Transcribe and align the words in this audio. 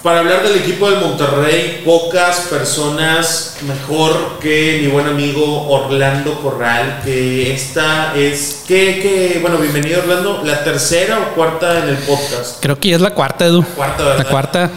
Para 0.00 0.20
hablar 0.20 0.44
del 0.44 0.58
equipo 0.58 0.88
del 0.88 1.00
Monterrey, 1.00 1.82
pocas 1.84 2.46
personas 2.48 3.56
mejor 3.62 4.38
que 4.38 4.78
mi 4.80 4.86
buen 4.86 5.08
amigo 5.08 5.68
Orlando 5.68 6.40
Corral, 6.40 7.00
que 7.02 7.52
esta 7.52 8.14
es, 8.14 8.62
que, 8.68 9.00
que, 9.00 9.38
bueno, 9.40 9.58
bienvenido 9.58 9.98
Orlando, 9.98 10.42
la 10.44 10.62
tercera 10.62 11.18
o 11.18 11.34
cuarta 11.34 11.80
en 11.80 11.88
el 11.88 11.96
podcast. 11.96 12.62
Creo 12.62 12.78
que 12.78 12.90
ya 12.90 12.94
es 12.94 13.02
la 13.02 13.10
cuarta, 13.10 13.46
Edu. 13.46 13.64
Cuarta, 13.74 14.04
¿verdad? 14.04 14.18
La 14.18 14.30
cuarta. 14.30 14.70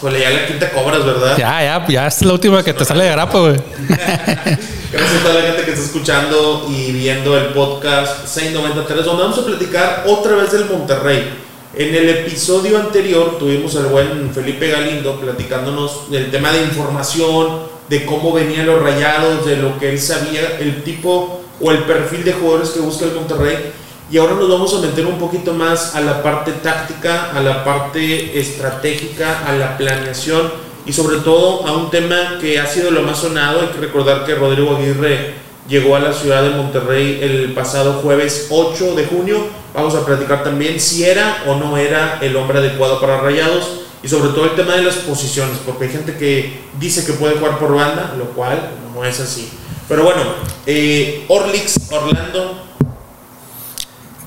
Jole, 0.00 0.18
ya 0.18 0.30
la 0.30 0.44
quinta 0.48 0.68
cobras, 0.72 1.06
¿verdad? 1.06 1.36
Ya, 1.38 1.62
ya, 1.62 1.86
ya 1.86 2.06
es 2.08 2.22
la 2.22 2.32
última 2.32 2.64
que 2.64 2.74
te 2.74 2.84
sale 2.84 3.04
de 3.04 3.10
grapa, 3.12 3.38
güey. 3.38 3.54
Gracias 3.86 5.20
a 5.20 5.22
toda 5.22 5.34
la 5.34 5.42
gente 5.42 5.66
que 5.66 5.70
está 5.70 5.84
escuchando 5.84 6.66
y 6.68 6.90
viendo 6.90 7.38
el 7.38 7.50
podcast 7.50 8.26
693, 8.26 9.04
donde 9.04 9.22
vamos 9.22 9.38
a 9.38 9.46
platicar 9.46 10.02
otra 10.08 10.34
vez 10.34 10.50
del 10.50 10.64
Monterrey. 10.64 11.44
En 11.76 11.92
el 11.92 12.08
episodio 12.08 12.78
anterior 12.78 13.36
tuvimos 13.36 13.74
al 13.74 13.86
buen 13.86 14.32
Felipe 14.32 14.68
Galindo 14.68 15.18
platicándonos 15.18 16.08
del 16.08 16.30
tema 16.30 16.52
de 16.52 16.62
información, 16.62 17.62
de 17.88 18.06
cómo 18.06 18.32
venían 18.32 18.66
los 18.66 18.80
rayados, 18.80 19.44
de 19.44 19.56
lo 19.56 19.76
que 19.80 19.90
él 19.90 19.98
sabía, 19.98 20.56
el 20.60 20.84
tipo 20.84 21.40
o 21.60 21.72
el 21.72 21.78
perfil 21.78 22.22
de 22.22 22.32
jugadores 22.32 22.70
que 22.70 22.78
busca 22.78 23.06
el 23.06 23.14
Monterrey. 23.14 23.72
Y 24.08 24.18
ahora 24.18 24.34
nos 24.34 24.48
vamos 24.48 24.72
a 24.72 24.86
meter 24.86 25.04
un 25.04 25.18
poquito 25.18 25.52
más 25.52 25.96
a 25.96 26.00
la 26.00 26.22
parte 26.22 26.52
táctica, 26.52 27.32
a 27.36 27.40
la 27.40 27.64
parte 27.64 28.38
estratégica, 28.38 29.44
a 29.44 29.54
la 29.54 29.76
planeación 29.76 30.52
y 30.86 30.92
sobre 30.92 31.16
todo 31.18 31.66
a 31.66 31.72
un 31.72 31.90
tema 31.90 32.38
que 32.40 32.60
ha 32.60 32.66
sido 32.66 32.92
lo 32.92 33.02
más 33.02 33.18
sonado. 33.18 33.62
Hay 33.62 33.68
que 33.68 33.80
recordar 33.80 34.24
que 34.24 34.36
Rodrigo 34.36 34.76
Aguirre 34.76 35.34
llegó 35.68 35.96
a 35.96 36.00
la 36.00 36.12
ciudad 36.12 36.42
de 36.42 36.50
Monterrey 36.50 37.18
el 37.22 37.52
pasado 37.54 37.94
jueves 38.02 38.48
8 38.50 38.94
de 38.94 39.06
junio. 39.06 39.46
Vamos 39.74 39.94
a 39.94 40.04
platicar 40.04 40.44
también 40.44 40.78
si 40.78 41.04
era 41.04 41.44
o 41.46 41.56
no 41.56 41.76
era 41.76 42.18
el 42.20 42.36
hombre 42.36 42.58
adecuado 42.58 43.00
para 43.00 43.20
Rayados 43.20 43.80
y 44.02 44.08
sobre 44.08 44.30
todo 44.30 44.44
el 44.44 44.54
tema 44.54 44.76
de 44.76 44.82
las 44.82 44.96
posiciones, 44.96 45.56
porque 45.64 45.84
hay 45.84 45.90
gente 45.90 46.16
que 46.16 46.60
dice 46.78 47.04
que 47.06 47.14
puede 47.14 47.36
jugar 47.38 47.58
por 47.58 47.74
banda, 47.74 48.14
lo 48.18 48.26
cual 48.32 48.70
no 48.94 49.04
es 49.04 49.18
así. 49.18 49.48
Pero 49.88 50.04
bueno, 50.04 50.22
eh, 50.66 51.24
Orlix, 51.28 51.76
Orlando, 51.90 52.62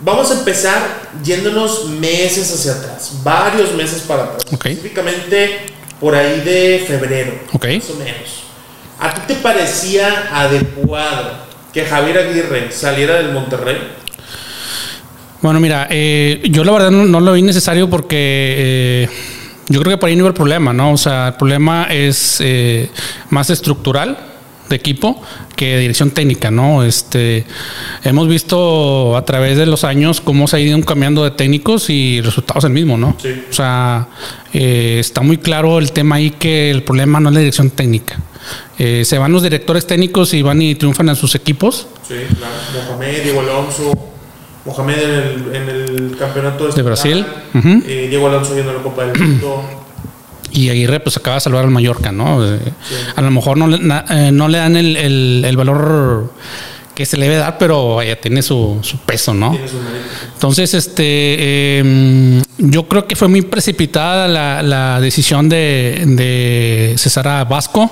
vamos 0.01 0.31
a 0.31 0.39
empezar 0.39 1.09
yéndonos 1.23 1.85
meses 1.85 2.51
hacia 2.53 2.73
atrás, 2.73 3.11
varios 3.23 3.71
meses 3.73 4.01
para 4.01 4.23
atrás, 4.23 4.43
Ok. 4.51 4.65
específicamente 4.65 5.59
por 5.99 6.15
ahí 6.15 6.41
de 6.41 6.83
febrero, 6.87 7.33
Ok. 7.53 7.65
más 7.65 7.89
o 7.89 7.95
menos. 7.95 8.43
¿A 8.99 9.13
ti 9.13 9.21
te 9.27 9.35
parecía 9.35 10.29
adecuado 10.31 11.47
que 11.73 11.85
Javier 11.85 12.17
Aguirre 12.17 12.71
saliera 12.71 13.15
del 13.15 13.31
Monterrey? 13.31 13.77
Bueno, 15.41 15.59
mira, 15.59 15.87
eh, 15.89 16.41
yo 16.49 16.63
la 16.63 16.71
verdad 16.71 16.91
no, 16.91 17.05
no 17.05 17.19
lo 17.19 17.33
vi 17.33 17.43
necesario 17.43 17.89
porque 17.89 18.17
eh, 18.17 19.09
yo 19.69 19.81
creo 19.81 19.95
que 19.95 19.97
por 19.97 20.09
ahí 20.09 20.15
no 20.15 20.21
iba 20.21 20.29
el 20.29 20.33
problema, 20.33 20.73
¿no? 20.73 20.93
O 20.93 20.97
sea, 20.97 21.29
el 21.29 21.33
problema 21.35 21.87
es 21.91 22.37
eh, 22.39 22.89
más 23.29 23.49
estructural 23.49 24.17
de 24.69 24.75
equipo 24.75 25.21
que 25.55 25.75
de 25.75 25.79
dirección 25.79 26.11
técnica, 26.11 26.51
¿no? 26.51 26.83
Este, 26.83 27.45
hemos 28.03 28.27
visto 28.27 29.15
a 29.15 29.25
través 29.25 29.57
de 29.57 29.65
los 29.65 29.83
años 29.83 30.21
cómo 30.21 30.47
se 30.47 30.57
ha 30.57 30.59
ido 30.59 30.79
cambiando 30.81 31.23
de 31.23 31.31
técnicos 31.31 31.89
y 31.89 32.17
el 32.17 32.25
resultado 32.25 32.59
es 32.59 32.65
el 32.65 32.71
mismo, 32.71 32.97
¿no? 32.97 33.15
Sí. 33.21 33.43
O 33.49 33.53
sea, 33.53 34.07
eh, 34.53 34.97
está 34.99 35.21
muy 35.21 35.37
claro 35.37 35.79
el 35.79 35.91
tema 35.91 36.15
ahí 36.15 36.31
que 36.31 36.71
el 36.71 36.83
problema 36.83 37.19
no 37.19 37.29
es 37.29 37.35
la 37.35 37.39
dirección 37.39 37.69
técnica. 37.69 38.19
Eh, 38.79 39.03
se 39.05 39.17
van 39.17 39.31
los 39.31 39.43
directores 39.43 39.85
técnicos 39.87 40.33
y 40.33 40.41
van 40.41 40.61
y 40.61 40.75
triunfan 40.75 41.09
a 41.09 41.15
sus 41.15 41.35
equipos. 41.35 41.87
Sí, 42.07 42.15
claro. 42.37 42.53
Mohamed, 42.89 43.23
Diego 43.23 43.39
Alonso. 43.41 43.91
Mohamed 44.65 44.97
en 44.99 45.11
el, 45.11 45.55
en 45.55 45.69
el 45.69 46.17
campeonato 46.17 46.67
De 46.67 46.81
Brasil. 46.81 47.25
eh, 47.55 48.07
Diego 48.09 48.27
Alonso 48.27 48.53
yendo 48.55 48.71
a 48.71 48.75
la 48.75 48.81
Copa 48.83 49.05
del 49.05 49.17
Mundo. 49.27 49.63
Y 50.51 50.69
Aguirre 50.69 50.99
pues 50.99 51.15
acaba 51.17 51.35
de 51.35 51.41
salvar 51.41 51.63
al 51.65 51.71
Mallorca, 51.71 52.11
¿no? 52.11 52.45
Eh, 52.45 52.59
A 53.15 53.21
lo 53.21 53.31
mejor 53.31 53.57
no 53.57 53.67
le, 53.67 53.79
na- 53.79 54.05
eh, 54.09 54.31
no 54.31 54.47
le 54.47 54.57
dan 54.57 54.75
el, 54.75 54.95
el- 54.97 55.43
el 55.45 55.57
valor 55.57 56.33
que 56.95 57.05
se 57.05 57.15
le 57.15 57.25
debe 57.25 57.37
dar, 57.37 57.57
pero 57.59 57.95
vaya, 57.97 58.19
tiene 58.19 58.41
su, 58.41 58.79
su 58.81 58.97
peso, 58.97 59.33
¿no? 59.33 59.51
Tiene 59.51 59.65
méritos. 59.65 59.81
Entonces, 60.33 60.73
este, 60.73 61.03
eh, 61.05 62.41
yo 62.57 62.87
creo 62.87 63.05
que 63.07 63.15
fue 63.15 63.27
muy 63.27 63.43
precipitada 63.43 64.27
la, 64.27 64.63
la 64.63 64.99
decisión 64.99 65.47
de, 65.47 66.03
de 66.07 66.95
César 66.97 67.47
Vasco, 67.47 67.91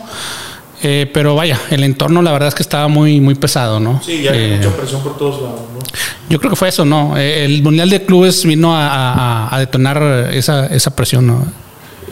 eh, 0.83 1.09
pero 1.13 1.35
vaya, 1.35 1.59
el 1.71 1.83
entorno 1.83 2.21
la 2.21 2.31
verdad 2.31 2.49
es 2.49 2.55
que 2.55 2.63
estaba 2.63 2.87
muy, 2.87 3.19
muy 3.21 3.35
pesado, 3.35 3.79
¿no? 3.79 4.01
Sí, 4.03 4.21
ya 4.23 4.31
hay 4.31 4.39
Eh, 4.53 4.57
mucha 4.57 4.75
presión 4.75 5.01
por 5.03 5.17
todos 5.17 5.41
lados, 5.41 5.61
¿no? 5.73 5.79
yo 6.29 6.39
creo 6.39 6.49
que 6.49 6.55
fue 6.55 6.69
eso, 6.69 6.83
¿no? 6.85 7.17
Eh, 7.17 7.45
El 7.45 7.61
Mundial 7.63 7.89
de 7.89 8.03
Clubes 8.03 8.43
vino 8.45 8.75
a, 8.75 8.87
a- 8.87 9.55
a 9.55 9.59
detonar 9.59 10.29
esa, 10.33 10.65
esa 10.67 10.95
presión, 10.95 11.27
¿no? 11.27 11.45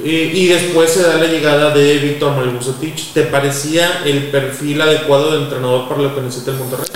Y 0.05 0.47
después 0.47 0.91
se 0.91 1.01
da 1.03 1.15
la 1.17 1.27
llegada 1.27 1.73
de 1.73 1.97
Víctor 1.99 2.35
Malbucetich. 2.35 3.13
¿Te 3.13 3.21
parecía 3.23 4.01
el 4.05 4.23
perfil 4.23 4.81
adecuado 4.81 5.31
de 5.31 5.43
entrenador 5.43 5.87
para 5.87 6.01
lo 6.01 6.13
que 6.15 6.19
necesita 6.21 6.51
el 6.51 6.57
Monterrey? 6.57 6.87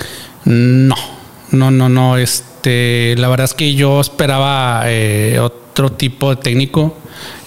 No, 0.44 0.94
no, 1.52 1.70
no, 1.70 1.88
no. 1.88 2.18
Este, 2.18 3.14
la 3.16 3.28
verdad 3.28 3.44
es 3.46 3.54
que 3.54 3.74
yo 3.74 3.98
esperaba 4.00 4.82
eh, 4.86 5.38
otro 5.40 5.58
tipo 5.86 6.30
de 6.30 6.36
técnico. 6.36 6.96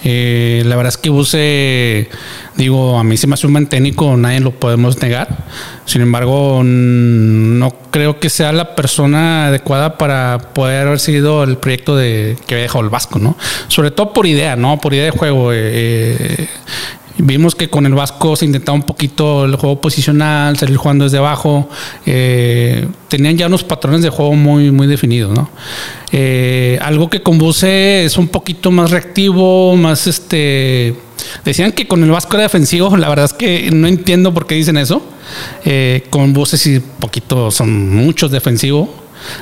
Eh, 0.03 0.64
la 0.66 0.75
verdad 0.75 0.90
es 0.90 0.97
que 0.97 1.09
Buse, 1.09 2.09
digo, 2.58 2.97
a 2.97 3.03
mí 3.03 3.18
se 3.18 3.28
me 3.28 3.36
hace 3.36 3.47
un 3.47 3.53
buen 3.53 3.68
técnico, 3.68 4.18
nadie 4.18 4.40
lo 4.40 4.52
podemos 4.52 5.02
negar. 5.02 5.46
Sin 5.86 6.02
embargo, 6.02 6.62
no 6.64 7.74
creo 7.92 8.19
que 8.19 8.30
sea 8.30 8.52
la 8.52 8.75
persona 8.75 9.47
adecuada 9.47 9.97
para 9.97 10.40
poder 10.53 10.88
haber 10.88 11.00
seguido 11.00 11.44
el 11.44 11.58
proyecto 11.58 11.96
de 11.96 12.38
que 12.47 12.56
había 12.56 12.64
dejado 12.64 12.84
el 12.84 12.90
Vasco, 12.90 13.19
¿no? 13.19 13.38
Sobre 13.68 13.92
todo 13.92 14.14
por 14.14 14.25
idea, 14.25 14.56
¿no? 14.56 14.80
Por 14.80 14.94
idea 14.94 15.06
de 15.06 15.12
juego. 15.12 15.53
eh, 15.53 15.58
eh, 15.63 16.48
Vimos 17.23 17.53
que 17.53 17.69
con 17.69 17.85
el 17.85 17.93
Vasco 17.93 18.35
se 18.35 18.45
intentaba 18.45 18.75
un 18.75 18.81
poquito 18.83 19.45
el 19.45 19.55
juego 19.55 19.79
posicional, 19.79 20.57
salir 20.57 20.75
jugando 20.77 21.03
desde 21.05 21.19
abajo. 21.19 21.69
eh, 22.07 22.87
tenían 23.09 23.37
ya 23.37 23.45
unos 23.47 23.63
patrones 23.63 24.01
de 24.01 24.09
juego 24.09 24.33
muy, 24.33 24.71
muy 24.71 24.87
definidos, 24.87 25.31
¿no? 25.37 25.49
Eh, 26.11 26.79
algo 26.81 27.09
que 27.11 27.21
con 27.21 27.37
Buse 27.37 28.05
es 28.05 28.17
un 28.17 28.27
poquito 28.27 28.71
más 28.71 28.89
reactivo, 28.89 29.75
más 29.75 30.07
este. 30.07 30.95
Decían 31.45 31.73
que 31.73 31.87
con 31.87 32.03
el 32.03 32.09
Vasco 32.09 32.33
era 32.35 32.43
defensivo. 32.43 32.97
La 32.97 33.07
verdad 33.09 33.25
es 33.25 33.33
que 33.33 33.69
no 33.71 33.88
entiendo 33.88 34.33
por 34.33 34.47
qué 34.47 34.55
dicen 34.55 34.77
eso. 34.77 35.03
Eh, 35.63 36.03
con 36.09 36.33
Buse 36.33 36.57
sí, 36.57 36.81
poquito, 36.99 37.51
son 37.51 37.89
muchos 37.95 38.31
defensivos. 38.31 38.89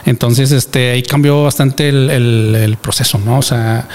Entonces, 0.06 0.51
este, 0.51 0.91
ahí 0.91 1.01
cambió 1.03 1.44
bastante 1.44 1.88
el, 1.88 2.09
el- 2.09 2.56
el 2.56 2.75
proceso, 2.78 3.17
¿no? 3.23 3.40
O 3.40 3.41
sea, 3.41 3.88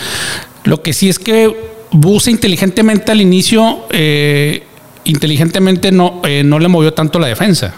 lo 0.64 0.80
que 0.80 0.94
sí 0.94 1.10
es 1.10 1.18
que 1.18 1.73
Buse 1.92 2.30
inteligentemente 2.30 3.12
al 3.12 3.20
inicio, 3.20 3.86
eh, 3.90 4.62
inteligentemente 5.04 5.92
no, 5.92 6.22
eh, 6.24 6.42
no 6.44 6.58
le 6.58 6.68
movió 6.68 6.92
tanto 6.92 7.18
la 7.18 7.28
defensa. 7.28 7.72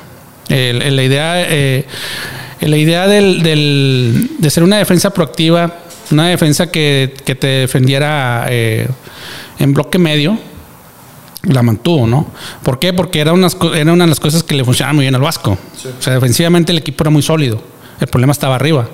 El- 0.48 0.80
el- 0.82 0.96
la 0.96 1.02
idea, 1.02 1.34
eh, 1.48 1.84
la 2.60 2.76
idea 2.76 3.06
del, 3.08 3.42
del- 3.42 4.30
de 4.38 4.50
ser 4.50 4.62
una 4.62 4.78
defensa 4.78 5.10
proactiva, 5.10 5.80
una 6.10 6.28
defensa 6.28 6.70
que, 6.70 7.14
que 7.24 7.34
te 7.34 7.46
defendiera 7.46 8.46
en 8.48 9.74
bloque 9.74 9.98
medio, 9.98 10.38
la 11.42 11.62
mantuvo, 11.62 12.06
¿no? 12.06 12.28
¿Por 12.62 12.78
qué? 12.78 12.92
Porque 12.92 13.20
era, 13.20 13.32
unas, 13.32 13.56
era 13.74 13.92
una 13.92 14.04
de 14.04 14.08
las 14.10 14.20
cosas 14.20 14.42
que 14.42 14.54
le 14.54 14.64
funcionaba 14.64 14.94
muy 14.94 15.02
bien 15.04 15.14
al 15.14 15.20
Vasco. 15.20 15.58
Sí. 15.80 15.88
O 15.98 16.02
sea, 16.02 16.14
defensivamente 16.14 16.72
el 16.72 16.78
equipo 16.78 17.02
era 17.04 17.10
muy 17.10 17.22
sólido. 17.22 17.62
El 18.00 18.06
problema 18.08 18.32
estaba 18.32 18.54
arriba. 18.56 18.88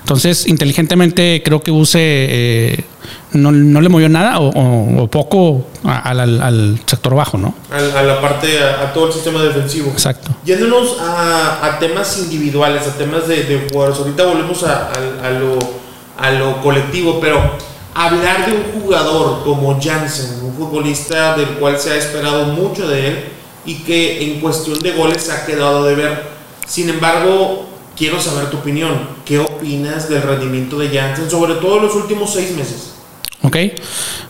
Entonces, 0.00 0.46
inteligentemente 0.46 1.42
creo 1.44 1.62
que 1.62 1.70
Buse 1.70 1.98
eh, 2.00 2.84
no, 3.32 3.52
no 3.52 3.80
le 3.80 3.88
movió 3.88 4.08
nada 4.08 4.38
o, 4.40 4.48
o- 4.48 5.02
o 5.02 5.06
poco 5.08 5.66
a- 5.84 5.98
al, 5.98 6.20
al- 6.20 6.42
al 6.42 6.80
sector 6.86 7.14
bajo, 7.14 7.38
¿no? 7.38 7.54
A, 7.70 7.98
a 7.98 8.02
la 8.02 8.20
parte, 8.20 8.58
a, 8.62 8.82
a 8.82 8.92
todo 8.92 9.06
el 9.08 9.12
sistema 9.12 9.42
defensivo. 9.42 9.90
Exacto. 9.90 10.30
Yéndonos 10.44 10.96
a, 11.00 11.64
a 11.66 11.78
temas 11.78 12.18
individuales, 12.18 12.86
a 12.86 12.92
temas 12.96 13.28
de, 13.28 13.44
de 13.44 13.68
jugadores. 13.70 13.98
Ahorita 14.00 14.24
volvemos 14.24 14.62
lo, 15.30 15.58
a 16.18 16.30
lo 16.30 16.60
colectivo, 16.62 17.18
pero 17.20 17.38
hablar 17.94 18.46
de 18.46 18.52
un 18.52 18.80
jugador 18.82 19.42
como 19.44 19.78
Jansen, 19.80 20.44
un 20.44 20.54
futbolista 20.54 21.36
del 21.36 21.48
cual 21.58 21.78
se 21.78 21.90
ha 21.92 21.96
esperado 21.96 22.46
mucho 22.46 22.86
de 22.88 23.08
él 23.08 23.24
y 23.66 23.74
que 23.76 24.22
en 24.24 24.40
cuestión 24.40 24.78
de 24.80 24.92
goles 24.92 25.28
ha 25.30 25.44
quedado 25.46 25.84
de 25.84 25.94
ver. 25.94 26.22
Sin 26.66 26.88
embargo, 26.90 27.67
quiero 27.98 28.20
saber 28.20 28.48
tu 28.48 28.58
opinión. 28.58 28.96
¿Qué 29.24 29.38
opinas 29.38 30.08
del 30.08 30.22
rendimiento 30.22 30.78
de 30.78 30.88
Jansen, 30.88 31.28
sobre 31.28 31.54
todo 31.54 31.78
en 31.78 31.82
los 31.82 31.94
últimos 31.96 32.32
seis 32.32 32.52
meses? 32.52 32.94
Ok. 33.42 33.56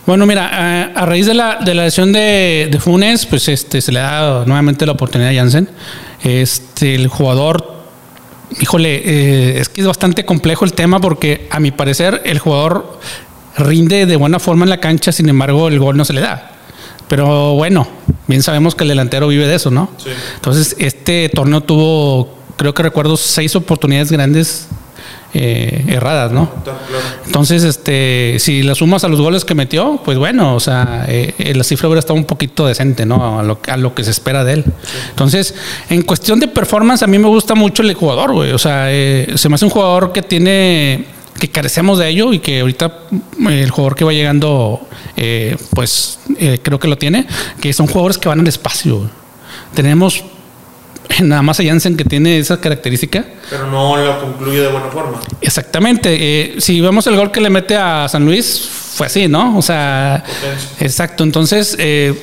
Bueno, 0.05 0.25
mira, 0.25 0.91
a 0.95 1.05
raíz 1.05 1.27
de 1.27 1.33
la, 1.33 1.59
de 1.63 1.75
la 1.75 1.83
lesión 1.83 2.11
de, 2.11 2.67
de 2.71 2.79
Funes, 2.79 3.25
pues 3.25 3.47
este, 3.47 3.79
se 3.81 3.91
le 3.91 3.99
da 3.99 4.43
nuevamente 4.45 4.85
la 4.85 4.93
oportunidad 4.93 5.31
a 5.31 5.35
Jansen. 5.35 5.69
Este, 6.23 6.95
el 6.95 7.07
jugador, 7.07 7.79
híjole, 8.59 9.01
eh, 9.05 9.59
es 9.59 9.69
que 9.69 9.81
es 9.81 9.87
bastante 9.87 10.25
complejo 10.25 10.65
el 10.65 10.73
tema 10.73 10.99
porque 10.99 11.47
a 11.51 11.59
mi 11.59 11.71
parecer 11.71 12.21
el 12.25 12.39
jugador 12.39 12.99
rinde 13.57 14.05
de 14.05 14.15
buena 14.15 14.39
forma 14.39 14.65
en 14.65 14.69
la 14.69 14.79
cancha, 14.79 15.11
sin 15.11 15.29
embargo 15.29 15.67
el 15.67 15.79
gol 15.79 15.95
no 15.95 16.05
se 16.05 16.13
le 16.13 16.21
da. 16.21 16.51
Pero 17.07 17.55
bueno, 17.55 17.87
bien 18.27 18.43
sabemos 18.43 18.75
que 18.75 18.83
el 18.83 18.89
delantero 18.89 19.27
vive 19.27 19.47
de 19.47 19.55
eso, 19.55 19.71
¿no? 19.71 19.89
Sí. 19.97 20.11
Entonces, 20.35 20.75
este 20.77 21.27
torneo 21.29 21.61
tuvo, 21.61 22.38
creo 22.59 22.73
que 22.73 22.83
recuerdo, 22.83 23.15
seis 23.15 23.55
oportunidades 23.55 24.11
grandes 24.11 24.67
eh, 25.33 25.85
erradas, 25.87 26.33
¿no? 26.33 26.51
Entonces, 27.25 27.63
este, 27.63 28.35
si 28.39 28.63
la 28.63 28.75
sumas 28.75 29.05
a 29.05 29.07
los 29.07 29.21
goles 29.21 29.45
que 29.45 29.55
metió, 29.55 30.01
pues 30.03 30.17
bueno, 30.17 30.55
o 30.55 30.59
sea, 30.59 31.05
eh, 31.07 31.53
la 31.55 31.63
cifra 31.63 31.87
hubiera 31.87 31.99
estado 31.99 32.15
un 32.15 32.25
poquito 32.25 32.67
decente, 32.67 33.05
¿no? 33.05 33.39
A 33.39 33.43
lo, 33.43 33.59
a 33.65 33.77
lo 33.77 33.95
que 33.95 34.03
se 34.03 34.11
espera 34.11 34.43
de 34.43 34.53
él. 34.53 34.65
Entonces, 35.11 35.55
en 35.89 36.01
cuestión 36.01 36.41
de 36.41 36.49
performance, 36.49 37.01
a 37.01 37.07
mí 37.07 37.17
me 37.17 37.29
gusta 37.29 37.55
mucho 37.55 37.81
el 37.81 37.93
jugador, 37.93 38.33
güey. 38.33 38.51
O 38.51 38.59
sea, 38.59 38.87
se 38.89 39.47
me 39.47 39.55
hace 39.55 39.63
un 39.63 39.71
jugador 39.71 40.11
que 40.11 40.21
tiene 40.21 41.05
que 41.39 41.47
carecemos 41.47 41.97
de 41.97 42.09
ello 42.09 42.33
y 42.33 42.39
que 42.39 42.59
ahorita 42.59 42.91
el 43.47 43.69
jugador 43.69 43.95
que 43.95 44.03
va 44.03 44.11
llegando, 44.11 44.81
pues 45.73 46.19
creo 46.61 46.77
que 46.77 46.87
lo 46.89 46.97
tiene, 46.97 47.25
que 47.61 47.71
son 47.71 47.87
jugadores 47.87 48.17
que 48.17 48.27
van 48.27 48.41
al 48.41 48.47
espacio. 48.47 49.09
Tenemos 49.73 50.25
nada 51.23 51.41
más 51.41 51.59
a 51.59 51.63
Jansen 51.63 51.97
que 51.97 52.03
tiene 52.03 52.37
esa 52.37 52.59
característica. 52.59 53.25
Pero 53.49 53.67
no 53.67 53.97
lo 53.97 54.19
concluye 54.21 54.61
de 54.61 54.67
buena 54.67 54.87
forma. 54.87 55.19
Exactamente. 55.41 56.15
Eh, 56.19 56.55
si 56.59 56.81
vemos 56.81 57.05
el 57.07 57.15
gol 57.15 57.31
que 57.31 57.41
le 57.41 57.49
mete 57.49 57.75
a 57.75 58.07
San 58.07 58.25
Luis, 58.25 58.69
fue 58.93 59.07
así, 59.07 59.27
¿no? 59.27 59.57
O 59.57 59.61
sea, 59.61 60.23
exacto. 60.79 61.23
Entonces, 61.23 61.75
eh, 61.79 62.13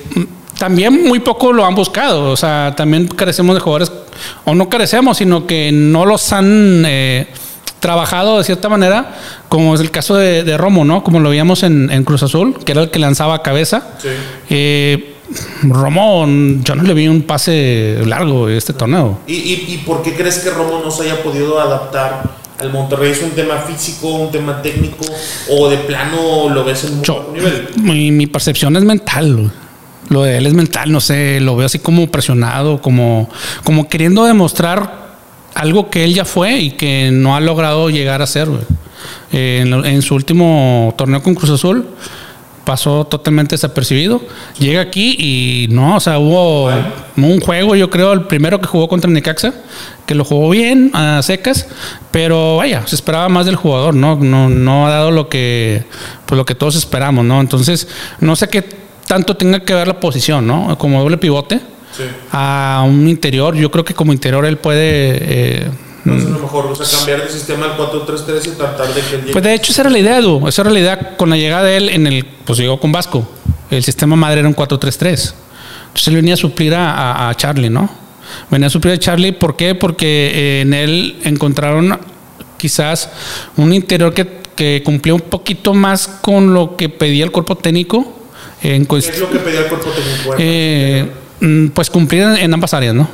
también 0.59 1.05
muy 1.07 1.21
poco 1.21 1.53
lo 1.53 1.65
han 1.65 1.75
buscado. 1.75 2.31
O 2.31 2.37
sea, 2.37 2.75
también 2.77 3.09
carecemos 3.09 3.55
de 3.55 3.61
jugadores, 3.61 3.93
o 4.45 4.55
no 4.55 4.69
carecemos, 4.69 5.19
sino 5.19 5.47
que 5.47 5.71
no 5.73 6.07
los 6.07 6.33
han 6.33 6.85
eh, 6.87 7.27
trabajado 7.81 8.39
de 8.39 8.45
cierta 8.45 8.69
manera, 8.69 9.17
como 9.49 9.75
es 9.75 9.81
el 9.81 9.91
caso 9.91 10.17
de, 10.17 10.57
Romo, 10.57 10.85
¿no? 10.85 11.03
Como 11.03 11.21
lo 11.21 11.31
veíamos 11.31 11.63
en, 11.63 11.91
en, 11.91 12.05
Cruz 12.05 12.23
Azul, 12.23 12.59
que 12.65 12.73
era 12.73 12.83
el 12.83 12.91
que 12.91 12.99
lanzaba 12.99 13.43
cabeza. 13.43 13.83
Sí. 13.99 15.07
Romo, 15.63 16.27
yo 16.63 16.75
no 16.75 16.83
le 16.83 16.95
vi 16.95 17.09
un 17.09 17.23
pase 17.23 17.99
largo 18.05 18.49
este 18.49 18.73
torneo. 18.73 19.21
¿Y, 19.27 19.35
y, 19.35 19.83
por 19.85 20.03
qué 20.03 20.15
crees 20.15 20.39
que 20.39 20.51
Romo 20.51 20.81
no 20.85 20.91
se 20.91 21.05
haya 21.05 21.23
podido 21.23 21.61
adaptar 21.61 22.37
al 22.59 22.73
Monterrey? 22.73 23.11
¿Es 23.11 23.23
un 23.23 23.31
tema 23.31 23.59
físico, 23.59 24.09
un 24.09 24.31
tema 24.31 24.63
técnico 24.63 25.05
o 25.51 25.69
de 25.69 25.79
plano 25.79 26.49
lo 26.49 26.65
ves 26.65 26.85
en 26.85 26.95
un 26.99 27.35
nivel? 27.35 27.69
Mi, 27.77 28.13
mi, 28.13 28.27
percepción 28.27 28.77
es 28.77 28.85
mental. 28.85 29.51
Lo 30.09 30.23
de 30.23 30.39
él 30.39 30.47
es 30.47 30.55
mental, 30.55 30.93
no 30.93 31.01
sé, 31.01 31.41
lo 31.41 31.57
veo 31.57 31.67
así 31.67 31.81
como 31.81 32.07
presionado, 32.07 32.81
como, 32.81 33.29
como 33.65 33.89
queriendo 33.89 34.25
demostrar 34.25 35.07
algo 35.55 35.91
que 35.91 36.05
él 36.05 36.15
ya 36.15 36.25
fue 36.25 36.59
y 36.59 36.71
que 36.73 37.11
no 37.13 37.35
ha 37.35 37.41
logrado 37.41 37.91
llegar 37.91 38.23
a 38.23 38.27
ser. 38.27 38.49
en, 39.33 39.73
en 39.73 40.03
su 40.03 40.15
último 40.15 40.95
torneo 40.97 41.23
con 41.23 41.35
Cruz 41.35 41.51
Azul 41.51 41.87
pasó 42.67 43.07
totalmente 43.07 43.55
desapercibido. 43.55 44.21
Llega 44.59 44.81
aquí 44.83 45.17
y 45.19 45.69
no, 45.73 45.97
o 45.97 46.01
sea, 46.01 46.19
hubo 46.19 46.69
un 47.17 47.41
juego, 47.41 47.77
yo 47.77 47.89
creo, 47.89 48.13
el 48.13 48.23
primero 48.23 48.61
que 48.61 48.67
jugó 48.67 48.89
contra 48.89 49.09
Necaxa, 49.09 49.55
que 50.05 50.17
lo 50.17 50.25
jugó 50.25 50.51
bien, 50.51 50.91
a 50.93 51.23
secas, 51.23 51.69
pero 52.11 52.57
vaya, 52.57 52.85
se 52.87 52.97
esperaba 52.97 53.29
más 53.29 53.47
del 53.47 53.55
jugador, 53.55 53.95
¿no? 53.95 54.17
No, 54.17 54.49
no 54.49 54.87
ha 54.87 54.91
dado 54.91 55.13
lo 55.13 55.29
que, 55.29 55.85
pues 56.27 56.37
lo 56.37 56.45
que 56.45 56.57
todos 56.57 56.75
esperamos, 56.75 57.25
¿no? 57.25 57.41
Entonces, 57.41 57.87
no 58.21 58.35
sé 58.35 58.49
qué 58.49 58.63
tanto 59.07 59.37
tenga 59.37 59.61
que 59.61 59.73
ver 59.73 59.87
la 59.87 60.01
posición, 60.01 60.47
¿no? 60.47 60.77
Como 60.77 61.01
doble 61.01 61.17
pivote. 61.17 61.61
A 62.31 62.85
un 62.87 63.09
interior, 63.09 63.55
yo 63.55 63.71
creo 63.71 63.83
que 63.83 63.95
como 63.95 64.13
interior 64.13 64.45
él 64.45 64.59
puede 64.59 65.19
eh, 65.19 65.71
entonces, 66.07 66.31
a 66.31 66.35
lo 66.35 66.43
mejor, 66.43 66.67
o 66.67 66.75
sea, 66.77 66.99
cambiar 66.99 67.25
de 67.25 67.33
sistema 67.33 67.67
al 67.67 67.77
4-3-3 67.77 68.47
y 68.47 68.51
tratar 68.51 68.95
de 68.95 69.01
que 69.01 69.33
Pues 69.33 69.43
de 69.43 69.55
hecho, 69.55 69.73
esa 69.73 69.83
era 69.83 69.91
la 69.91 69.99
idea, 69.99 70.19
Edu. 70.19 70.47
Esa 70.47 70.63
era 70.63 70.71
la 70.71 70.79
idea 70.79 71.17
con 71.17 71.31
la 71.31 71.37
llegada 71.37 71.65
de 71.65 71.77
él 71.77 71.89
en 71.89 72.07
el. 72.07 72.25
Pues 72.25 72.61
llegó 72.61 72.79
con 72.79 72.93
Vasco. 72.93 73.29
El 73.71 73.83
sistema 73.83 74.15
madre 74.15 74.39
era 74.39 74.49
un 74.49 74.55
4-3-3. 74.55 75.35
Entonces 75.89 76.09
él 76.09 76.15
venía 76.15 76.35
a 76.35 76.37
suplir 76.37 76.75
a, 76.77 77.33
Charlie, 77.37 77.71
¿no? 77.71 77.91
Venía 78.51 78.69
a 78.69 78.71
suplir 78.71 78.95
a 78.95 78.99
Charlie, 78.99 79.33
¿por 79.33 79.57
qué? 79.57 79.75
Porque 79.75 80.31
eh, 80.33 80.61
en 80.61 80.75
él 80.75 81.19
encontraron 81.25 81.99
quizás 82.57 83.11
un 83.57 83.73
interior 83.73 84.15
que, 84.15 84.43
que 84.55 84.83
cumplía 84.85 85.15
un 85.15 85.23
poquito 85.23 85.75
más 85.75 86.07
con 86.07 86.55
lo 86.55 86.77
que 86.77 86.89
pedía 86.89 87.25
el 87.25 87.33
cuerpo 87.33 87.57
técnico. 87.57 88.15
En 88.63 88.87
¿Qué 88.87 88.99
es 88.99 89.19
lo 89.19 89.31
que 89.31 89.39
pedía 89.39 89.61
el 89.61 89.67
cuerpo 89.67 89.91
técnico? 89.91 90.37
Eh, 90.39 91.11
mm, 91.41 91.69
pues 91.69 91.91
cumplir 91.91 92.23
en, 92.23 92.55
ambas 92.55 92.75
áreas, 92.75 92.95
¿no? 92.95 93.09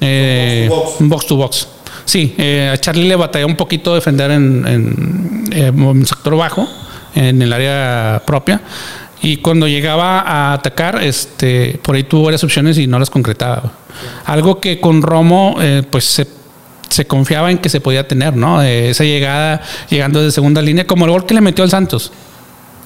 Eh, 0.00 0.70
box 1.00 1.26
to 1.26 1.36
box. 1.36 1.68
Sí, 2.10 2.34
eh, 2.38 2.68
a 2.72 2.76
Charlie 2.76 3.06
le 3.06 3.14
batalló 3.14 3.46
un 3.46 3.54
poquito 3.54 3.94
defender 3.94 4.32
en, 4.32 5.46
en, 5.52 6.04
sector 6.04 6.36
bajo, 6.36 6.68
en 7.14 7.40
el 7.40 7.52
área 7.52 8.20
propia. 8.26 8.60
Y 9.22 9.36
cuando 9.36 9.68
llegaba 9.68 10.18
a 10.18 10.54
atacar, 10.54 11.04
este, 11.04 11.78
por 11.80 11.94
ahí 11.94 12.02
tuvo 12.02 12.24
varias 12.24 12.42
opciones 12.42 12.78
y 12.78 12.88
no 12.88 12.98
las 12.98 13.10
concretaba. 13.10 13.74
Algo 14.24 14.58
que 14.58 14.80
con 14.80 15.02
Romo, 15.02 15.58
eh, 15.60 15.84
pues 15.88 16.26
se, 16.88 17.06
confiaba 17.06 17.48
en 17.52 17.58
que 17.58 17.68
se 17.68 17.80
podía 17.80 18.08
tener, 18.08 18.34
¿no? 18.34 18.60
esa 18.60 19.04
llegada, 19.04 19.62
llegando 19.88 20.20
de 20.20 20.32
segunda 20.32 20.60
línea, 20.60 20.88
como 20.88 21.04
el 21.04 21.12
gol 21.12 21.26
que 21.26 21.34
le 21.34 21.40
metió 21.40 21.62
al 21.62 21.70
Santos. 21.70 22.10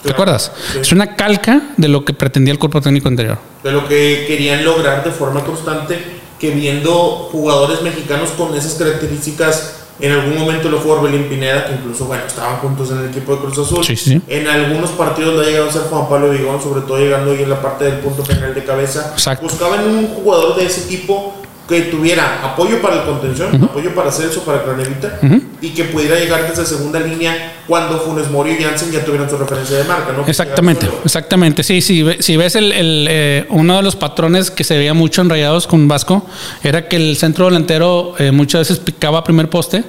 ¿Te 0.02 0.10
acuerdas? 0.10 0.52
Es 0.78 0.92
una 0.92 1.16
calca 1.16 1.62
de 1.78 1.88
lo 1.88 2.04
que 2.04 2.12
pretendía 2.12 2.52
el 2.52 2.58
cuerpo 2.58 2.82
técnico 2.82 3.08
anterior. 3.08 3.38
De 3.62 3.72
lo 3.72 3.88
que 3.88 4.26
querían 4.28 4.62
lograr 4.66 5.02
de 5.02 5.10
forma 5.10 5.42
constante 5.42 6.13
que 6.38 6.50
viendo 6.50 7.28
jugadores 7.30 7.82
mexicanos 7.82 8.30
con 8.30 8.54
esas 8.54 8.74
características, 8.74 9.76
en 10.00 10.10
algún 10.10 10.36
momento 10.36 10.68
lo 10.68 10.80
fue 10.80 10.92
Orbelín 10.92 11.28
Pineda, 11.28 11.66
que 11.66 11.74
incluso, 11.74 12.06
bueno, 12.06 12.24
estaban 12.26 12.56
juntos 12.58 12.90
en 12.90 12.98
el 12.98 13.10
equipo 13.10 13.36
de 13.36 13.42
Cruz 13.42 13.58
Azul. 13.58 14.22
En 14.28 14.48
algunos 14.48 14.90
partidos 14.90 15.34
lo 15.34 15.40
ha 15.40 15.44
llegado 15.44 15.68
a 15.68 15.72
ser 15.72 15.82
Juan 15.82 16.08
Pablo 16.08 16.30
Vigón, 16.30 16.60
sobre 16.60 16.80
todo 16.80 16.98
llegando 16.98 17.30
ahí 17.30 17.42
en 17.42 17.50
la 17.50 17.62
parte 17.62 17.84
del 17.84 18.00
punto 18.00 18.24
penal 18.24 18.54
de 18.54 18.64
cabeza. 18.64 19.14
Buscaban 19.40 19.86
un 19.86 20.08
jugador 20.08 20.56
de 20.56 20.66
ese 20.66 20.82
tipo 20.82 21.34
que 21.68 21.80
tuviera 21.82 22.44
apoyo 22.44 22.82
para 22.82 22.96
el 22.96 23.02
contención, 23.04 23.62
apoyo 23.64 23.94
para 23.94 24.12
Celso, 24.12 24.44
para 24.44 24.62
Cranevita, 24.62 25.18
y 25.62 25.70
que 25.70 25.84
pudiera 25.84 26.18
llegar 26.18 26.46
desde 26.46 26.66
segunda 26.66 27.00
línea 27.00 27.54
cuando 27.66 27.98
Funes 28.00 28.30
Mori 28.30 28.52
y 28.52 28.62
Jansen 28.62 28.92
ya 28.92 29.02
tuvieran 29.02 29.30
su 29.30 29.38
referencia 29.38 29.78
de 29.78 29.84
marca, 29.84 30.12
¿no? 30.12 30.26
Exactamente, 30.26 30.86
exactamente. 31.04 31.62
Sí, 31.62 31.80
sí, 31.80 32.04
si 32.20 32.36
ves 32.36 32.54
el, 32.56 32.72
eh, 33.08 33.46
uno 33.48 33.76
de 33.76 33.82
los 33.82 33.96
patrones 33.96 34.50
que 34.50 34.62
se 34.62 34.76
veía 34.76 34.92
mucho 34.92 35.22
en 35.22 35.30
Rayados 35.30 35.66
con 35.66 35.88
Vasco, 35.88 36.26
era 36.62 36.86
que 36.86 36.96
el 36.96 37.16
centro 37.16 37.46
delantero 37.46 38.14
eh, 38.18 38.30
muchas 38.30 38.68
veces 38.68 38.78
picaba 38.78 39.24
primer 39.24 39.48
poste 39.48 39.82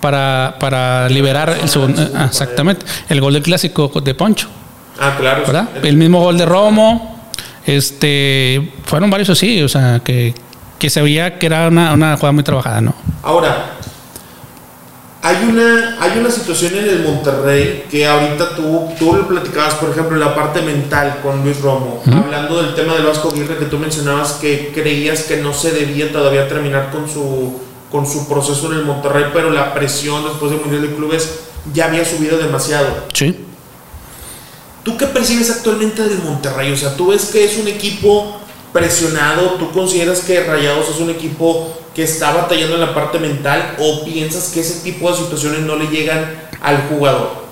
para, 0.00 0.54
para 0.60 1.08
liberar 1.08 1.58
el 1.60 1.68
segundo. 1.68 2.00
Ah, 2.14 2.26
exactamente, 2.26 2.86
el 3.08 3.20
gol 3.20 3.34
del 3.34 3.42
clásico 3.42 3.90
de 4.02 4.14
Poncho. 4.14 4.48
Ah, 5.00 5.16
claro. 5.18 5.42
¿verdad? 5.44 5.68
El 5.82 5.96
mismo 5.96 6.20
gol 6.20 6.38
de 6.38 6.46
Romo. 6.46 7.18
Este, 7.66 8.72
fueron 8.84 9.10
varios 9.10 9.28
así, 9.28 9.62
o 9.62 9.68
sea, 9.68 10.00
que, 10.02 10.32
que 10.78 10.90
se 10.90 11.02
veía 11.02 11.38
que 11.38 11.46
era 11.46 11.68
una, 11.68 11.92
una 11.92 12.16
jugada 12.16 12.32
muy 12.32 12.44
trabajada, 12.44 12.80
¿no? 12.80 12.94
Ahora, 13.22 13.78
hay 15.20 15.36
una, 15.48 15.96
hay 16.00 16.18
una 16.18 16.30
situación 16.30 16.76
en 16.76 16.88
el 16.88 17.02
Monterrey 17.02 17.84
que 17.90 18.06
ahorita 18.06 18.54
tú, 18.54 18.88
tú 18.98 19.14
lo 19.14 19.26
platicabas, 19.26 19.74
por 19.74 19.90
ejemplo, 19.90 20.14
en 20.14 20.20
la 20.20 20.34
parte 20.34 20.62
mental 20.62 21.18
con 21.22 21.42
Luis 21.42 21.60
Romo, 21.60 22.02
hablando 22.06 22.62
del 22.62 22.74
tema 22.74 22.94
del 22.94 23.04
Vasco 23.04 23.30
Aguirre 23.30 23.58
que 23.58 23.66
tú 23.66 23.78
mencionabas 23.78 24.34
que 24.34 24.70
creías 24.72 25.24
que 25.24 25.38
no 25.38 25.52
se 25.52 25.72
debía 25.72 26.12
todavía 26.12 26.48
terminar 26.48 26.90
con 26.90 27.08
su, 27.08 27.60
con 27.90 28.06
su 28.06 28.28
proceso 28.28 28.72
en 28.72 28.78
el 28.78 28.84
Monterrey, 28.84 29.26
pero 29.32 29.50
la 29.50 29.74
presión 29.74 30.22
después 30.24 30.52
del 30.52 30.60
Mundial 30.60 30.82
de 30.82 30.94
Clubes 30.94 31.40
ya 31.74 31.86
había 31.86 32.04
subido 32.04 32.38
demasiado. 32.38 32.86
Sí. 33.12 33.44
¿Tú 34.84 34.96
qué 34.96 35.06
percibes 35.06 35.50
actualmente 35.50 36.02
del 36.04 36.22
Monterrey? 36.22 36.72
O 36.72 36.76
sea, 36.76 36.96
¿tú 36.96 37.08
ves 37.08 37.26
que 37.26 37.44
es 37.44 37.58
un 37.58 37.66
equipo 37.66 38.40
presionado? 38.72 39.52
¿Tú 39.58 39.70
consideras 39.72 40.20
que 40.20 40.44
Rayados 40.44 40.88
es 40.88 41.00
un 41.00 41.10
equipo 41.10 41.76
que 41.94 42.04
está 42.04 42.32
batallando 42.32 42.74
en 42.74 42.80
la 42.80 42.94
parte 42.94 43.18
mental 43.18 43.76
o 43.78 44.04
piensas 44.04 44.50
que 44.52 44.60
ese 44.60 44.82
tipo 44.82 45.10
de 45.10 45.16
situaciones 45.16 45.60
no 45.60 45.76
le 45.76 45.86
llegan 45.86 46.32
al 46.60 46.88
jugador? 46.88 47.48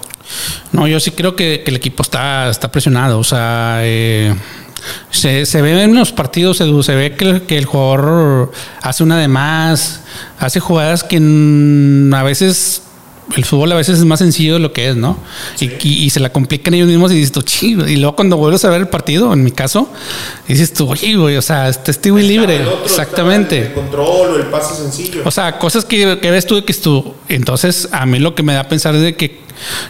No, 0.73 0.87
yo 0.87 1.01
sí 1.01 1.11
creo 1.11 1.37
que, 1.37 1.63
el 1.67 1.77
equipo 1.77 2.03
está, 2.03 2.49
está 2.49 2.71
presionado. 2.71 3.19
O 3.19 3.25
sea, 3.25 3.79
eh, 3.83 4.35
se, 5.11 5.47
se, 5.47 5.63
ve 5.63 5.83
en 5.83 5.95
los 5.95 6.13
partidos, 6.13 6.59
se 6.59 6.95
ve 6.95 7.17
que 7.17 7.43
que 7.43 7.59
el 7.59 7.65
jugador 7.65 8.53
hace 8.83 9.03
una 9.03 9.19
de 9.19 9.29
más, 9.29 10.03
hace 10.39 10.61
jugadas 10.61 11.03
que 11.03 11.17
a 11.17 12.23
veces 12.23 12.83
el 13.35 13.45
fútbol 13.45 13.73
a 13.73 13.75
veces 13.75 13.99
es 13.99 14.05
más 14.05 14.21
sencillo 14.21 14.55
de 14.55 14.61
lo 14.61 14.73
que 14.73 14.89
es, 14.89 14.97
¿no? 14.97 15.19
Y, 15.59 16.11
se 16.11 16.21
la 16.21 16.31
complican 16.31 16.75
ellos 16.75 16.89
mismos 16.89 17.11
y 17.11 17.17
dices 17.17 17.33
tú, 17.33 17.43
chido. 17.43 17.89
Y 17.89 17.97
luego 17.97 18.15
cuando 18.15 18.37
vuelves 18.37 18.65
a 18.65 18.71
ver 18.71 18.81
el 18.83 18.89
partido, 18.89 19.33
en 19.33 19.43
mi 19.43 19.51
caso, 19.51 19.91
dices 20.47 20.73
tú, 20.73 20.89
oye, 20.89 21.17
güey, 21.17 21.37
o 21.37 21.43
sea, 21.43 21.69
este 21.69 21.91
estoy 21.91 22.13
muy 22.13 22.23
libre. 22.23 22.61
Exactamente. 22.85 23.67
El 23.67 23.73
control 23.73 24.31
o 24.31 24.37
el 24.37 24.47
pase 24.47 24.77
sencillo. 24.77 25.23
O 25.25 25.31
sea, 25.31 25.59
cosas 25.59 25.85
que, 25.85 26.15
ves 26.15 26.47
tú 26.47 26.65
que 26.65 26.73
es 26.73 26.81
tú. 26.81 27.15
Entonces, 27.29 27.89
a 27.91 28.07
mí 28.07 28.19
lo 28.19 28.35
que 28.35 28.43
me 28.43 28.55
da 28.55 28.61
a 28.61 28.69
pensar 28.69 28.95
es 28.95 29.03
de 29.03 29.17
que 29.17 29.41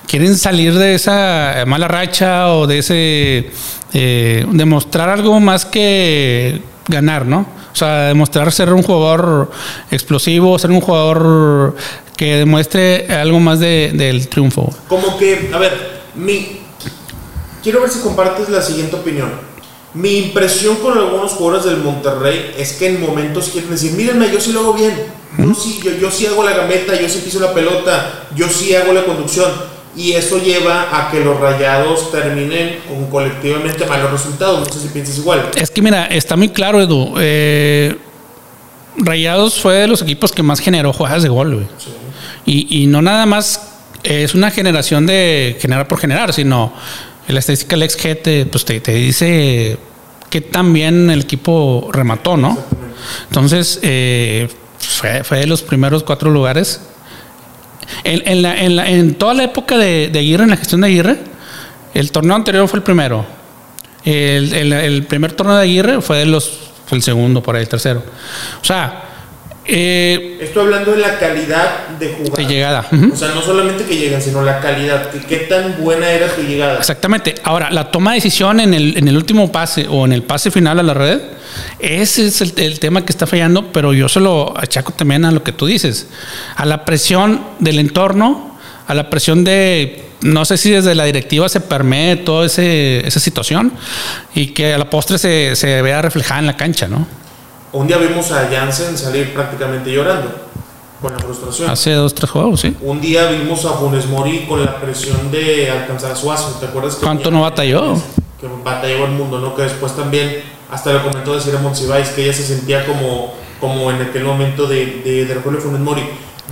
quieren 0.06 0.36
salir 0.36 0.74
de 0.74 0.94
esa 0.94 1.64
mala 1.66 1.88
racha 1.88 2.52
o 2.52 2.66
de 2.66 2.78
ese. 2.78 3.50
Eh, 3.92 4.44
demostrar 4.50 5.08
algo 5.08 5.38
más 5.40 5.64
que 5.64 6.60
ganar, 6.88 7.26
¿no? 7.26 7.46
O 7.72 7.76
sea, 7.76 8.08
demostrar 8.08 8.52
ser 8.52 8.72
un 8.72 8.82
jugador 8.82 9.50
explosivo, 9.90 10.58
ser 10.58 10.70
un 10.70 10.80
jugador 10.80 11.76
que 12.16 12.36
demuestre 12.36 13.06
algo 13.12 13.38
más 13.40 13.60
del 13.60 14.28
triunfo. 14.28 14.74
Como 14.88 15.18
que, 15.18 15.50
a 15.52 15.58
ver, 15.58 16.00
mi, 16.14 16.60
quiero 17.62 17.80
ver 17.80 17.90
si 17.90 18.00
compartes 18.00 18.48
la 18.48 18.62
siguiente 18.62 18.96
opinión. 18.96 19.30
Mi 19.94 20.18
impresión 20.18 20.76
con 20.76 20.96
algunos 20.96 21.32
jugadores 21.32 21.64
del 21.64 21.78
Monterrey 21.78 22.54
es 22.58 22.74
que 22.74 22.88
en 22.88 23.00
momentos 23.00 23.48
quieren 23.48 23.70
decir, 23.70 23.92
mírenme, 23.92 24.30
yo 24.30 24.40
sí 24.40 24.52
lo 24.52 24.60
hago 24.60 24.74
bien, 24.74 24.94
yo 25.38 25.54
sí, 25.54 25.80
yo, 25.82 25.92
yo 25.92 26.10
sí 26.10 26.26
hago 26.26 26.42
la 26.42 26.56
gameta, 26.56 27.00
yo 27.00 27.08
sí 27.08 27.22
piso 27.24 27.40
la 27.40 27.54
pelota, 27.54 28.28
yo 28.34 28.48
sí 28.48 28.74
hago 28.74 28.92
la 28.92 29.04
conducción. 29.04 29.50
Y 29.96 30.12
eso 30.12 30.38
lleva 30.38 30.88
a 30.92 31.10
que 31.10 31.20
los 31.20 31.40
rayados 31.40 32.12
terminen 32.12 32.80
con 32.86 33.06
colectivamente 33.06 33.86
malos 33.86 34.10
resultados. 34.12 34.68
No 34.68 34.74
sé 34.74 34.80
si 34.80 34.88
piensas 34.88 35.16
igual. 35.18 35.50
Es 35.56 35.70
que 35.70 35.80
mira, 35.80 36.06
está 36.06 36.36
muy 36.36 36.50
claro, 36.50 36.82
Edu. 36.82 37.14
Eh, 37.18 37.96
rayados 38.98 39.58
fue 39.60 39.74
de 39.74 39.86
los 39.86 40.02
equipos 40.02 40.32
que 40.32 40.42
más 40.42 40.60
generó 40.60 40.92
jugadas 40.92 41.22
de 41.22 41.30
gol, 41.30 41.54
güey. 41.54 41.66
Sí. 41.78 41.90
Y, 42.44 42.82
y 42.82 42.86
no 42.86 43.00
nada 43.00 43.24
más 43.24 43.72
es 44.02 44.34
una 44.34 44.50
generación 44.50 45.06
de 45.06 45.56
generar 45.60 45.88
por 45.88 45.98
generar, 45.98 46.32
sino 46.32 46.72
la 47.28 47.38
estadística 47.38 47.76
del 47.76 47.90
XG 47.90 48.22
te, 48.22 48.46
pues 48.46 48.64
te, 48.64 48.80
te 48.80 48.92
dice 48.92 49.78
que 50.30 50.40
también 50.40 51.10
el 51.10 51.22
equipo 51.22 51.88
remató, 51.92 52.36
¿no? 52.36 52.58
Entonces, 53.28 53.80
eh, 53.82 54.48
fue, 54.78 55.24
fue 55.24 55.38
de 55.38 55.46
los 55.46 55.62
primeros 55.62 56.02
cuatro 56.02 56.30
lugares. 56.30 56.80
En, 58.04 58.22
en 58.26 58.42
la- 58.42 58.56
en 58.62 58.76
la- 58.76 58.88
en 58.88 59.14
toda 59.14 59.34
la 59.34 59.44
época 59.44 59.76
de, 59.78 60.08
de 60.08 60.18
Aguirre, 60.18 60.44
en 60.44 60.50
la 60.50 60.56
gestión 60.56 60.80
de 60.80 60.86
Aguirre, 60.88 61.18
el 61.94 62.10
torneo 62.12 62.34
anterior 62.36 62.66
fue 62.68 62.78
el 62.78 62.82
primero. 62.82 63.24
El, 64.04 64.52
el- 64.72 65.04
primer 65.06 65.32
torneo 65.32 65.56
de 65.56 65.62
Aguirre 65.62 66.00
fue, 66.00 66.24
los, 66.26 66.50
fue 66.86 66.98
el 66.98 67.02
segundo, 67.02 67.42
por 67.42 67.56
ahí, 67.56 67.62
el 67.62 67.68
tercero. 67.68 68.02
O 68.60 68.64
sea, 68.64 69.02
eh, 69.68 70.38
Estoy 70.40 70.62
hablando 70.64 70.92
de 70.92 70.98
la 70.98 71.18
calidad 71.18 71.88
de 71.98 72.08
jugada. 72.14 72.36
de 72.36 72.44
llegada. 72.46 72.86
Ujú. 72.92 73.12
O 73.12 73.16
sea, 73.16 73.28
no 73.28 73.42
solamente 73.42 73.84
que 73.84 73.96
llegan, 73.96 74.22
sino 74.22 74.42
la 74.42 74.60
calidad. 74.60 75.10
que- 75.10 75.20
¿Qué 75.20 75.36
tan 75.44 75.76
buena 75.82 76.10
era 76.10 76.28
tu 76.34 76.42
llegada? 76.42 76.78
Exactamente. 76.78 77.34
Ahora, 77.44 77.70
la 77.70 77.90
toma 77.90 78.12
de 78.12 78.16
decisión 78.16 78.60
en 78.60 78.74
el, 78.74 78.96
en 78.96 79.08
el 79.08 79.16
último 79.16 79.50
pase 79.50 79.86
o 79.88 80.04
en 80.04 80.12
el 80.12 80.22
pase 80.22 80.50
final 80.50 80.78
a 80.78 80.82
la 80.82 80.94
red, 80.94 81.20
ese 81.78 82.26
es 82.26 82.40
el, 82.40 82.52
el 82.56 82.78
tema 82.80 83.04
que 83.04 83.12
está 83.12 83.26
fallando, 83.26 83.72
pero 83.72 83.92
yo 83.92 84.08
se 84.08 84.20
lo 84.20 84.56
achaco 84.58 84.92
también 84.92 85.24
a 85.24 85.30
lo 85.30 85.42
que 85.42 85.52
tú 85.52 85.66
dices, 85.66 86.06
a 86.56 86.64
la 86.66 86.84
presión 86.84 87.40
del 87.58 87.78
entorno, 87.78 88.56
a 88.86 88.94
la 88.94 89.10
presión 89.10 89.42
de, 89.42 90.04
no 90.20 90.44
sé 90.44 90.56
si 90.58 90.70
desde 90.70 90.94
la 90.94 91.04
directiva 91.04 91.48
se 91.48 91.60
permee 91.60 92.16
toda 92.16 92.46
esa 92.46 93.20
situación 93.20 93.72
y 94.34 94.48
que 94.48 94.74
a 94.74 94.78
la 94.78 94.88
postre 94.90 95.18
se, 95.18 95.56
se 95.56 95.82
vea 95.82 96.02
reflejada 96.02 96.40
en 96.40 96.46
la 96.46 96.56
cancha, 96.56 96.86
¿no? 96.86 97.06
Un 97.76 97.86
día 97.86 97.98
vimos 97.98 98.32
a 98.32 98.48
Jansen 98.50 98.96
salir 98.96 99.34
prácticamente 99.34 99.92
llorando 99.92 100.30
con 101.02 101.12
la 101.12 101.18
frustración. 101.18 101.68
Hace 101.68 101.92
dos, 101.92 102.14
tres 102.14 102.30
juegos, 102.30 102.58
sí. 102.62 102.74
Un 102.80 103.02
día 103.02 103.26
vimos 103.26 103.66
a 103.66 103.74
Funes 103.74 104.06
Mori 104.06 104.46
con 104.48 104.64
la 104.64 104.80
presión 104.80 105.30
de 105.30 105.70
alcanzar 105.70 106.12
a 106.12 106.16
Suazo. 106.16 106.56
¿Te 106.58 106.64
acuerdas? 106.64 106.94
que 106.94 107.04
¿Cuánto 107.04 107.30
no 107.30 107.42
batalló? 107.42 107.96
Que 108.40 108.48
batalló 108.64 109.04
el 109.04 109.10
mundo, 109.10 109.40
¿no? 109.40 109.54
Que 109.54 109.64
después 109.64 109.94
también, 109.94 110.42
hasta 110.70 110.90
lo 110.94 111.02
comentó 111.02 111.34
de 111.34 111.40
Cire 111.42 111.58
Monsiváis, 111.58 112.08
que 112.08 112.24
ella 112.24 112.32
se 112.32 112.44
sentía 112.44 112.86
como, 112.86 113.34
como 113.60 113.90
en 113.90 114.00
aquel 114.00 114.24
momento 114.24 114.66
de, 114.66 115.02
de, 115.04 115.26
de 115.26 115.34
Funes 115.34 115.80
Mori. 115.80 116.02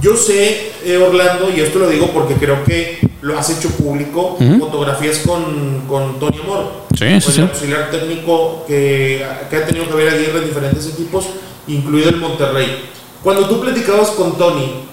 Yo 0.01 0.17
sé, 0.17 0.73
eh, 0.85 0.97
Orlando, 0.97 1.51
y 1.55 1.61
esto 1.61 1.79
lo 1.79 1.89
digo 1.89 2.11
porque 2.13 2.35
creo 2.35 2.63
que 2.65 2.99
lo 3.23 3.39
has 3.39 3.49
hecho 3.51 3.71
público, 3.71 4.37
Ujú. 4.41 4.59
fotografías 4.59 5.19
con, 5.19 5.85
con 5.89 6.19
Tony 6.19 6.41
Amor. 6.43 6.85
Sí, 6.99 7.07
sí, 7.07 7.21
Fue 7.21 7.33
sí. 7.33 7.41
el 7.41 7.47
auxiliar 7.49 7.91
técnico 7.91 8.65
que, 8.67 9.25
que 9.49 9.57
ha 9.57 9.67
tenido 9.67 9.89
que 9.89 9.95
ver 9.95 10.09
Aguirre 10.15 10.39
en 10.41 10.45
diferentes 10.47 10.87
equipos, 10.89 11.27
incluido 11.69 12.11
el 12.11 12.17
Monterrey. 12.17 12.85
Cuando 13.23 13.49
tú 13.49 13.61
platicabas 13.61 14.11
con 14.11 14.37
Tony, 14.37 14.85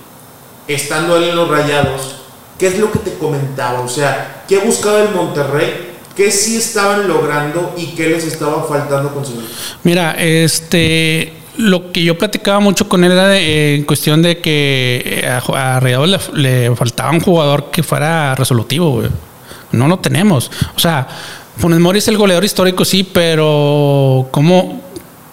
estando 0.67 1.17
él 1.17 1.25
en 1.29 1.36
los 1.36 1.50
rayados, 1.50 2.15
¿qué 2.58 2.67
es 2.67 2.79
lo 2.79 2.91
que 2.91 3.00
te 3.00 3.15
comentaba? 3.15 3.81
O 3.81 3.89
sea, 3.89 4.43
¿qué 4.48 4.60
buscaba 4.60 5.01
el 5.01 5.10
Monterrey? 5.10 5.89
¿Qué 6.15 6.29
sí 6.31 6.58
estaban 6.58 7.08
logrando 7.08 7.74
y 7.77 7.88
qué 7.96 8.08
les 8.10 8.25
estaba 8.25 8.63
faltando 8.63 9.13
conseguir? 9.13 9.46
Mira, 9.84 10.12
este, 10.17 11.34
lo 11.58 11.91
que 11.91 12.03
yo 12.03 12.17
platicaba 12.17 12.60
mucho 12.60 12.88
con 12.88 13.03
él 13.03 13.12
era 13.12 13.27
de, 13.27 13.39
eh, 13.39 13.75
en 13.75 13.84
cuestión 13.84 14.22
de 14.22 14.39
que 14.39 15.01
eh, 15.05 15.27
a, 15.27 15.77
a 15.77 15.79
le, 15.81 16.20
le 16.34 16.75
faltaba 16.75 17.12
un 17.12 17.20
jugador 17.20 17.72
que 17.72 17.84
fuera 17.84 18.36
resolutivo, 18.36 18.91
güey. 18.91 19.10
No 19.72 19.88
lo 19.88 20.00
tenemos. 20.00 20.51
O 20.75 20.79
sea, 20.79 21.08
Funes 21.58 21.79
Mori 21.79 22.00
es 22.00 22.08
el 22.08 22.17
goleador 22.17 22.43
histórico, 22.43 22.86
sí, 22.86 23.03
pero 23.03 24.27
¿cómo, 24.31 24.81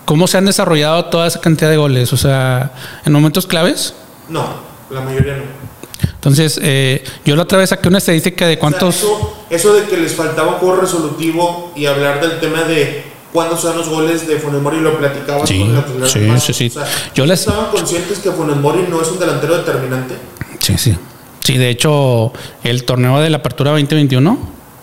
¿cómo 0.05 0.27
se 0.27 0.39
han 0.39 0.45
desarrollado 0.47 1.07
toda 1.07 1.27
esa 1.27 1.41
cantidad 1.41 1.71
de 1.71 1.77
goles? 1.77 2.13
O 2.13 2.17
sea, 2.17 2.73
en 3.05 3.13
momentos 3.13 3.47
claves. 3.47 3.95
No, 4.29 4.47
la 4.91 5.01
mayoría 5.01 5.37
no. 5.37 5.69
Entonces, 6.15 6.61
eh, 6.63 7.03
yo 7.25 7.35
la 7.35 7.43
otra 7.43 7.59
vez 7.59 7.71
saqué 7.71 7.89
una 7.89 7.99
estadística 7.99 8.47
de 8.47 8.53
O 8.53 8.55
sea, 8.55 8.61
cuántos... 8.61 8.97
eso, 8.97 9.47
eso 9.51 9.73
de 9.75 9.85
que 9.85 9.97
les 9.97 10.15
faltaba 10.15 10.53
un 10.53 10.55
juego 10.55 10.77
resolutivo 10.77 11.73
y 11.75 11.87
hablar 11.87 12.21
del 12.21 12.39
tema 12.41 12.63
de 12.63 13.05
cuándo 13.33 13.57
son 13.57 13.77
los 13.77 13.89
goles 13.89 14.27
de 14.27 14.39
Funes 14.39 14.61
Mori 14.63 14.81
lo 14.81 14.99
platicaba 14.99 15.47
Sí, 15.47 15.59
con 15.61 15.77
auxiliar 15.77 16.41
sí, 16.41 16.53
sí, 16.53 16.69
sí. 16.71 16.79
O 16.79 16.81
sea, 16.81 16.89
Yo 17.15 17.27
les- 17.27 17.41
¿Estaban 17.41 17.71
conscientes 17.71 18.19
que 18.21 18.31
Funes 18.31 18.57
Mori 18.57 18.87
no 18.89 19.01
es 19.03 19.09
un 19.09 19.19
delantero 19.19 19.57
determinante? 19.59 20.15
Sí, 20.61 20.77
sí. 20.79 20.97
Sí, 21.41 21.57
de 21.57 21.71
hecho, 21.71 22.33
el 22.65 22.85
torneo 22.85 23.21
de 23.21 23.31
la 23.31 23.39
Apertura 23.39 23.71
2021, 23.71 24.39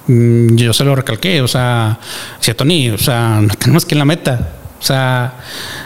mm, 0.07 0.55
yo 0.55 0.73
se 0.73 0.83
lo 0.83 0.95
recalqué. 0.95 1.41
O 1.41 1.47
sea, 1.47 1.99
decía 2.39 2.55
Tony, 2.57 2.89
o 2.89 2.97
sea, 2.97 3.39
no 3.41 3.53
tenemos 3.59 3.85
que 3.85 3.95
en 3.95 3.99
la 3.99 4.05
meta. 4.05 4.49
O 4.79 4.83
sea, 4.83 5.35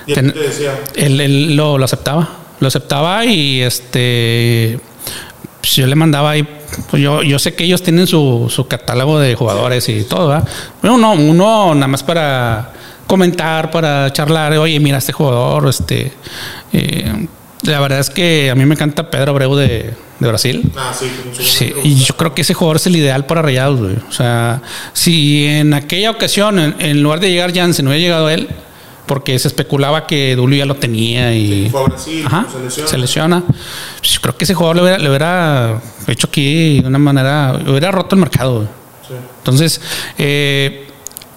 ten- 0.06 0.25
él 0.28 0.34
te 0.34 0.39
decía, 0.39 0.80
él, 0.96 1.20
él 1.22 1.56
lo, 1.56 1.78
lo 1.78 1.86
aceptaba. 1.86 2.28
Lo 2.60 2.68
aceptaba 2.68 3.25
y 3.25 3.62
este. 3.62 4.80
Pues, 5.62 5.75
yo 5.75 5.88
le 5.88 5.96
mandaba 5.96 6.32
ahí. 6.32 6.48
Pues 6.89 7.01
yo, 7.01 7.24
yo 7.24 7.39
sé 7.39 7.56
que 7.56 7.63
ellos 7.63 7.82
tienen 7.82 8.08
su, 8.08 8.48
su 8.54 8.68
catálogo 8.68 9.20
de 9.20 9.36
jugadores 9.36 9.88
y 9.89 10.04
todo, 10.04 10.28
¿verdad? 10.30 10.48
Pero 10.82 10.96
uno, 10.96 11.13
uno 11.13 11.74
nada 11.75 11.88
más 11.88 12.04
para 12.04 12.72
comentar, 13.08 13.72
para 13.72 14.12
charlar. 14.13 14.54
Oye, 14.58 14.80
mira 14.80 14.98
este 15.00 15.12
jugador, 15.13 15.68
este. 15.68 16.12
eh, 16.74 17.28
la 17.63 17.82
verdad 17.82 18.00
es 18.00 18.10
que 18.10 18.50
a 18.50 18.56
mí 18.56 18.66
me 18.66 18.75
encanta 18.75 19.10
Pedro 19.12 19.32
Abreu 19.32 19.54
de, 19.54 19.94
de 20.20 20.28
Brasil. 20.28 20.72
ah, 20.78 20.94
sí, 20.98 21.08
Sí, 21.44 21.74
y 21.84 21.96
yo 21.96 22.16
creo 22.16 22.34
que 22.34 22.44
ese 22.44 22.54
jugador 22.54 22.78
es 22.78 22.88
el 22.88 22.96
ideal 22.96 23.25
para 23.25 23.42
Rayados, 23.42 23.82
güey. 23.82 23.96
O 24.08 24.12
sea, 24.13 24.62
si 24.94 25.46
en 25.46 25.74
aquella 25.74 26.12
ocasión, 26.12 26.58
en, 26.58 26.75
en 26.80 27.04
lugar 27.04 27.20
de 27.20 27.30
llegar 27.32 27.54
Jansen, 27.54 27.86
hubiera 27.88 28.01
llegado 28.01 28.30
él, 28.30 28.48
porque 29.10 29.38
se 29.39 29.48
especulaba 29.48 30.06
que 30.06 30.36
Dulio 30.36 30.60
ya 30.60 30.66
lo 30.68 30.75
tenía 30.75 31.34
y. 31.36 31.68
Brasil, 31.70 32.24
Ajá, 32.28 32.46
se 32.51 32.60
lesiona. 32.63 32.89
se 32.89 32.98
lesiona. 33.00 33.44
Pues 33.98 34.12
yo 34.12 34.22
creo 34.22 34.38
que 34.38 34.44
ese 34.44 34.54
jugador 34.54 34.75
le 34.78 34.82
hubiera, 34.84 34.98
le 35.00 35.10
hubiera 35.10 35.82
hecho 36.08 36.28
aquí 36.28 36.80
de 36.82 36.88
una 36.88 37.00
manera. 37.00 37.60
hubiera 37.68 37.92
roto 37.92 38.16
el 38.16 38.22
mercado. 38.22 38.63
Sí. 39.08 39.16
Entonces, 39.39 39.82
eh, 40.20 40.88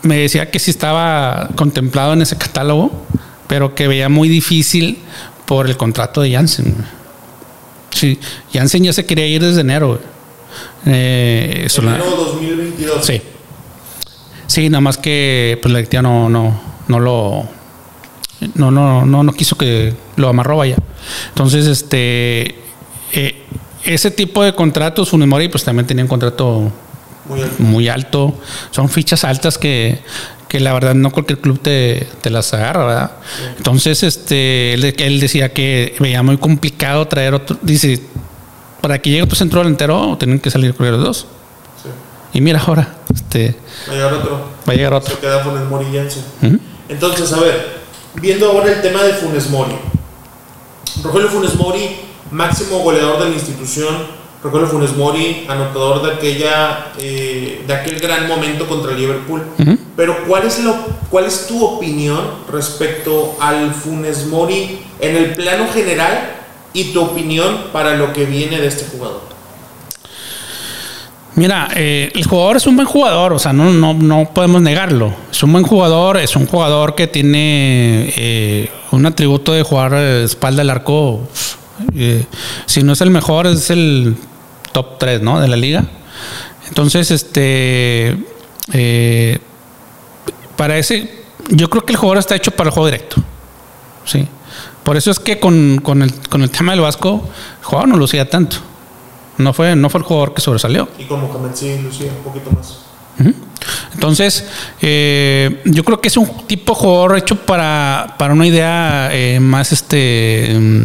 me 0.02 0.19
decía 0.19 0.50
que 0.50 0.59
sí 0.59 0.71
estaba 0.71 1.49
contemplado 1.57 2.12
en 2.12 2.21
ese 2.21 2.37
catálogo, 2.37 2.93
pero 3.47 3.75
que 3.75 3.88
veía 3.88 4.11
muy 4.11 4.29
difícil 4.29 4.99
por 5.47 5.67
el 5.67 5.79
contrato 5.79 6.21
de 6.21 6.33
Jansen. 6.33 6.75
güey. 6.75 6.87
Sí, 7.95 8.19
Jansen 8.52 8.85
ya 8.85 8.93
se 8.93 9.07
quería 9.07 9.26
ir 9.26 9.43
desde 9.43 9.62
enero. 9.62 9.99
Eh, 10.85 11.62
eso 11.64 11.81
la- 11.83 11.95
Enero 11.95 12.11
2022. 12.17 13.05
sí. 13.07 13.23
Sí, 14.47 14.69
nada 14.69 14.83
más 14.83 14.99
que 14.99 15.59
pues 15.62 15.73
la 15.73 15.79
directiva 15.79 16.02
no, 16.02 16.29
no, 16.29 16.61
no 16.88 17.00
lo 17.00 17.49
no, 18.54 18.70
no, 18.70 19.04
no, 19.06 19.22
no 19.22 19.32
quiso 19.32 19.56
que 19.56 19.94
lo 20.16 20.28
amarró 20.28 20.56
vaya. 20.58 20.76
Entonces, 21.28 21.66
este 21.66 22.56
eh, 23.12 23.42
ese 23.84 24.11
tipo 24.11 24.42
de 24.44 24.54
contratos, 24.54 25.11
Funes 25.11 25.28
Mori, 25.28 25.49
pues 25.49 25.64
también 25.64 25.87
tenía 25.87 26.04
un 26.04 26.08
contrato 26.08 26.70
Muy 27.28 27.40
alto. 27.42 27.54
muy 27.62 27.88
alto. 27.88 28.34
Son 28.70 28.88
fichas 28.88 29.25
altas 29.25 29.58
que, 29.58 29.99
que 30.49 30.61
la 30.61 30.72
verdad 30.72 30.94
no 30.94 31.11
cualquier 31.11 31.38
club 31.40 31.58
te, 31.61 32.06
te 32.20 32.30
las 32.30 32.54
agarra, 32.54 32.84
¿verdad? 32.87 33.11
Entonces, 33.56 34.02
este, 34.04 34.75
él, 34.75 34.84
él 34.99 35.20
decía 35.20 35.52
que 35.52 35.96
veía 35.99 36.22
muy 36.22 36.37
complicado 36.38 37.06
traer 37.08 37.34
otro. 37.34 37.58
Dice, 37.62 38.00
para 38.80 39.00
que 39.00 39.11
llegue 39.11 39.22
otro 39.22 39.37
centro 39.37 39.61
delantero, 39.61 40.16
tienen 40.18 40.38
que 40.38 40.50
salir 40.50 40.75
con 40.75 40.90
los 40.90 41.02
dos. 41.02 41.26
Sí. 41.82 41.88
Y 42.38 42.40
mira 42.40 42.61
ahora, 42.64 42.88
este, 43.12 43.56
Va 43.88 43.92
a 43.92 43.96
llegar 43.96 44.12
otro. 44.14 44.49
va 44.68 44.72
a 44.72 44.76
llegar 44.76 44.94
otro. 44.94 45.14
Se 45.14 45.20
queda 45.20 45.40
Funes 45.40 45.68
Mori. 45.68 45.87
Ujú. 45.87 46.58
Entonces, 46.88 47.32
a 47.32 47.40
ver, 47.40 47.81
viendo 48.14 48.50
ahora 48.50 48.73
el 48.73 48.83
tema 48.83 49.02
de 49.02 49.14
Funes 49.14 49.50
Mori. 49.50 49.75
Rogelio 51.02 51.28
Funes 51.28 51.54
Mori, 51.54 51.97
máximo 52.31 52.78
goleador 52.78 53.19
de 53.25 53.31
la 53.31 53.35
institución. 53.35 54.23
Rogelio 54.42 54.66
Funes 54.66 54.97
Mori, 54.97 55.47
anotador 55.49 56.02
de 56.02 56.12
aquella 56.14 56.92
eh, 56.99 57.62
de 57.66 57.75
aquel 57.75 58.00
gran 58.00 58.26
momento 58.26 58.66
contra 58.66 58.92
Liverpool. 58.92 59.42
Pero 59.97 60.25
¿cuál 60.26 60.47
es 60.47 60.59
lo 60.61 60.75
cuál 61.11 61.26
es 61.26 61.47
tu 61.47 61.64
opinión 61.64 62.21
respecto 62.50 63.37
al 63.40 63.73
Funes 63.73 64.26
Mori 64.26 64.81
en 65.00 65.16
el 65.16 65.35
plano 65.35 65.69
general 65.73 66.37
y 66.73 66.92
tu 66.92 67.02
opinión 67.02 67.66
para 67.73 67.97
lo 67.97 68.12
que 68.12 68.25
viene 68.25 68.61
de 68.61 68.66
este 68.66 68.85
jugador? 68.87 69.31
Mira, 71.34 71.70
eh, 71.74 72.12
el 72.14 72.26
jugador 72.26 72.58
es 72.58 72.66
un 72.66 72.76
buen 72.76 72.86
jugador, 72.86 73.32
o 73.32 73.38
sea, 73.38 73.54
no, 73.54 73.72
no, 73.72 73.94
no 73.94 74.30
podemos 74.34 74.60
negarlo. 74.60 75.14
Es 75.30 75.42
un 75.42 75.52
buen 75.52 75.64
jugador, 75.64 76.18
es 76.18 76.36
un 76.36 76.46
jugador 76.46 76.94
que 76.94 77.06
tiene 77.06 78.12
eh, 78.16 78.70
un 78.90 79.06
atributo 79.06 79.52
de 79.54 79.62
jugar 79.62 79.94
eh, 79.94 80.24
espalda 80.24 80.60
al 80.60 80.68
arco. 80.68 81.26
eh, 81.94 82.26
si 82.66 82.82
no 82.82 82.92
es 82.92 83.00
el 83.00 83.10
mejor, 83.10 83.46
es 83.46 83.70
el 83.70 84.14
top 84.72 84.98
3, 84.98 85.22
¿no? 85.22 85.40
De 85.40 85.48
la 85.48 85.56
liga. 85.56 85.84
Entonces, 86.68 87.10
este. 87.10 88.18
para 90.56 90.76
ese, 90.76 91.22
yo 91.48 91.70
creo 91.70 91.84
que 91.86 91.92
el 91.92 91.98
jugador 91.98 92.18
está 92.18 92.36
hecho 92.36 92.50
para 92.50 92.68
el 92.68 92.74
juego 92.74 92.86
directo. 92.86 93.22
Sí. 94.04 94.28
Por 94.82 94.98
eso 94.98 95.10
es 95.10 95.18
que 95.18 95.40
con, 95.40 95.80
con 95.82 96.02
el, 96.02 96.12
con 96.28 96.42
el 96.42 96.50
tema 96.50 96.72
del 96.72 96.82
Vasco, 96.82 97.26
el 97.60 97.64
jugador 97.64 97.88
no 97.88 97.96
lucía 97.96 98.28
tanto. 98.28 98.58
No 99.42 99.52
fue, 99.52 99.76
no 99.76 99.90
fue 99.90 99.99
el 100.00 100.04
jugador 100.04 100.34
que 100.34 100.40
sobresalió. 100.40 100.88
Y 100.99 101.04
como 101.04 101.28
sí 101.54 101.78
lucía 101.82 102.11
un 102.16 102.22
poquito 102.25 102.50
más. 102.52 102.78
Entonces, 103.94 104.46
eh, 104.80 105.61
yo 105.64 105.84
creo 105.84 106.00
que 106.00 106.08
es 106.08 106.16
un 106.16 106.46
tipo 106.46 106.72
de 106.75 106.80
jugador 106.80 107.18
hecho 107.18 107.37
para, 107.37 108.14
para 108.18 108.32
una 108.32 108.46
idea 108.46 109.11
eh, 109.12 109.38
más, 109.38 109.70
este, 109.72 110.56
mm, 110.58 110.84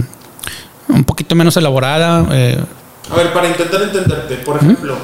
un 0.89 1.03
poquito 1.03 1.35
menos 1.35 1.55
elaborada. 1.57 2.27
eh, 2.31 2.59
A 3.11 3.15
ver, 3.15 3.33
para 3.33 3.47
intentar 3.47 3.81
entenderte, 3.81 4.35
por 4.37 4.57
ejemplo, 4.57 4.95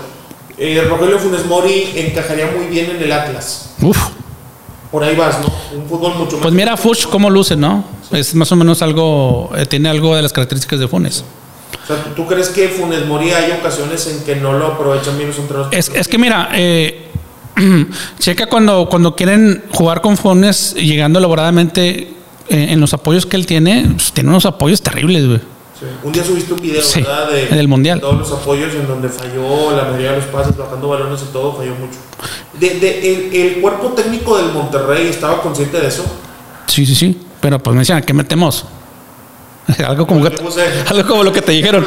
Rogelio 0.89 1.17
Funes 1.19 1.45
Mori 1.45 1.91
encajaría 1.95 2.51
muy 2.55 2.67
bien 2.67 2.91
en 2.91 3.01
el 3.01 3.11
Atlas. 3.11 3.73
uf. 3.81 3.97
Por 4.91 5.03
ahí 5.03 5.15
vas, 5.15 5.39
¿no? 5.39 5.47
Un 5.79 5.89
fútbol 5.89 6.13
mucho 6.15 6.33
más. 6.33 6.41
Pues 6.43 6.53
mira 6.53 6.77
Fuchs 6.77 7.07
cómo 7.07 7.27
luce, 7.27 7.55
¿no? 7.55 7.83
Es 8.11 8.35
más 8.35 8.51
o 8.51 8.55
menos 8.55 8.83
algo, 8.83 9.49
tiene 9.67 9.89
algo 9.89 10.15
de 10.15 10.21
las 10.21 10.31
características 10.31 10.79
de 10.79 10.87
Funes. 10.87 11.23
O 11.83 11.87
sea, 11.87 12.03
¿tú 12.15 12.25
crees 12.27 12.49
que 12.49 12.69
Funes 12.69 13.05
Mori 13.05 13.31
hay 13.31 13.51
ocasiones 13.51 14.07
en 14.07 14.23
que 14.23 14.35
no 14.35 14.53
lo 14.53 14.67
aprovechan 14.67 15.17
bien 15.17 15.29
los 15.29 15.37
entrenadores? 15.39 15.89
Es, 15.89 15.95
es 15.95 16.07
que 16.07 16.17
mira, 16.17 16.49
eh, 16.53 17.09
checa 18.19 18.47
cuando, 18.47 18.87
cuando 18.89 19.15
quieren 19.15 19.63
jugar 19.73 20.01
con 20.01 20.17
Funes, 20.17 20.75
llegando 20.75 21.19
elaboradamente 21.19 22.13
eh, 22.49 22.67
en 22.69 22.79
los 22.79 22.93
apoyos 22.93 23.25
que 23.25 23.35
él 23.37 23.45
tiene, 23.45 23.85
pues, 23.95 24.11
tiene 24.11 24.29
unos 24.29 24.45
apoyos 24.45 24.81
terribles, 24.81 25.27
güey. 25.27 25.39
Sí. 25.39 25.85
Un 26.03 26.11
día 26.13 26.23
subiste 26.23 26.53
un 26.53 26.61
video, 26.61 26.81
Sí, 26.81 27.01
¿verdad? 27.01 27.29
De, 27.31 27.49
en 27.49 27.57
el 27.57 27.67
Mundial. 27.67 27.99
Todos 27.99 28.17
los 28.19 28.31
apoyos 28.31 28.73
en 28.73 28.87
donde 28.87 29.09
falló 29.09 29.75
la 29.75 29.83
mayoría 29.85 30.11
de 30.11 30.17
los 30.17 30.25
pases, 30.27 30.55
bajando 30.55 30.87
balones 30.87 31.21
y 31.27 31.33
todo, 31.33 31.53
falló 31.57 31.71
mucho. 31.75 31.97
De, 32.59 32.79
de- 32.79 33.13
el, 33.31 33.35
el 33.55 33.61
cuerpo 33.61 33.87
técnico 33.89 34.37
del 34.37 34.51
Monterrey 34.53 35.07
estaba 35.07 35.41
consciente 35.41 35.79
de 35.79 35.87
eso. 35.87 36.05
Sí, 36.67 36.85
sí, 36.85 36.95
sí. 36.95 37.19
Pero 37.41 37.59
pues 37.61 37.73
me 37.73 37.79
decían, 37.81 38.01
¿qué 38.03 38.13
metemos? 38.13 38.65
algo 39.85 40.05
como 40.07 40.23
que- 40.29 40.35
algo 40.89 41.07
como 41.07 41.23
lo 41.23 41.31
que 41.33 41.41
te 41.41 41.51
dijeron. 41.53 41.85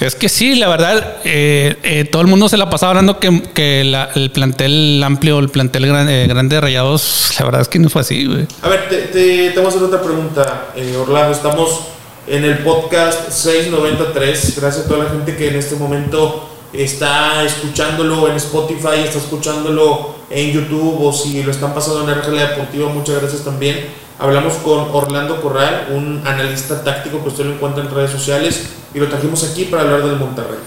Es 0.00 0.14
que 0.14 0.28
sí, 0.28 0.54
la 0.56 0.68
verdad, 0.68 1.16
eh, 1.24 1.76
eh, 1.82 2.04
todo 2.04 2.22
el 2.22 2.28
mundo 2.28 2.48
se 2.48 2.56
la 2.56 2.70
pasaba 2.70 2.90
hablando 2.90 3.18
que, 3.20 3.42
que 3.54 3.84
la- 3.84 4.10
el 4.14 4.30
plantel 4.30 5.02
amplio, 5.04 5.38
el 5.38 5.48
plantel 5.50 5.86
gran- 5.86 6.08
eh, 6.08 6.26
grande 6.26 6.56
de 6.56 6.60
rayados, 6.60 7.34
la 7.38 7.44
verdad 7.44 7.60
es 7.60 7.68
que 7.68 7.78
no 7.78 7.88
fue 7.90 8.00
así, 8.02 8.26
güey. 8.26 8.46
A 8.62 8.68
ver, 8.68 8.88
te, 8.88 8.96
te, 9.02 9.50
te 9.50 9.60
a 9.64 9.68
hacer 9.68 9.82
otra 9.82 10.00
pregunta, 10.02 10.68
eh, 10.76 10.96
Orlando. 10.96 11.32
Estamos 11.32 11.80
en 12.26 12.44
el 12.44 12.58
podcast 12.58 13.30
693. 13.30 14.56
Gracias 14.60 14.84
a 14.86 14.88
toda 14.88 15.04
la 15.04 15.10
gente 15.10 15.36
que 15.36 15.48
en 15.48 15.56
este 15.56 15.76
momento 15.76 16.48
está 16.72 17.44
escuchándolo 17.44 18.28
en 18.28 18.36
Spotify, 18.36 19.00
está 19.04 19.18
escuchándolo 19.18 20.14
en 20.30 20.52
YouTube 20.52 21.04
o 21.04 21.12
si 21.12 21.42
lo 21.42 21.50
están 21.50 21.74
pasando 21.74 22.02
en 22.10 22.18
RGL 22.20 22.38
Deportiva. 22.38 22.88
Muchas 22.88 23.20
gracias 23.20 23.44
también. 23.44 23.86
Hablamos 24.20 24.52
con 24.56 24.88
Orlando 24.92 25.40
Corral, 25.40 25.88
un 25.92 26.22
analista 26.26 26.84
táctico 26.84 27.22
que 27.22 27.28
usted 27.30 27.46
lo 27.46 27.54
encuentra 27.54 27.82
en 27.82 27.90
redes 27.90 28.10
sociales 28.10 28.68
y 28.92 28.98
lo 28.98 29.08
trajimos 29.08 29.42
aquí 29.44 29.64
para 29.64 29.84
hablar 29.84 30.04
del 30.04 30.16
Monterrey. 30.16 30.58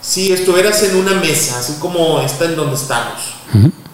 Si 0.00 0.32
estuvieras 0.32 0.82
en 0.82 0.96
una 0.96 1.12
mesa, 1.12 1.60
así 1.60 1.74
como 1.78 2.20
está 2.20 2.46
en 2.46 2.56
donde 2.56 2.74
estamos, 2.74 3.36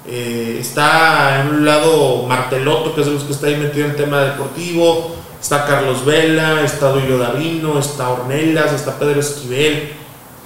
eh, 0.06 0.56
está 0.58 1.42
en 1.42 1.48
un 1.48 1.66
lado 1.66 2.24
Marteloto, 2.26 2.94
que 2.94 3.02
es 3.02 3.06
de 3.06 3.12
los 3.12 3.24
que 3.24 3.32
está 3.32 3.48
ahí 3.48 3.56
metido 3.56 3.84
en 3.84 3.90
el 3.90 3.96
tema 3.96 4.22
deportivo. 4.22 5.14
Está 5.40 5.66
Carlos 5.66 6.04
Vela, 6.04 6.62
está 6.62 6.90
Duilio 6.92 7.18
Davino, 7.18 7.78
está 7.78 8.08
Ornelas, 8.08 8.72
está 8.72 8.98
Pedro 8.98 9.20
Esquivel. 9.20 9.92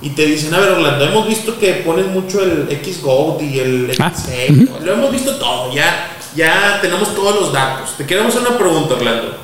Y 0.02 0.10
te 0.10 0.26
dicen, 0.26 0.52
a 0.54 0.58
ver 0.58 0.72
Orlando, 0.72 1.04
hemos 1.04 1.26
visto 1.26 1.58
que 1.58 1.74
ponen 1.86 2.12
mucho 2.12 2.42
el 2.42 2.66
X 2.70 3.00
Gold 3.00 3.42
y 3.42 3.58
el 3.60 3.96
Ah, 4.00 4.12
X 4.12 4.68
Lo 4.82 4.92
hemos 4.92 5.10
visto 5.12 5.36
todo, 5.36 5.72
ya, 5.72 6.10
ya 6.34 6.78
tenemos 6.80 7.14
todos 7.14 7.40
los 7.40 7.52
datos. 7.52 7.96
Te 7.96 8.06
queremos 8.06 8.34
hacer 8.34 8.48
una 8.48 8.58
pregunta, 8.58 8.94
Orlando. 8.94 9.36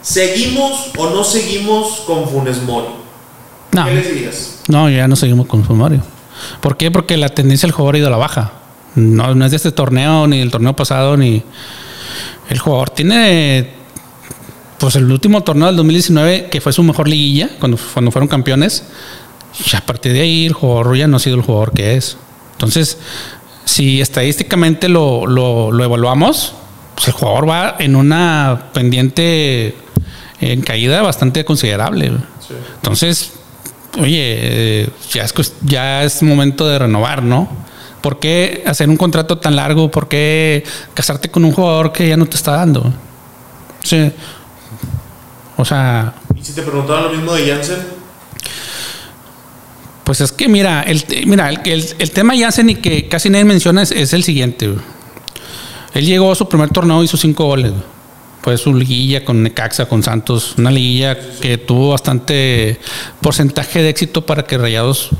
¿Seguimos 0.00 0.90
o 0.96 1.10
no 1.10 1.22
seguimos 1.22 2.00
con 2.06 2.28
Funes 2.28 2.60
Mori? 2.62 2.88
No, 3.72 3.84
¿Qué 3.86 3.94
les 3.94 4.12
dirías? 4.12 4.60
no, 4.68 4.90
ya 4.90 5.08
no 5.08 5.16
seguimos 5.16 5.46
con 5.46 5.64
Fumario. 5.64 6.02
¿Por 6.60 6.76
qué? 6.76 6.90
Porque 6.90 7.16
la 7.16 7.28
tendencia 7.28 7.66
del 7.66 7.72
jugador 7.72 7.94
ha 7.94 7.98
ido 7.98 8.08
a 8.08 8.10
la 8.10 8.16
baja. 8.16 8.52
No, 8.94 9.34
no 9.34 9.44
es 9.44 9.50
de 9.52 9.56
este 9.56 9.72
torneo, 9.72 10.26
ni 10.26 10.40
del 10.40 10.50
torneo 10.50 10.74
pasado, 10.74 11.16
ni. 11.16 11.42
El 12.50 12.58
jugador 12.58 12.90
tiene. 12.90 13.70
Pues 14.78 14.96
el 14.96 15.10
último 15.10 15.42
torneo 15.42 15.68
del 15.68 15.76
2019, 15.76 16.48
que 16.50 16.60
fue 16.60 16.72
su 16.72 16.82
mejor 16.82 17.08
liguilla, 17.08 17.50
cuando, 17.60 17.78
cuando 17.92 18.10
fueron 18.10 18.28
campeones. 18.28 18.84
Y 19.72 19.76
a 19.76 19.80
partir 19.80 20.12
de 20.12 20.20
ahí, 20.20 20.46
el 20.46 20.52
jugador 20.52 20.96
ya 20.96 21.06
no 21.06 21.16
ha 21.16 21.20
sido 21.20 21.36
el 21.36 21.42
jugador 21.42 21.72
que 21.72 21.96
es. 21.96 22.16
Entonces, 22.52 22.98
si 23.64 24.00
estadísticamente 24.00 24.88
lo, 24.88 25.26
lo, 25.26 25.70
lo 25.72 25.84
evaluamos, 25.84 26.54
pues 26.94 27.08
el 27.08 27.14
jugador 27.14 27.48
va 27.48 27.76
en 27.78 27.96
una 27.96 28.70
pendiente 28.72 29.74
en 30.40 30.60
caída 30.62 31.02
bastante 31.02 31.44
considerable. 31.44 32.10
Sí. 32.46 32.54
Entonces, 32.76 33.32
oye, 33.98 34.82
eh, 34.82 34.88
ya 35.12 35.24
es, 35.24 35.34
ya 35.62 36.02
es 36.02 36.22
momento 36.22 36.66
de 36.66 36.78
renovar, 36.78 37.22
¿no? 37.22 37.48
¿Por 38.00 38.18
qué 38.18 38.64
hacer 38.66 38.88
un 38.88 38.96
contrato 38.96 39.38
tan 39.38 39.54
largo? 39.54 39.90
¿Por 39.90 40.08
qué 40.08 40.64
casarte 40.94 41.30
con 41.30 41.44
un 41.44 41.52
jugador 41.52 41.92
que 41.92 42.08
ya 42.08 42.16
no 42.16 42.26
te 42.26 42.36
está 42.36 42.52
dando? 42.52 42.92
Sí. 43.84 44.10
O 45.56 45.64
sea, 45.64 46.14
Y 46.34 46.42
si 46.42 46.52
te 46.52 46.62
preguntaban 46.62 47.04
lo 47.04 47.10
mismo 47.10 47.32
de 47.34 47.48
Jansen, 47.48 47.78
pues 50.04 50.20
es 50.20 50.32
que 50.32 50.48
mira, 50.48 50.82
el, 50.82 51.02
mira, 51.26 51.48
el, 51.48 51.60
el, 51.64 51.84
el 51.98 52.10
tema 52.10 52.34
Jansen 52.36 52.70
y 52.70 52.74
que 52.76 53.08
casi 53.08 53.30
nadie 53.30 53.44
menciona 53.44 53.82
es, 53.82 53.90
es 53.92 54.12
el 54.12 54.22
siguiente. 54.24 54.68
güey. 54.68 54.80
Él 55.94 56.06
llegó 56.06 56.32
a 56.32 56.34
su 56.34 56.48
primer 56.48 56.70
torneo 56.70 57.02
y 57.02 57.04
hizo 57.04 57.16
cinco 57.16 57.44
goles. 57.44 57.70
güey. 57.72 57.82
Fue 58.42 58.58
su 58.58 58.74
liguilla 58.74 59.24
con 59.24 59.42
Necaxa, 59.42 59.86
con 59.86 60.02
Santos. 60.02 60.54
Una 60.58 60.70
liguilla 60.72 61.16
que 61.40 61.58
tuvo 61.58 61.90
bastante 61.90 62.80
porcentaje 63.20 63.82
de 63.82 63.90
éxito 63.90 64.26
para 64.26 64.42
que 64.44 64.58
Rayados 64.58 65.10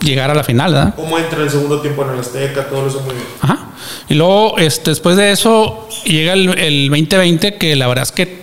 llegara 0.00 0.32
a 0.32 0.36
la 0.36 0.44
final, 0.44 0.72
¿verdad? 0.72 0.94
cómo 0.94 1.18
entra 1.18 1.42
el 1.42 1.50
segundo 1.50 1.80
tiempo 1.82 2.04
en 2.04 2.10
el 2.14 2.20
Azteca, 2.20 2.68
todo 2.68 2.86
eso 2.86 3.00
muy 3.00 3.14
bien. 3.14 3.26
Ajá. 3.42 3.68
Y 4.08 4.14
luego, 4.14 4.56
este, 4.56 4.90
después 4.90 5.16
de 5.16 5.30
eso, 5.32 5.88
llega 6.06 6.32
el, 6.32 6.58
el 6.58 6.88
2020, 6.88 7.56
que 7.56 7.76
la 7.76 7.86
verdad 7.86 8.04
es 8.04 8.12
que 8.12 8.40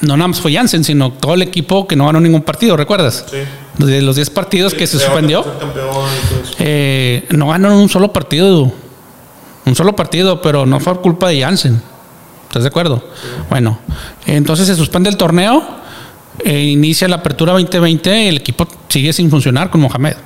no 0.00 0.16
nada 0.16 0.28
más 0.28 0.40
fue 0.40 0.52
Jansen, 0.52 0.84
sino 0.84 1.12
todo 1.12 1.34
el 1.34 1.42
equipo 1.42 1.88
que 1.88 1.96
no 1.96 2.06
ganó 2.06 2.20
ningún 2.20 2.42
partido, 2.42 2.76
¿recuerdas? 2.76 3.24
Sí. 3.28 3.38
De 3.78 4.02
los 4.02 4.16
10 4.16 4.30
partidos 4.30 4.74
que 4.74 4.86
se 4.86 4.98
suspendió. 4.98 5.44
Eh, 6.58 7.26
no 7.30 7.48
ganó 7.48 7.80
un 7.80 7.88
solo 7.88 8.12
partido. 8.12 8.72
Un 9.64 9.74
solo 9.74 9.94
partido, 9.96 10.42
pero 10.42 10.66
no 10.66 10.80
fue 10.80 11.00
culpa 11.00 11.28
de 11.28 11.40
Jansen. 11.40 11.82
¿Estás 12.48 12.64
de 12.64 12.68
acuerdo? 12.68 13.02
Bueno, 13.48 13.78
entonces 14.26 14.66
se 14.66 14.74
suspende 14.74 15.08
el 15.08 15.16
torneo, 15.16 15.64
e 16.44 16.64
inicia 16.64 17.08
la 17.08 17.16
apertura 17.16 17.52
2020 17.52 18.24
y 18.24 18.28
el 18.28 18.36
equipo 18.38 18.68
sigue 18.88 19.12
sin 19.12 19.30
funcionar 19.30 19.70
con 19.70 19.80
Mohamed. 19.80 20.16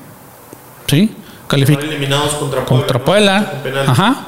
¿Sí? 0.89 1.15
Eliminados 1.53 2.35
contra 2.35 2.65
Puebla. 2.65 2.65
contra. 2.65 3.05
Puebla. 3.05 3.85
Ajá. 3.87 4.27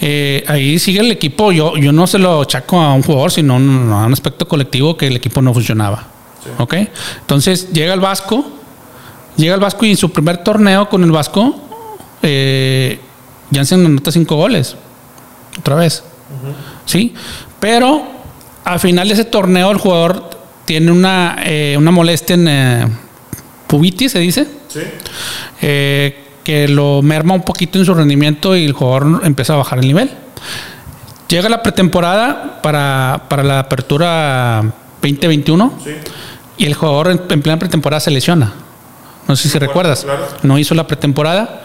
Eh, 0.00 0.44
ahí 0.46 0.78
sigue 0.78 1.00
el 1.00 1.10
equipo. 1.10 1.52
Yo, 1.52 1.76
yo 1.76 1.92
no 1.92 2.06
se 2.06 2.18
lo 2.18 2.44
chaco 2.44 2.80
a 2.80 2.94
un 2.94 3.02
jugador, 3.02 3.30
sino 3.30 3.54
a 3.54 3.56
un 4.06 4.12
aspecto 4.12 4.48
colectivo 4.48 4.96
que 4.96 5.08
el 5.08 5.16
equipo 5.16 5.42
no 5.42 5.52
funcionaba. 5.52 6.17
Sí. 6.56 6.62
¿Ok? 6.62 6.74
Entonces 7.20 7.70
llega 7.72 7.94
el 7.94 8.00
Vasco. 8.00 8.44
Llega 9.36 9.54
el 9.54 9.60
Vasco 9.60 9.84
y 9.86 9.90
en 9.90 9.96
su 9.96 10.10
primer 10.10 10.38
torneo 10.38 10.88
con 10.88 11.04
el 11.04 11.12
Vasco, 11.12 11.54
eh, 12.22 12.98
Jansen 13.54 13.86
anota 13.86 14.10
cinco 14.10 14.34
goles. 14.36 14.76
Otra 15.60 15.76
vez. 15.76 16.02
¿Sí? 16.84 17.14
Pero 17.60 18.02
al 18.64 18.80
final 18.80 19.06
de 19.08 19.14
ese 19.14 19.24
torneo 19.24 19.70
el 19.70 19.78
jugador 19.78 20.28
tiene 20.64 20.90
una, 20.90 21.36
eh, 21.44 21.76
una 21.78 21.90
molestia 21.90 22.34
en 22.34 22.48
eh, 22.48 22.88
pubitis, 23.66 24.12
se 24.12 24.18
dice 24.18 24.46
Sí. 24.68 24.80
eh, 25.62 26.24
que 26.44 26.66
lo 26.68 27.00
merma 27.02 27.34
un 27.34 27.42
poquito 27.42 27.78
en 27.78 27.84
su 27.84 27.94
rendimiento 27.94 28.56
y 28.56 28.64
el 28.64 28.72
jugador 28.72 29.20
empieza 29.24 29.54
a 29.54 29.56
bajar 29.56 29.78
el 29.78 29.86
nivel. 29.86 30.10
Llega 31.28 31.48
la 31.48 31.62
pretemporada 31.62 32.60
para, 32.62 33.22
para 33.28 33.42
la 33.44 33.60
apertura 33.60 34.62
2021 35.02 35.72
Sí. 35.84 35.90
Y 36.58 36.66
el 36.66 36.74
jugador 36.74 37.10
en, 37.10 37.20
en 37.28 37.42
plena 37.42 37.58
pretemporada 37.58 38.00
se 38.00 38.10
lesiona. 38.10 38.52
No 39.26 39.36
sé 39.36 39.48
si 39.48 39.58
recuerdas. 39.58 40.04
claro. 40.04 40.26
No 40.42 40.58
hizo 40.58 40.74
la 40.74 40.86
pretemporada. 40.86 41.62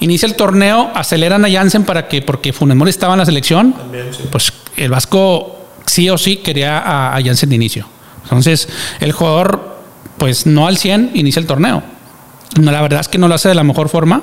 Inicia 0.00 0.26
el 0.26 0.34
torneo, 0.34 0.90
aceleran 0.94 1.44
a 1.44 1.50
Jansen 1.50 1.84
para 1.84 2.06
que, 2.08 2.20
porque 2.22 2.52
Funemori 2.52 2.90
estaba 2.90 3.14
en 3.14 3.20
la 3.20 3.24
selección, 3.26 3.72
También, 3.72 4.12
sí. 4.12 4.24
pues 4.30 4.52
el 4.76 4.90
Vasco 4.90 5.56
sí 5.86 6.10
o 6.10 6.18
sí 6.18 6.36
quería 6.38 6.78
a, 6.78 7.16
a 7.16 7.22
Jansen 7.22 7.48
de 7.48 7.54
inicio. 7.56 7.86
Entonces, 8.24 8.68
el 9.00 9.12
jugador, 9.12 9.78
pues 10.18 10.46
no 10.46 10.66
al 10.66 10.76
100, 10.76 11.12
inicia 11.14 11.40
el 11.40 11.46
torneo. 11.46 11.82
No, 12.60 12.72
la 12.72 12.82
verdad 12.82 13.00
es 13.00 13.08
que 13.08 13.18
no 13.18 13.28
lo 13.28 13.34
hace 13.36 13.48
de 13.48 13.54
la 13.54 13.64
mejor 13.64 13.88
forma 13.88 14.22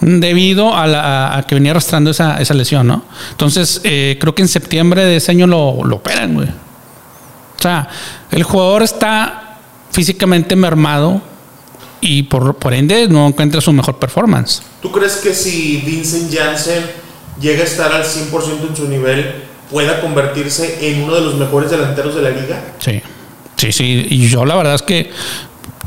debido 0.00 0.76
a, 0.76 0.86
la- 0.86 1.36
a 1.38 1.42
que 1.44 1.54
venía 1.54 1.70
arrastrando 1.72 2.10
esa, 2.10 2.40
esa 2.40 2.54
lesión, 2.54 2.86
¿no? 2.86 3.02
Entonces, 3.30 3.80
eh, 3.84 4.16
creo 4.20 4.34
que 4.34 4.42
en 4.42 4.48
septiembre 4.48 5.04
de 5.04 5.16
ese 5.16 5.30
año 5.32 5.46
lo, 5.46 5.82
lo 5.84 5.96
operan, 5.96 6.34
güey. 6.34 6.48
O 7.58 7.62
sea, 7.62 7.88
el 8.30 8.42
jugador 8.42 8.82
está 8.82 9.58
físicamente 9.90 10.54
mermado 10.54 11.20
y 12.00 12.22
por, 12.24 12.56
por 12.56 12.72
ende 12.72 13.08
no 13.08 13.26
encuentra 13.26 13.60
su 13.60 13.72
mejor 13.72 13.98
performance. 13.98 14.62
¿Tú 14.80 14.92
crees 14.92 15.16
que 15.16 15.34
si 15.34 15.78
Vincent 15.78 16.32
Janssen 16.32 16.84
llega 17.40 17.62
a 17.62 17.66
estar 17.66 17.92
al 17.92 18.04
100% 18.04 18.68
en 18.68 18.76
su 18.76 18.88
nivel, 18.88 19.44
pueda 19.70 20.00
convertirse 20.00 20.88
en 20.88 21.02
uno 21.02 21.14
de 21.14 21.22
los 21.22 21.34
mejores 21.34 21.70
delanteros 21.70 22.14
de 22.14 22.22
la 22.22 22.30
liga? 22.30 22.62
Sí, 22.78 23.02
sí, 23.56 23.72
sí. 23.72 24.06
Y 24.08 24.28
yo 24.28 24.44
la 24.44 24.54
verdad 24.54 24.76
es 24.76 24.82
que 24.82 25.10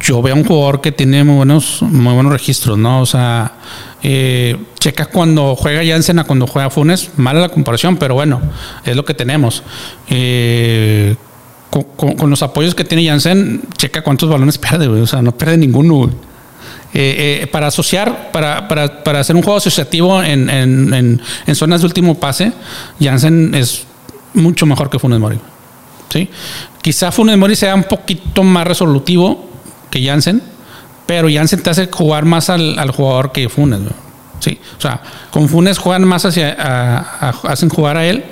yo 0.01 0.21
veo 0.21 0.33
a 0.33 0.37
un 0.37 0.43
jugador 0.43 0.81
que 0.81 0.91
tiene 0.91 1.23
muy 1.23 1.35
buenos, 1.35 1.81
muy 1.81 2.13
buenos 2.13 2.33
registros, 2.33 2.77
¿no? 2.77 3.01
O 3.01 3.05
sea, 3.05 3.53
eh, 4.03 4.57
checa 4.79 5.05
cuando 5.05 5.55
juega 5.55 5.85
Jansen 5.85 6.19
a 6.19 6.23
cuando 6.23 6.47
juega 6.47 6.69
Funes, 6.69 7.11
mala 7.17 7.39
la 7.39 7.49
comparación, 7.49 7.97
pero 7.97 8.15
bueno, 8.15 8.41
es 8.83 8.95
lo 8.95 9.05
que 9.05 9.13
tenemos. 9.13 9.63
Eh, 10.09 11.15
con, 11.71 12.29
los 12.29 12.43
apoyos 12.43 12.75
que 12.75 12.83
tiene 12.83 13.07
Jansen, 13.07 13.61
checa 13.77 14.03
cuántos 14.03 14.29
balones 14.29 14.57
pierde. 14.57 14.87
O 14.87 15.07
sea, 15.07 15.21
no 15.21 15.31
pierde 15.31 15.57
ninguno, 15.57 15.95
güey. 15.95 16.09
Eh, 16.93 17.39
eh, 17.43 17.47
para 17.47 17.67
asociar, 17.67 18.31
para, 18.33 18.67
para, 18.67 19.01
para, 19.03 19.21
hacer 19.21 19.33
un 19.37 19.41
juego 19.41 19.57
asociativo 19.57 20.21
en, 20.21 20.49
en, 20.49 21.21
en, 21.47 21.55
zonas 21.55 21.79
de 21.79 21.87
último 21.87 22.15
pase, 22.15 22.51
Jansen 22.99 23.55
es 23.55 23.85
mucho 24.33 24.65
mejor 24.65 24.89
que 24.89 24.99
Funes 24.99 25.17
Mori. 25.17 25.39
¿sí? 26.09 26.29
Quizá 26.81 27.13
Funes 27.13 27.37
Mori 27.37 27.55
sea 27.55 27.75
un 27.75 27.85
poquito 27.85 28.43
más 28.43 28.67
resolutivo 28.67 29.49
que 29.89 30.05
Jansen, 30.05 30.41
pero 31.05 31.29
Jansen 31.33 31.63
te 31.63 31.69
hace 31.69 31.87
jugar 31.89 32.25
más 32.25 32.49
al, 32.49 32.77
al 32.77 32.91
jugador 32.91 33.31
que 33.31 33.47
Funes. 33.47 33.79
¿sí? 34.41 34.59
O 34.77 34.81
sea, 34.81 35.01
con 35.31 35.47
Funes 35.47 35.77
juegan 35.77 36.05
más 36.05 36.25
hacia, 36.25 36.51
hacen 37.43 37.69
jugar 37.69 37.95
a 37.95 38.05
él 38.05 38.25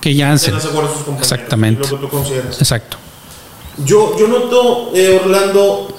que 0.00 0.16
Jansen. 0.16 0.54
Exactamente. 1.18 1.88
Lo 1.88 1.96
que 1.96 2.06
tú 2.06 2.08
consideras. 2.08 2.58
Exacto. 2.58 2.96
Yo, 3.84 4.16
yo 4.18 4.28
noto, 4.28 4.90
eh, 4.94 5.20
Orlando, 5.22 5.96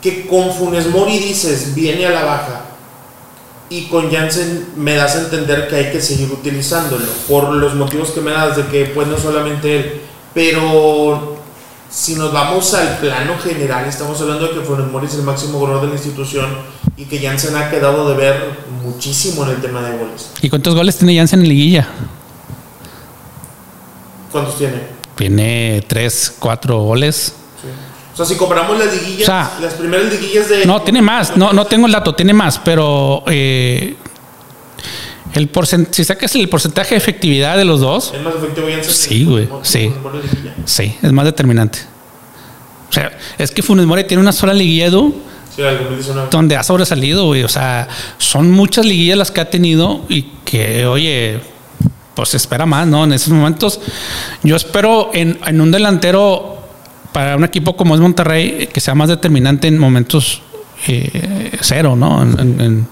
que 0.00 0.26
con 0.26 0.52
Funes 0.52 0.88
Mori 0.88 1.18
dices 1.18 1.74
viene 1.74 2.06
a 2.06 2.10
la 2.10 2.24
baja 2.24 2.64
y 3.68 3.82
con 3.82 4.10
Jansen 4.10 4.70
me 4.76 4.94
das 4.94 5.14
a 5.14 5.20
entender 5.20 5.68
que 5.68 5.76
hay 5.76 5.92
que 5.92 6.00
seguir 6.00 6.30
utilizándolo 6.32 7.04
por 7.28 7.52
los 7.52 7.74
motivos 7.74 8.10
que 8.10 8.20
me 8.20 8.32
das 8.32 8.56
de 8.56 8.66
que 8.66 8.86
pues 8.86 9.06
no 9.06 9.16
solamente 9.16 9.76
él, 9.76 10.00
pero 10.34 11.36
si 11.88 12.14
nos 12.14 12.32
vamos 12.32 12.72
al 12.74 12.98
plano 12.98 13.38
general 13.38 13.86
estamos 13.86 14.20
hablando 14.20 14.48
de 14.48 14.54
que 14.54 14.60
Funes 14.60 14.90
Mori 14.90 15.06
es 15.06 15.14
el 15.14 15.22
máximo 15.22 15.58
goleador 15.58 15.82
de 15.82 15.88
la 15.88 15.94
institución 15.94 16.48
y 16.96 17.04
que 17.04 17.20
Jansen 17.20 17.54
ha 17.54 17.70
quedado 17.70 18.08
de 18.08 18.16
ver 18.16 18.42
muchísimo 18.82 19.44
en 19.44 19.50
el 19.50 19.60
tema 19.60 19.82
de 19.82 19.98
goles. 19.98 20.30
¿Y 20.42 20.50
cuántos 20.50 20.74
goles 20.74 20.96
tiene 20.96 21.16
Jansen 21.16 21.40
en 21.40 21.48
liguilla? 21.48 21.88
¿Cuántos 24.30 24.58
tiene? 24.58 24.74
Tiene 25.16 25.84
3, 25.86 26.34
4 26.38 26.78
goles. 26.78 27.34
Sí. 27.60 27.68
O 28.12 28.16
sea, 28.16 28.26
si 28.26 28.36
comparamos 28.36 28.78
las 28.78 28.92
liguillas, 28.94 29.22
O 29.22 29.26
sea, 29.26 29.50
las 29.60 29.74
primeras 29.74 30.12
liguillas 30.12 30.48
de. 30.48 30.66
No, 30.66 30.82
tiene 30.82 31.02
más. 31.02 31.36
No, 31.36 31.52
no 31.52 31.66
tengo 31.66 31.86
el 31.86 31.92
dato, 31.92 32.14
tiene 32.14 32.32
más, 32.32 32.58
pero 32.58 33.22
eh, 33.26 33.96
el 35.34 35.48
porcent 35.48 35.92
si 35.92 36.04
sacas 36.04 36.34
el 36.34 36.48
porcentaje 36.48 36.90
de 36.90 36.96
efectividad 36.98 37.56
de 37.56 37.64
los 37.64 37.80
dos, 37.80 38.12
¿Es 38.14 38.22
más 38.22 38.34
efectivo 38.34 38.66
Jansen? 38.68 38.92
Sí, 38.92 39.24
güey, 39.24 39.48
sí. 39.62 39.92
sí, 40.64 40.96
es 41.02 41.12
más 41.12 41.24
determinante. 41.24 41.78
O 42.88 42.92
sea, 42.92 43.16
es 43.38 43.50
que 43.52 43.62
Funes 43.62 43.86
Mori 43.86 44.04
tiene 44.04 44.20
una 44.20 44.32
sola 44.32 44.52
liguilla, 44.52 44.86
Edu, 44.86 45.14
Sí, 45.54 45.62
el 45.62 45.78
2019. 45.78 46.28
donde 46.30 46.56
ha 46.56 46.62
sobresalido, 46.64 47.26
güey. 47.26 47.44
O 47.44 47.48
sea, 47.48 47.86
son 48.18 48.50
muchas 48.50 48.84
liguillas 48.84 49.16
las 49.16 49.30
que 49.30 49.40
ha 49.40 49.48
tenido 49.50 50.04
y 50.08 50.22
que, 50.44 50.86
oye, 50.86 51.40
pues 52.20 52.28
se 52.30 52.36
espera 52.36 52.66
más, 52.66 52.86
¿no? 52.86 53.04
En 53.04 53.12
esos 53.12 53.28
momentos, 53.32 53.80
yo 54.42 54.56
espero 54.56 55.10
en, 55.14 55.38
en 55.46 55.60
un 55.60 55.70
delantero 55.70 56.58
para 57.12 57.36
un 57.36 57.44
equipo 57.44 57.74
como 57.76 57.94
es 57.94 58.00
Monterrey 58.00 58.68
que 58.72 58.80
sea 58.80 58.94
más 58.94 59.08
determinante 59.08 59.68
en 59.68 59.78
momentos 59.78 60.42
eh, 60.86 61.50
cero, 61.60 61.96
¿no? 61.96 62.22
En, 62.22 62.38
en- 62.38 62.60
en- 62.60 62.88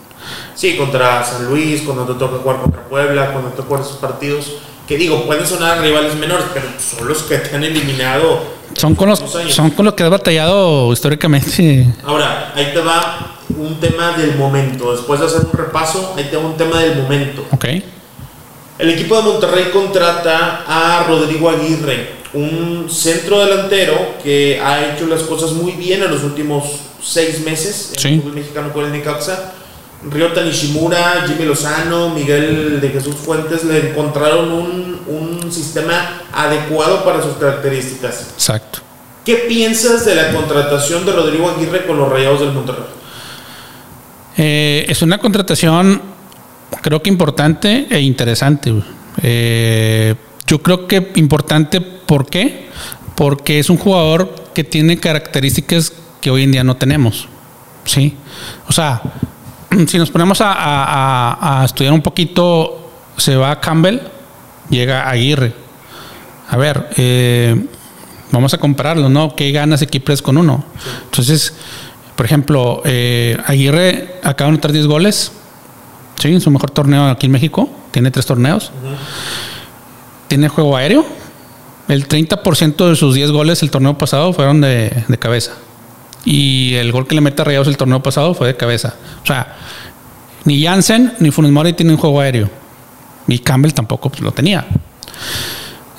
Sí, 0.55 0.77
contra 0.77 1.25
San 1.25 1.47
Luis, 1.47 1.83
cuando 1.83 2.05
te 2.05 2.15
toca 2.19 2.37
jugar 2.43 2.61
contra 2.61 2.83
Puebla, 2.89 3.31
cuando 3.33 3.51
te 3.51 3.57
toca 3.57 3.69
jugar 3.69 3.83
esos 3.83 3.97
partidos. 3.97 4.53
Que 4.87 4.97
digo, 4.97 5.25
pueden 5.27 5.47
sonar 5.47 5.81
rivales 5.81 6.15
menores, 6.17 6.47
pero 6.53 6.67
son 6.79 7.07
los 7.09 7.23
que 7.23 7.37
te 7.39 7.55
han 7.55 7.63
eliminado. 7.65 8.41
son 8.75 8.95
con 8.95 9.09
los 9.09 9.21
años. 9.37 9.55
son 9.55 9.71
con 9.71 9.85
los 9.85 9.95
que 9.95 10.03
has 10.03 10.11
batallado 10.11 10.93
históricamente. 10.93 11.87
Ahora, 12.05 12.53
ahí 12.57 12.71
te 12.75 12.81
va 12.81 13.37
un 13.57 13.79
tema 13.81 14.13
del 14.19 14.37
momento. 14.37 14.93
Después 14.93 15.21
de 15.21 15.27
hacer 15.27 15.43
un 15.51 15.53
repaso, 15.53 16.15
ahí 16.17 16.25
te 16.31 16.37
va 16.37 16.45
un 16.47 16.57
tema 16.57 16.79
del 16.81 17.03
momento. 17.03 17.47
Ok. 17.53 17.65
El 18.79 18.91
equipo 18.91 19.17
de 19.17 19.23
Monterrey 19.23 19.71
contrata 19.73 20.65
a 20.67 21.05
Rodrigo 21.09 21.51
Aguirre, 21.51 22.11
un 22.35 22.87
centro 22.91 23.45
delantero 23.45 24.15
que 24.23 24.61
ha 24.63 24.93
hecho 24.93 25.07
las 25.07 25.23
cosas 25.23 25.53
muy 25.53 25.73
bien 25.73 26.03
en 26.03 26.11
los 26.11 26.23
últimos 26.23 26.65
seis 27.03 27.41
meses 27.45 27.93
en 27.95 27.99
Sí. 27.99 28.09
el 28.09 28.21
fútbol 28.21 28.35
mexicano 28.35 28.73
con 28.73 28.85
el 28.85 28.93
Necaxa. 28.93 29.53
Ryota 30.09 30.43
Nishimura, 30.43 31.25
Jimmy 31.27 31.45
Lozano, 31.45 32.11
Miguel 32.11 32.81
de 32.81 32.89
Jesús 32.91 33.17
Fuentes 33.17 33.65
le 33.65 33.91
encontraron 33.91 34.53
un, 34.53 35.01
un 35.09 35.51
sistema 35.53 36.21
adecuado 36.33 37.05
para 37.05 37.21
sus 37.21 37.33
características. 37.35 38.29
Exacto. 38.35 38.79
¿Qué 39.25 39.35
piensas 39.49 40.05
de 40.05 40.15
la 40.15 40.33
contratación 40.33 41.05
de 41.05 41.11
Rodrigo 41.13 41.51
Aguirre 41.51 41.85
con 41.85 41.99
los 41.99 42.09
Rayados 42.09 42.39
del 42.41 42.53
Monterrey? 42.53 42.85
Eh, 44.37 44.87
es 44.89 45.03
una 45.03 45.19
contratación, 45.19 46.01
creo 46.83 47.03
que 47.03 47.11
importante 47.11 47.87
e 47.91 48.01
interesante. 48.01 48.73
Eh, 49.23 50.15
yo 50.47 50.63
creo 50.63 50.87
que 50.87 51.13
importante, 51.17 51.81
¿por 51.81 52.27
qué? 52.27 52.69
Porque 53.15 53.59
es 53.59 53.71
un 53.71 53.77
jugador 53.77 54.35
que 54.55 54.65
tiene 54.65 54.99
características 54.99 55.93
que 56.21 56.31
hoy 56.31 56.45
en 56.45 56.53
día 56.53 56.65
no 56.65 56.77
tenemos. 56.77 57.29
¿Sí? 57.85 58.17
O 58.67 58.73
sea, 58.73 59.01
si 59.87 59.99
nos 59.99 60.11
ponemos 60.11 60.39
a, 60.41 61.63
estudiar 61.65 61.93
un 61.93 62.03
poquito, 62.03 62.91
se 63.17 63.37
va 63.37 63.61
Campbell, 63.61 64.01
llega 64.71 65.09
Aguirre. 65.09 65.53
A 66.51 66.57
ver, 66.57 66.89
eh, 66.97 67.67
vamos 68.33 68.55
a 68.55 68.59
compararlo, 68.59 69.09
¿no? 69.09 69.35
¿Qué 69.35 69.53
ganas 69.53 69.83
y 69.83 69.87
qué 69.87 70.01
pierdes 70.01 70.23
con 70.23 70.39
uno? 70.39 70.65
Entonces, 71.05 71.55
por 72.17 72.27
ejemplo, 72.27 72.83
eh, 72.85 73.37
Aguirre 73.47 74.17
acaba 74.23 74.51
de 74.51 74.55
anotar 74.55 74.73
10 74.73 74.87
goles. 74.87 75.33
Sí, 76.19 76.33
en 76.33 76.41
su 76.41 76.51
mejor 76.51 76.71
torneo 76.71 77.09
aquí 77.09 77.27
en 77.27 77.33
México. 77.33 77.71
Tiene 77.91 78.11
tres 78.11 78.27
torneos. 78.27 78.73
Tiene 80.29 80.49
juego 80.49 80.77
aéreo. 80.77 81.07
El 81.89 82.07
30% 82.07 82.89
de 82.89 82.97
sus 82.97 83.15
10 83.15 83.31
goles 83.31 83.63
el 83.63 83.71
torneo 83.71 83.97
pasado 83.97 84.33
fueron 84.33 84.61
de, 84.61 85.05
de 85.07 85.19
cabeza. 85.19 85.53
Y 86.25 86.75
el 86.75 86.93
gol 86.93 87.07
que 87.07 87.15
le 87.15 87.21
mete 87.21 87.41
a 87.41 87.45
Rayados 87.45 87.69
el 87.69 87.77
torneo 87.77 88.03
pasado 88.03 88.35
fue 88.35 88.49
de 88.49 88.57
cabeza. 88.57 88.95
O 89.23 89.27
sea, 89.27 89.57
ni 90.45 90.63
Jansen 90.63 91.15
ni 91.21 91.31
Funes 91.31 91.53
Mori 91.53 91.73
tienen 91.73 91.97
juego 91.97 92.21
aéreo. 92.21 92.51
Y 93.27 93.39
Campbell 93.39 93.73
tampoco 93.73 94.11
pues, 94.11 94.21
lo 94.23 94.33
tenía. 94.33 94.67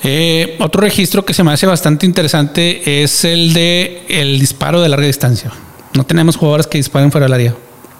Eh, 0.02 0.56
otro 0.60 0.80
registro 0.80 1.24
que 1.24 1.34
se 1.34 1.42
me 1.42 1.52
hace 1.52 1.66
bastante 1.66 2.06
interesante 2.06 3.02
es 3.02 3.24
el 3.24 3.52
de 3.52 4.04
el 4.08 4.38
disparo 4.38 4.80
de 4.80 4.88
larga 4.88 5.06
distancia. 5.06 5.50
No 5.94 6.04
tenemos 6.04 6.36
jugadores 6.36 6.66
que 6.66 6.78
disparen 6.78 7.10
fuera 7.10 7.26
del 7.26 7.34
área. 7.34 7.54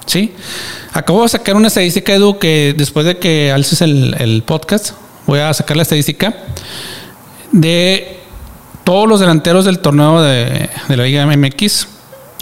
¿Sí? 0.07 0.33
Acabo 0.93 1.23
de 1.23 1.29
sacar 1.29 1.55
una 1.57 1.69
estadística, 1.69 2.13
Edu, 2.15 2.39
que 2.39 2.75
después 2.77 3.07
de 3.07 3.19
que 3.19 3.53
alces 3.53 3.81
el, 3.83 4.15
el 4.19 4.43
podcast, 4.43 4.91
voy 5.27 5.39
a 5.39 5.53
sacar 5.55 5.77
la 5.77 5.83
estadística 5.85 6.35
de 7.53 8.19
todos 8.85 9.09
los 9.09 9.21
delanteros 9.21 9.65
del 9.65 9.79
torneo 9.79 10.21
de, 10.23 10.69
de 10.89 10.97
la 10.97 11.05
Liga 11.05 11.27
MX 11.27 11.87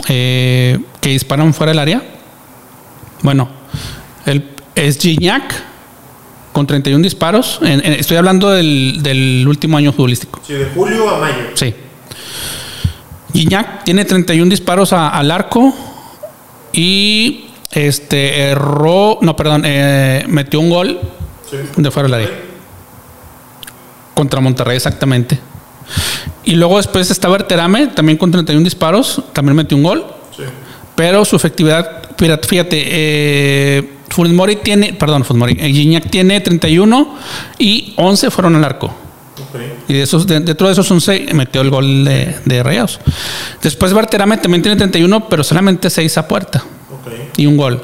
eh, 0.08 0.78
que 1.00 1.10
disparan 1.10 1.52
fuera 1.52 1.70
del 1.72 1.78
área. 1.78 2.02
Bueno, 3.22 3.48
el, 4.24 4.48
es 4.74 4.98
Gignac 4.98 5.54
con 6.52 6.66
31 6.66 7.02
disparos. 7.02 7.58
En- 7.62 7.84
en- 7.84 7.92
estoy 7.94 8.16
hablando 8.16 8.50
del, 8.50 9.00
del 9.02 9.44
último 9.46 9.76
año 9.76 9.92
futbolístico. 9.92 10.40
Sí, 10.46 10.54
de 10.54 10.66
julio 10.74 11.10
a 11.14 11.18
mayo. 11.18 11.34
Sí. 11.54 11.74
Gignac 13.34 13.84
tiene 13.84 14.04
31 14.04 14.48
disparos 14.48 14.92
a- 14.92 15.08
al 15.10 15.30
arco 15.30 15.74
y 16.72 17.47
este 17.70 18.40
erró, 18.50 19.18
no, 19.22 19.36
perdón, 19.36 19.62
eh, 19.64 20.24
metió 20.28 20.60
un 20.60 20.70
gol 20.70 21.00
Sí. 21.50 21.56
de 21.76 21.90
fuera 21.90 22.08
del 22.08 22.14
área 22.14 22.30
contra 24.14 24.40
Monterrey 24.40 24.76
exactamente. 24.76 25.38
Y 26.44 26.56
luego 26.56 26.76
después 26.78 27.10
está 27.10 27.28
Berterame, 27.28 27.88
también 27.88 28.18
con 28.18 28.30
31 28.30 28.64
disparos, 28.64 29.22
también 29.32 29.56
metió 29.56 29.76
un 29.76 29.82
gol, 29.84 30.04
Sí. 30.36 30.42
pero 30.96 31.24
su 31.24 31.36
efectividad, 31.36 32.02
fíjate, 32.18 32.82
eh, 32.86 33.90
Funes 34.10 34.32
Mori 34.32 34.56
tiene, 34.56 34.92
perdón, 34.94 35.24
Funes 35.24 35.38
Mori, 35.38 35.56
eh, 35.60 35.70
Gignac 35.72 36.10
tiene 36.10 36.40
31 36.40 37.14
y 37.58 37.92
11 37.96 38.30
fueron 38.30 38.56
al 38.56 38.64
arco. 38.64 38.94
Y 39.86 39.92
de 39.94 40.02
esos, 40.02 40.26
de- 40.26 40.40
dentro 40.40 40.66
de 40.66 40.72
esos 40.72 40.90
11 40.90 41.28
metió 41.32 41.60
el 41.62 41.70
gol 41.70 42.04
de, 42.04 42.36
de 42.44 42.62
Rayados. 42.62 42.98
Después 43.62 43.92
Barterame 43.92 44.36
también 44.38 44.62
tiene 44.62 44.76
31, 44.76 45.28
pero 45.28 45.44
solamente 45.44 45.88
6 45.90 46.18
a 46.18 46.26
puerta. 46.26 46.64
Y 47.38 47.46
un 47.46 47.56
gol. 47.56 47.82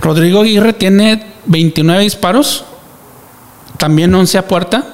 Rodrigo 0.00 0.42
Aguirre 0.42 0.74
tiene 0.74 1.24
29 1.46 2.02
disparos, 2.02 2.64
también 3.78 4.14
11 4.14 4.36
a 4.36 4.46
puerta 4.46 4.86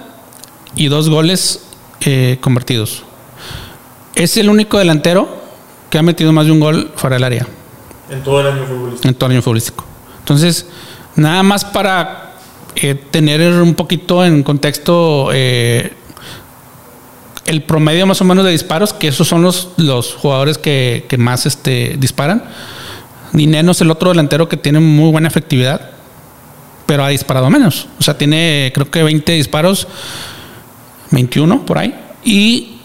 y 0.77 0.87
dos 0.87 1.09
goles 1.09 1.65
eh, 2.03 2.39
convertidos. 2.41 3.03
Es 4.15 4.37
el 4.37 4.49
único 4.49 4.79
delantero 4.79 5.43
que 5.91 5.99
ha 5.99 6.03
metido 6.03 6.33
más 6.33 6.47
de 6.47 6.53
un 6.53 6.61
gol 6.61 6.93
fuera 6.95 7.17
del 7.17 7.25
área 7.25 7.47
En 8.11 8.23
todo 8.23 8.41
el 8.41 8.47
año 8.47 8.67
futbolístico. 8.67 9.09
en 9.09 9.15
todo 9.15 9.27
el 9.27 9.33
año 9.33 9.43
futbolístico. 9.43 9.85
Entonces, 10.21 10.67
nada 11.17 11.43
más 11.43 11.65
para 11.65 12.35
eh, 12.77 12.95
tener 12.95 13.41
un 13.61 13.75
poquito 13.75 14.25
en 14.25 14.43
contexto 14.43 15.31
eh, 15.33 15.93
el 17.47 17.63
promedio 17.63 18.07
más 18.07 18.21
o 18.21 18.25
menos 18.25 18.45
de 18.45 18.51
disparos, 18.51 18.93
que 18.93 19.09
esos 19.09 19.27
son 19.27 19.43
los, 19.43 19.71
los 19.77 20.15
jugadores 20.15 20.59
que, 20.59 21.07
que 21.09 21.17
más 21.17 21.47
este, 21.47 21.97
disparan. 21.99 22.45
Dineno 23.35 23.73
es 23.73 23.81
el 23.81 23.91
otro 23.91 24.11
delantero 24.11 24.49
que 24.49 24.57
tiene 24.57 24.81
muy 24.81 25.11
buena 25.11 25.29
efectividad, 25.29 25.91
pero 26.87 27.05
ha 27.05 27.09
disparado 27.09 27.51
menos. 27.51 27.89
O 27.99 28.03
sea, 28.03 28.17
tiene 28.17 28.71
creo 28.75 28.91
que 28.91 29.03
20 29.03 29.33
disparos, 29.33 29.87
21 31.11 31.67
por 31.67 31.79
ahí, 31.79 31.95
y 32.25 32.79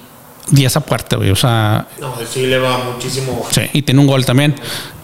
10 0.50 0.76
a 0.76 0.80
puerta, 0.82 1.18
güey. 1.18 1.30
O 1.30 1.36
sea, 1.36 1.88
No, 2.02 2.16
sí 2.28 2.48
le 2.48 2.58
va 2.58 2.80
muchísimo. 2.80 3.46
Sí, 3.52 3.62
y 3.74 3.84
tiene 3.84 4.02
un 4.02 4.08
gol 4.08 4.26
también. 4.26 4.56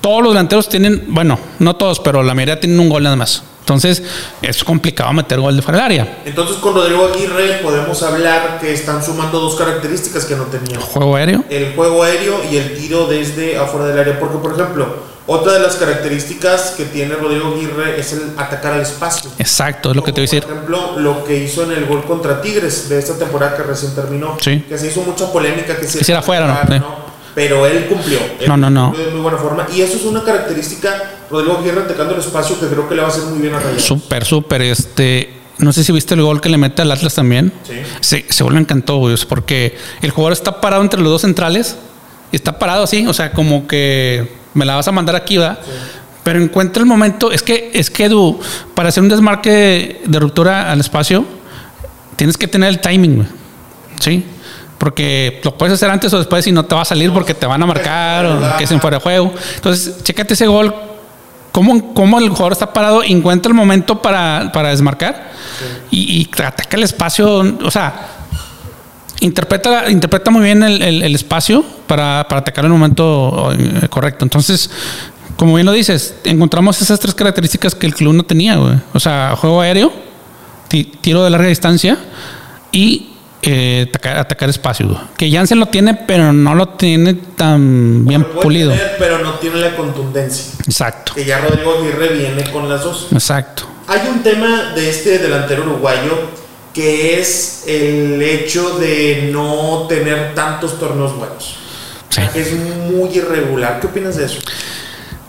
Todos 0.02 0.24
los 0.24 0.34
delanteros 0.34 0.68
tienen, 0.68 1.06
bueno, 1.10 1.38
no 1.60 1.76
todos, 1.76 2.00
pero 2.00 2.24
la 2.24 2.34
mayoría 2.34 2.60
tienen 2.60 2.80
un 2.80 2.90
gol 2.90 3.04
nada 3.04 3.16
más. 3.16 3.44
Entonces, 3.60 4.04
es 4.44 4.64
complicado 4.64 5.12
meter 5.14 5.40
gol 5.40 5.56
de 5.56 5.62
fuera 5.62 5.78
del 5.80 5.86
área. 5.86 6.18
Entonces 6.26 6.58
con 6.58 6.76
Rodrigo 6.76 7.06
Aguirre 7.06 7.60
podemos 7.64 8.02
hablar 8.04 8.60
que 8.60 8.72
están 8.74 9.04
sumando 9.04 9.40
dos 9.40 9.56
características 9.56 10.26
que 10.26 10.36
no 10.36 10.44
tenían. 10.44 10.80
Juego 10.82 11.16
aéreo. 11.16 11.44
El 11.50 11.74
juego 11.74 12.04
aéreo 12.04 12.42
y 12.52 12.58
el 12.58 12.76
tiro 12.76 13.08
desde 13.08 13.58
afuera 13.58 13.88
del 13.88 14.00
área. 14.00 14.20
Porque, 14.20 14.38
por 14.38 14.54
ejemplo, 14.54 15.15
otra 15.28 15.54
de 15.54 15.60
las 15.60 15.76
características 15.78 16.76
que 16.78 16.86
tiene 16.86 17.16
Rodrigo 17.16 17.54
Aguirre 17.56 18.00
es 18.00 18.14
el 18.14 18.34
atacar 18.38 18.74
al 18.74 18.82
espacio. 18.82 19.32
Exacto, 19.40 19.90
es 19.90 19.96
lo 19.96 20.04
que 20.04 20.12
te 20.12 20.22
voy 20.22 20.28
a 20.28 20.30
decir. 20.30 20.44
Por 20.44 20.52
ejemplo, 20.54 21.00
lo 21.00 21.24
que 21.24 21.44
hizo 21.44 21.64
en 21.64 21.72
el 21.72 21.86
gol 21.88 22.04
contra 22.06 22.42
Tigres 22.42 22.90
de 22.90 23.00
esta 23.00 23.18
temporada 23.18 23.58
que 23.58 23.64
recién 23.64 23.96
terminó. 23.96 24.38
Sí. 24.40 24.64
Que 24.70 24.78
se 24.78 24.88
hizo 24.88 25.02
mucha 25.02 25.32
polémica. 25.32 25.78
Que, 25.78 25.88
se 25.88 26.06
Que 26.06 26.12
era 26.12 26.22
fuera, 26.22 26.46
¿no? 26.46 26.76
Sí. 26.78 26.84
Pero 27.34 27.66
él 27.66 27.88
cumplió. 27.88 28.20
Él 28.40 28.48
No, 28.48 28.56
no, 28.56 28.70
no. 28.70 28.86
cumplió 28.90 29.06
De 29.08 29.12
muy 29.14 29.22
buena 29.22 29.38
forma. 29.40 29.68
Y 29.76 29.82
eso 29.82 29.98
es 29.98 30.04
una 30.04 30.24
característica, 30.24 31.12
Rodrigo 31.32 31.58
Aguirre 31.58 31.82
atacando 31.82 32.14
el 32.14 32.20
espacio 32.20 32.60
que 32.60 32.68
creo 32.68 32.88
que 32.88 32.94
le 32.94 33.02
va 33.02 33.08
a 33.08 33.12
hacer 33.12 33.24
muy 33.24 33.40
bien 33.40 33.56
a 33.56 33.60
Rayados. 33.60 33.84
Súper, 33.84 34.26
súper. 34.26 34.62
Este, 34.62 35.34
no 35.58 35.74
sé 35.74 35.84
si 35.84 35.92
viste 35.92 36.14
el 36.14 36.22
gol 36.22 36.40
que 36.40 36.50
le 36.50 36.58
mete 36.60 36.84
al 36.84 36.92
Atlas 36.92 37.16
también. 37.16 37.52
Sí. 37.64 37.74
Se, 38.00 38.26
se 38.30 38.44
vuelve 38.44 38.60
encantó, 38.60 38.98
güey. 38.98 39.18
Porque 39.28 39.76
el 40.04 40.12
jugador 40.12 40.34
está 40.34 40.62
parado 40.62 40.84
entre 40.84 41.02
los 41.02 41.12
dos 41.12 41.22
centrales. 41.22 41.78
Y 42.32 42.36
está 42.36 42.60
parado 42.60 42.84
así. 42.84 43.08
O 43.08 43.14
sea, 43.14 43.32
como 43.32 43.68
que 43.68 44.45
me 44.56 44.66
la 44.66 44.76
vas 44.76 44.88
a 44.88 44.92
mandar 44.92 45.16
aquí, 45.16 45.38
¿verdad? 45.38 45.60
Pero 46.24 46.42
encuentra 46.42 46.82
el 46.82 46.88
momento. 46.88 47.32
Es 47.32 47.44
que, 47.44 47.70
es 47.74 47.92
que 47.92 48.10
para 48.74 48.90
hacer 48.90 49.04
un 49.04 49.10
desmarque 49.10 50.02
de, 50.04 50.20
ruptura 50.20 50.72
al 50.72 50.80
espacio, 50.80 51.24
tienes 52.16 52.36
que 52.38 52.48
tener 52.48 52.70
el 52.70 52.80
timing. 52.80 53.28
¿Sí? 54.00 54.26
Porque 54.80 55.40
lo 55.44 55.58
puedes 55.58 55.76
hacer 55.76 55.90
antes 55.90 56.12
o 56.14 56.18
después 56.18 56.48
y 56.48 56.52
no 56.52 56.66
te 56.66 56.74
va 56.74 56.82
a 56.82 56.86
salir 56.86 57.12
porque 57.14 57.34
te 57.34 57.46
van 57.46 57.62
a 57.62 57.66
marcar 57.66 58.26
o 58.26 58.58
que 58.58 58.64
es 58.64 58.72
en 58.72 58.82
fuera 58.82 58.98
de 58.98 59.04
juego. 59.04 59.34
Entonces, 59.56 60.04
chécate 60.04 60.34
ese 60.34 60.48
gol. 60.48 60.74
¿Cómo, 61.52 61.94
cómo 61.94 62.20
el 62.20 62.30
jugador 62.30 62.54
está 62.54 62.74
parado 62.74 63.02
encuentra 63.04 63.50
el 63.50 63.56
momento 63.56 64.02
para, 64.02 64.52
para 64.52 64.70
desmarcar? 64.70 65.32
Y, 65.92 66.22
y 66.22 66.30
ataca 66.42 66.76
el 66.76 66.84
espacio. 66.84 67.58
O 67.64 67.72
sea, 67.72 68.15
interpreta, 69.20 69.90
interpreta 69.90 70.32
muy 70.32 70.44
bien 70.44 70.64
el, 70.64 70.82
el- 70.82 71.02
el 71.04 71.16
espacio 71.16 71.64
para, 71.88 72.26
para 72.28 72.42
atacar 72.42 72.66
en 72.66 72.72
el 72.72 72.78
momento 72.78 73.52
eh, 73.54 73.88
correcto. 73.90 74.26
Entonces, 74.26 74.70
como 75.36 75.56
bien 75.56 75.66
lo 75.66 75.72
dices, 75.74 76.16
encontramos 76.24 76.82
esas 76.82 77.00
tres 77.00 77.14
características 77.14 77.76
que 77.76 77.88
el 77.88 77.94
club 77.94 78.14
no 78.14 78.24
tenía, 78.24 78.56
güey. 78.56 78.76
O 78.94 79.00
sea, 79.00 79.36
juego 79.36 79.62
aéreo, 79.62 79.92
ti- 80.68 80.92
tiro 81.02 81.24
de 81.24 81.30
larga 81.30 81.48
distancia 81.48 81.98
y 82.72 83.12
eh, 83.42 83.86
atacar, 83.90 84.18
atacar 84.18 84.50
espacio. 84.50 84.88
güey. 84.88 85.00
Que 85.18 85.32
Jansen 85.32 85.60
lo 85.60 85.68
tiene, 85.68 85.94
pero 85.94 86.34
no 86.34 86.56
lo 86.56 86.70
tiene 86.70 87.14
tan 87.14 88.06
bien 88.06 88.24
pulido. 88.24 88.72
tener, 88.72 88.96
pero 88.98 89.20
no 89.20 89.34
tiene 89.36 89.58
la 89.58 89.76
contundencia. 89.76 90.54
Exacto, 90.66 91.14
Que 91.14 91.26
ya 91.26 91.40
Rodrigo 91.40 91.76
Aguirre 91.80 92.10
viene 92.16 92.44
con 92.52 92.68
las 92.70 92.84
dos. 92.84 93.08
exacto. 93.12 93.64
Hay 93.88 94.02
un 94.10 94.24
tema 94.24 94.72
de 94.74 94.90
este 94.90 95.20
delantero 95.20 95.62
uruguayo 95.64 96.18
que 96.76 97.22
es 97.22 97.64
el 97.68 98.22
hecho 98.22 98.78
de 98.78 99.30
no 99.32 99.86
tener 99.88 100.36
tantos 100.36 100.78
torneos 100.78 101.16
buenos. 101.16 101.56
Sí. 102.10 102.22
Es 102.36 102.52
muy 102.54 103.10
irregular. 103.16 103.80
¿Qué 103.80 103.88
opinas 103.88 104.18
de 104.18 104.26
eso? 104.26 104.40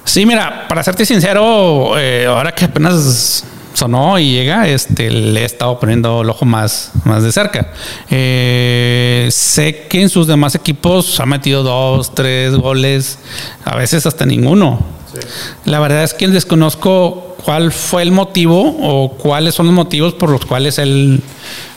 Sí, 0.04 0.26
mira, 0.26 0.66
para 0.68 0.82
serte 0.82 1.06
sincero, 1.06 1.96
eh, 1.98 2.26
ahora 2.26 2.52
que 2.52 2.64
apenas 2.64 3.44
sonó 3.74 4.18
y 4.18 4.32
llega, 4.32 4.66
este, 4.66 5.09
le 5.09 5.42
he 5.42 5.44
estado 5.44 5.78
poniendo 5.78 6.22
el 6.22 6.30
ojo 6.30 6.44
más, 6.44 6.90
más 7.04 7.22
de 7.22 7.30
cerca. 7.30 7.72
Eh, 8.11 9.28
sé 9.30 9.87
que 9.88 10.02
en 10.02 10.09
sus 10.09 10.26
demás 10.26 10.56
equipos 10.56 11.20
ha 11.20 11.26
metido 11.26 11.62
dos, 11.62 12.12
tres 12.12 12.56
goles, 12.56 13.20
a 13.64 13.76
veces 13.76 14.04
hasta 14.04 14.26
ninguno. 14.26 14.85
Sí. 15.20 15.29
La 15.64 15.81
verdad 15.81 16.05
es 16.05 16.14
que 16.14 16.29
desconozco 16.29 17.37
cuál 17.44 17.72
fue 17.72 18.02
el 18.02 18.12
motivo 18.12 18.76
o 18.81 19.12
cuáles 19.12 19.55
son 19.55 19.66
los 19.66 19.74
motivos 19.74 20.14
por 20.14 20.31
los 20.31 20.44
cuales 20.44 20.79
él 20.79 21.20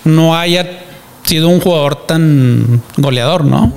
no 0.03 0.35
haya 0.37 0.79
sido 1.23 1.47
un 1.49 1.59
jugador 1.59 1.95
tan 2.07 2.81
goleador, 2.97 3.45
¿no? 3.45 3.71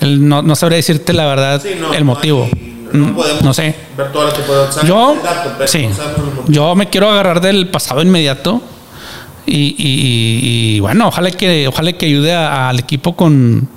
Él 0.00 0.26
no, 0.28 0.42
no 0.42 0.56
sabría 0.56 0.76
decirte 0.76 1.12
la 1.12 1.26
verdad 1.26 1.60
Sí, 1.62 1.70
no, 1.80 1.92
el 1.94 2.00
no 2.04 2.14
motivo. 2.14 2.44
hay- 2.44 2.76
no, 2.92 3.06
Mm, 3.06 3.14
podemos 3.14 3.42
no 3.42 3.54
sé. 3.54 3.74
ver 3.96 4.08
Yo, 4.84 5.16
dato, 5.22 5.66
sí, 5.68 5.88
yo 6.48 6.74
me 6.74 6.88
quiero 6.88 7.08
agarrar 7.08 7.40
del 7.40 7.68
pasado 7.68 8.02
inmediato 8.02 8.60
y, 9.46 9.56
y- 9.56 9.74
y- 9.78 10.76
y, 10.76 10.80
bueno, 10.80 11.06
ojalá 11.08 11.30
que, 11.30 11.68
ojalá 11.68 11.92
que 11.92 12.06
ayude 12.06 12.32
a- 12.34 12.68
al 12.68 12.80
equipo 12.80 13.14
con, 13.14 13.68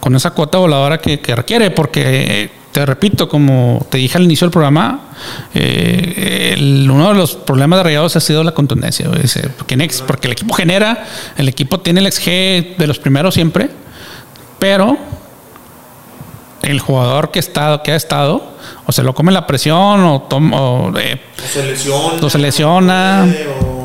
con 0.00 0.14
esa 0.14 0.32
cuota 0.32 0.58
voladora 0.58 0.98
que, 0.98 1.18
que 1.20 1.34
requiere, 1.34 1.70
porque 1.70 2.50
te 2.72 2.84
repito, 2.86 3.28
como 3.28 3.84
te 3.90 3.98
dije 3.98 4.18
al 4.18 4.24
inicio 4.24 4.44
del 4.46 4.52
programa, 4.52 5.08
eh, 5.54 6.54
el- 6.56 6.88
uno 6.90 7.08
de 7.08 7.14
los 7.14 7.34
problemas 7.34 7.78
de 7.78 7.82
Rayados 7.84 8.14
ha 8.16 8.20
sido 8.20 8.44
la 8.44 8.52
contundencia, 8.52 9.10
ese, 9.22 9.48
porque, 9.48 9.74
ex- 9.74 10.02
porque 10.02 10.26
el 10.28 10.32
equipo 10.32 10.54
genera, 10.54 11.06
el 11.36 11.48
equipo 11.48 11.80
tiene 11.80 12.00
el 12.00 12.12
XG 12.12 12.76
de 12.78 12.86
los 12.86 12.98
primeros 12.98 13.34
siempre, 13.34 13.70
pero 14.58 14.96
el 16.62 16.80
jugador 16.80 17.30
que, 17.30 17.38
está, 17.38 17.80
que 17.82 17.92
ha 17.92 17.96
estado, 17.96 18.42
o 18.86 18.92
se 18.92 19.02
lo 19.02 19.14
come 19.14 19.32
la 19.32 19.46
presión, 19.46 20.04
o, 20.04 20.22
tom- 20.22 20.52
o, 20.52 20.92
eh, 20.98 21.20
O 21.44 21.48
se 21.48 21.64
lesiona. 21.64 22.18
O 22.26 22.30
se 22.30 22.38
lesiona. 22.38 23.26
o- 23.62 23.78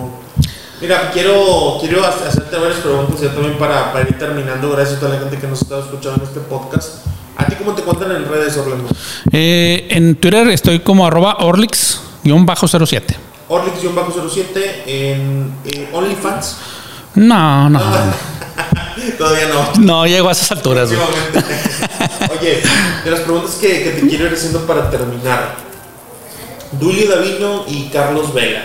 Mira, 0.81 1.11
quiero, 1.13 1.77
quiero 1.79 2.03
ha- 2.03 2.09
hacerte 2.09 2.57
varias 2.57 2.79
preguntas 2.79 3.21
ya 3.21 3.29
también 3.33 3.57
para, 3.57 3.93
para 3.93 4.09
ir 4.09 4.17
terminando. 4.17 4.69
Gracias 4.71 4.97
a 4.97 4.99
toda 4.99 5.13
la 5.13 5.19
gente 5.21 5.37
que 5.37 5.47
nos 5.47 5.61
está 5.61 5.79
escuchando 5.79 6.17
en 6.23 6.27
este 6.27 6.39
podcast. 6.41 7.05
¿A 7.37 7.45
ti 7.45 7.55
cómo 7.55 7.73
te 7.73 7.81
encuentran 7.81 8.11
en 8.15 8.27
redes, 8.29 8.55
Orlando? 8.57 8.89
eh, 9.31 9.87
en 9.89 10.15
Twitter 10.15 10.47
estoy 10.49 10.79
como 10.79 11.05
arroba 11.07 11.37
Orlix-07. 11.39 13.03
Orlix-07 13.49 14.45
en 14.87 15.53
eh, 15.65 15.89
OnlyFans. 15.91 16.57
No, 17.15 17.69
no, 17.69 17.79
Todavía 19.17 19.47
no. 19.47 19.81
no 19.81 20.05
llego 20.07 20.29
a 20.29 20.31
esas 20.31 20.51
alturas. 20.51 20.89
güey. 20.91 20.99
Oye, 22.39 22.61
de 23.03 23.11
las 23.11 23.19
preguntas 23.21 23.51
que, 23.59 23.83
que 23.83 23.89
te 23.91 24.07
quiero 24.07 24.25
ir 24.27 24.33
haciendo 24.33 24.65
para 24.65 24.89
terminar. 24.89 25.55
Dulio 26.79 27.07
Davino 27.09 27.65
y 27.67 27.89
Carlos 27.89 28.33
Vela, 28.33 28.63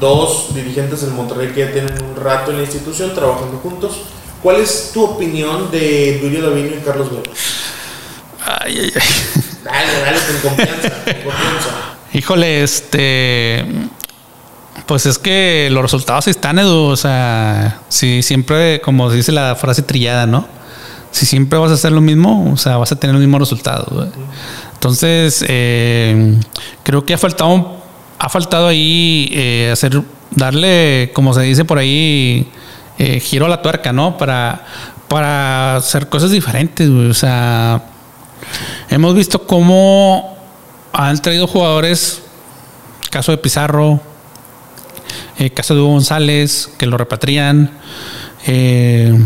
dos 0.00 0.52
dirigentes 0.54 1.02
del 1.02 1.10
Monterrey 1.12 1.52
que 1.52 1.60
ya 1.60 1.72
tienen 1.72 1.92
un 2.02 2.16
rato 2.16 2.50
en 2.50 2.56
la 2.58 2.64
institución 2.64 3.14
trabajando 3.14 3.58
juntos. 3.58 3.98
¿Cuál 4.42 4.56
es 4.56 4.90
tu 4.92 5.04
opinión 5.04 5.70
de 5.70 6.18
Dulio 6.20 6.42
Davino 6.50 6.74
y 6.76 6.80
Carlos 6.84 7.08
Vela? 7.10 7.22
Ay, 8.46 8.78
ay, 8.78 8.92
ay. 8.94 9.02
Dale, 9.64 10.00
dale, 10.00 10.18
con 10.42 10.50
confianza, 10.50 10.90
con 10.90 11.22
confianza. 11.24 11.70
Híjole, 12.12 12.62
este. 12.62 13.64
Pues 14.86 15.04
es 15.06 15.18
que 15.18 15.68
los 15.72 15.82
resultados 15.82 16.28
están, 16.28 16.60
Edu. 16.60 16.84
O 16.84 16.96
sea, 16.96 17.80
si 17.88 18.22
siempre, 18.22 18.80
como 18.80 19.10
se 19.10 19.16
dice 19.16 19.32
la 19.32 19.56
frase 19.56 19.82
trillada, 19.82 20.26
¿no? 20.26 20.46
Si 21.10 21.26
siempre 21.26 21.58
vas 21.58 21.72
a 21.72 21.74
hacer 21.74 21.92
lo 21.92 22.00
mismo, 22.00 22.52
o 22.52 22.56
sea, 22.56 22.76
vas 22.76 22.92
a 22.92 22.96
tener 22.96 23.16
el 23.16 23.20
mismo 23.20 23.38
resultado. 23.38 24.08
Entonces, 24.74 25.44
eh, 25.48 26.38
creo 26.84 27.04
que 27.04 27.14
ha 27.14 27.18
faltado, 27.18 27.82
ha 28.18 28.28
faltado 28.28 28.68
ahí 28.68 29.28
eh, 29.32 29.70
hacer, 29.72 30.02
darle, 30.30 31.10
como 31.14 31.34
se 31.34 31.40
dice 31.40 31.64
por 31.64 31.78
ahí, 31.78 32.48
eh, 32.98 33.18
giro 33.18 33.46
a 33.46 33.48
la 33.48 33.62
tuerca, 33.62 33.92
¿no? 33.92 34.16
Para, 34.18 34.66
para 35.08 35.76
hacer 35.76 36.08
cosas 36.08 36.30
diferentes, 36.30 36.88
güey. 36.88 37.08
O 37.08 37.14
sea, 37.14 37.82
hemos 38.88 39.14
visto 39.14 39.46
cómo 39.46 40.36
han 40.92 41.20
traído 41.20 41.46
jugadores, 41.46 42.22
caso 43.10 43.32
de 43.32 43.38
Pizarro, 43.38 44.00
eh, 45.38 45.50
caso 45.50 45.74
de 45.74 45.80
Hugo 45.80 45.92
González, 45.92 46.70
que 46.78 46.86
lo 46.86 46.96
repatrian. 46.96 47.70
eh, 48.46 49.18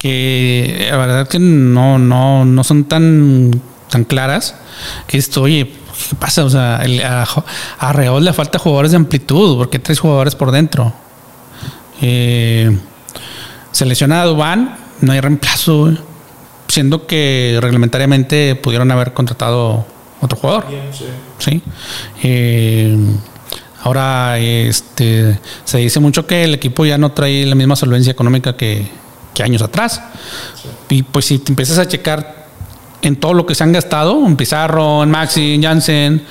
que 0.00 0.88
la 0.90 0.96
verdad 0.96 1.28
que 1.28 1.38
no, 1.38 1.98
no, 1.98 2.46
no 2.46 2.64
son 2.64 2.84
tan, 2.84 3.50
tan 3.90 4.04
claras. 4.04 4.54
Esto, 5.08 5.42
oye, 5.42 5.74
¿qué 6.08 6.16
pasa? 6.16 6.42
O 6.44 6.50
sea, 6.50 6.80
a, 7.04 7.44
a 7.78 8.20
le 8.20 8.32
falta 8.32 8.58
jugadores 8.58 8.92
de 8.92 8.96
amplitud, 8.96 9.58
porque 9.58 9.78
tres 9.78 10.00
jugadores 10.00 10.34
por 10.34 10.52
dentro. 10.52 10.92
Eh, 12.00 12.76
se 13.72 13.84
lesiona 13.84 14.22
a 14.22 14.24
Dubán, 14.24 14.78
no 15.02 15.12
hay 15.12 15.20
reemplazo. 15.20 15.92
Siendo 16.70 17.06
que 17.06 17.58
reglamentariamente 17.60 18.54
pudieron 18.54 18.90
haber 18.90 19.12
contratado 19.12 19.84
otro 20.20 20.38
jugador. 20.38 20.66
sí. 21.38 21.62
Eh, 22.22 22.96
ahora 23.82 24.38
este, 24.38 25.38
se 25.64 25.78
dice 25.78 26.00
mucho 26.00 26.26
que 26.26 26.44
el 26.44 26.54
equipo 26.54 26.84
ya 26.84 26.98
no 26.98 27.12
trae 27.12 27.44
la 27.46 27.54
misma 27.54 27.76
solvencia 27.76 28.10
económica 28.10 28.56
que, 28.56 28.86
años 29.42 29.62
atrás. 29.62 30.02
Y 30.90 31.02
pues 31.02 31.24
si 31.24 31.38
te 31.38 31.50
empiezas 31.52 31.78
a 31.78 31.88
checar 31.88 32.46
en 33.00 33.16
todo 33.16 33.32
lo 33.32 33.46
que 33.46 33.54
se 33.54 33.64
han 33.64 33.72
gastado, 33.72 34.26
en 34.26 34.36
Pizarro, 34.36 35.02
en 35.02 35.10
Maxi, 35.10 35.54
en 35.54 35.62
Jansen, 35.62 36.22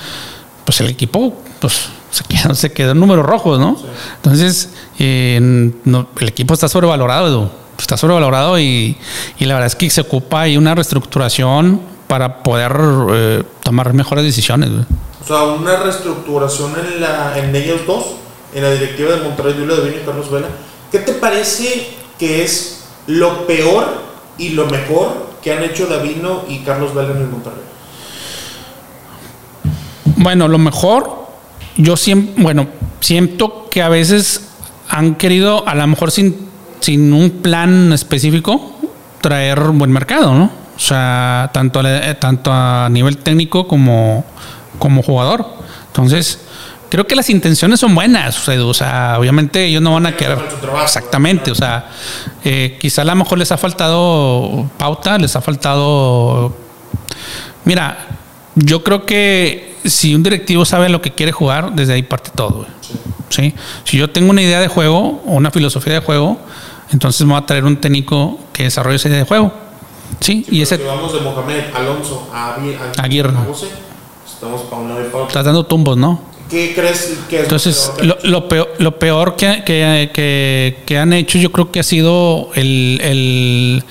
pues 0.64 0.80
el 0.82 0.90
equipo 0.90 1.42
pues 1.60 1.90
se 2.12 2.24
quedó, 2.26 2.54
se 2.54 2.72
quedó 2.72 2.92
en 2.92 3.00
números 3.00 3.26
rojos, 3.26 3.60
¿no? 3.60 3.80
Entonces, 4.18 4.70
eh, 5.00 5.72
el 5.88 6.28
equipo 6.28 6.54
está 6.54 6.70
sobrevalorado, 6.70 7.52
está 7.82 7.98
sobrevalorado 7.98 8.60
y, 8.60 8.98
y, 9.38 9.46
la 9.46 9.56
verdad 9.56 9.68
es 9.68 9.76
que 9.76 9.90
se 9.90 10.02
ocupa 10.02 10.42
ahí 10.42 10.58
una 10.58 10.76
reestructuración 10.76 11.82
para 12.08 12.42
poder 12.42 12.76
eh, 13.12 13.44
tomar 13.62 13.94
mejores 13.94 14.24
decisiones. 14.24 14.70
O 15.22 15.28
sea, 15.28 15.44
una 15.44 15.78
reestructuración 15.78 16.74
en, 16.80 17.02
la, 17.02 17.38
en 17.38 17.56
ellos 17.56 17.82
dos, 17.86 18.06
en 18.54 18.64
la 18.64 18.72
directiva 18.72 19.12
de 19.12 19.22
Monterrey, 19.22 19.56
Julio 19.58 19.78
de 19.78 19.90
y 19.92 20.06
Carlos 20.06 20.32
Vela. 20.32 20.48
¿Qué 20.92 21.00
te 21.00 21.14
parece 21.14 21.88
que 22.18 22.44
es 22.44 22.86
lo 23.06 23.46
peor 23.46 23.86
y 24.40 24.50
lo 24.50 24.66
mejor 24.66 25.30
que 25.44 25.54
han 25.54 25.64
hecho 25.64 25.86
Davino 25.86 26.46
y 26.48 26.60
Carlos 26.60 26.96
Vela 26.96 27.12
en 27.12 27.18
el 27.18 27.28
Monterrey? 27.28 27.62
Bueno, 30.16 30.48
lo 30.48 30.58
mejor, 30.58 31.28
yo 31.78 31.96
siempre, 31.96 32.42
bueno, 32.42 32.68
siento 33.00 33.68
que 33.70 33.84
a 33.84 33.90
veces 33.90 34.50
han 34.90 35.16
querido, 35.16 35.68
a 35.68 35.76
lo 35.76 35.86
mejor 35.86 36.10
sin, 36.10 36.49
sin 36.80 37.14
un 37.14 37.30
plan 37.42 37.92
específico, 37.94 38.78
traer 39.22 39.60
un 39.60 39.78
buen 39.78 39.92
mercado, 39.92 40.34
¿no? 40.34 40.52
O 40.76 40.80
sea, 40.80 41.50
tanto, 41.54 41.82
tanto 42.20 42.52
a 42.54 42.88
nivel 42.90 43.18
técnico 43.18 43.68
como, 43.68 44.26
como 44.78 45.04
jugador. 45.04 45.46
Entonces, 45.88 46.40
creo 46.90 47.06
que 47.06 47.16
las 47.16 47.30
intenciones 47.30 47.80
son 47.80 47.94
buenas, 47.94 48.48
o 48.48 48.74
sea, 48.74 49.18
obviamente 49.20 49.66
ellos 49.66 49.82
no 49.82 49.94
van 49.94 50.08
a 50.08 50.16
querer 50.16 50.40
exactamente, 50.84 51.52
o 51.52 51.56
sea, 51.56 51.90
eh, 52.44 52.78
quizá 52.80 53.04
a 53.04 53.06
lo 53.06 53.16
mejor 53.16 53.38
les 53.38 53.52
ha 53.52 53.58
faltado 53.58 54.70
pauta, 54.78 55.18
les 55.18 55.36
ha 55.36 55.42
faltado, 55.42 56.56
mira, 57.64 58.08
yo 58.56 58.84
creo 58.84 59.06
que 59.06 59.78
si 59.86 60.16
un 60.16 60.24
directivo 60.24 60.66
sabe 60.66 60.90
lo 60.90 61.02
que 61.02 61.12
quiere 61.12 61.32
jugar, 61.32 61.74
desde 61.74 61.94
ahí 61.94 62.04
parte 62.04 62.32
todo, 62.34 62.66
¿sí? 63.30 63.54
Si 63.84 63.98
yo 63.98 64.10
tengo 64.10 64.32
una 64.32 64.42
idea 64.42 64.60
de 64.60 64.68
juego 64.68 65.22
o 65.26 65.34
una 65.34 65.52
filosofía 65.52 65.94
de 65.94 66.00
juego, 66.00 66.40
entonces 66.92 67.26
me 67.26 67.34
voy 67.34 67.42
a 67.42 67.46
traer 67.46 67.66
un 67.66 67.78
técnico 67.78 68.40
que 68.54 68.64
desarrolle 68.64 68.96
esa 68.96 69.10
idea 69.10 69.20
de 69.20 69.26
juego. 69.26 69.52
Sí, 70.20 70.46
y 70.50 70.62
ese. 70.62 70.78
Si 70.78 70.84
vamos 70.84 71.14
de 71.14 71.22
Mohamed 71.22 71.64
Alonso 71.74 72.30
a, 72.34 72.58
Aguirre. 72.98 73.34
estamos 74.26 74.62
para 74.64 74.82
un 74.82 74.90
lado 74.90 75.06
y 75.06 75.10
para 75.10 75.26
Estás 75.26 75.46
dando 75.46 75.66
tumbos, 75.66 75.98
¿no? 75.98 76.22
¿Qué 76.50 76.74
crees 76.74 77.20
que 77.30 77.38
es 77.38 77.44
Entonces, 77.44 77.92
lo, 78.24 78.50
peor, 78.50 78.70
lo 78.80 78.98
peor 78.98 79.36
que, 79.36 79.62
que, 79.64 80.82
que, 80.84 80.98
han 80.98 81.14
hecho, 81.14 81.38
yo 81.38 81.52
creo 81.52 81.72
que 81.72 81.80
ha 81.80 81.84
sido 81.84 82.50
el, 82.56 83.00
el, 83.04 83.84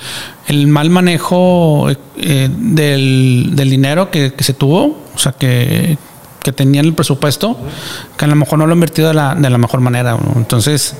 el 0.47 0.67
mal 0.67 0.89
manejo 0.89 1.89
eh, 1.89 2.49
del, 2.51 3.51
del, 3.53 3.69
dinero 3.69 4.11
que, 4.11 4.33
se 4.39 4.53
tuvo, 4.53 4.97
o 5.15 5.17
sea, 5.17 5.31
que, 5.31 5.97
que 6.41 6.51
tenían 6.51 6.85
el 6.85 6.93
presupuesto, 6.93 7.57
que 8.17 8.25
a 8.25 8.27
lo 8.27 8.35
mejor 8.35 8.59
no 8.59 8.65
lo 8.65 8.71
han 8.71 8.77
invertido 8.77 9.09
de 9.09 9.13
la, 9.13 9.35
de 9.35 9.49
la 9.49 9.57
mejor 9.57 9.81
manera. 9.81 10.17
Entonces, 10.35 10.95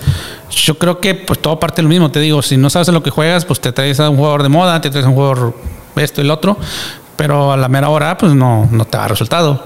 yo 0.50 0.78
creo 0.78 1.00
que 1.00 1.16
pues 1.16 1.40
todo 1.40 1.60
parte 1.60 1.78
de 1.78 1.84
lo 1.84 1.90
mismo. 1.90 2.12
Te 2.12 2.20
digo, 2.20 2.42
si 2.42 2.58
no 2.58 2.70
sabes 2.70 2.90
lo 2.90 3.02
que 3.04 3.10
juegas, 3.10 3.46
pues 3.46 3.60
te 3.60 3.72
traes 3.72 4.00
a 4.00 4.10
un 4.10 4.18
jugador 4.18 4.44
de 4.44 4.50
moda, 4.50 4.82
te 4.82 4.90
traes 4.90 5.06
a 5.06 5.10
un 5.10 5.16
jugador 5.16 5.54
esto 5.96 6.22
y 6.22 6.26
el 6.26 6.32
otro, 6.32 6.58
pero 7.16 7.52
a 7.52 7.58
la 7.58 7.68
mera 7.68 7.90
hora, 7.90 8.18
pues 8.18 8.34
no, 8.34 8.68
no 8.72 8.86
te 8.86 8.98
da 8.98 9.08
resultado. 9.08 9.64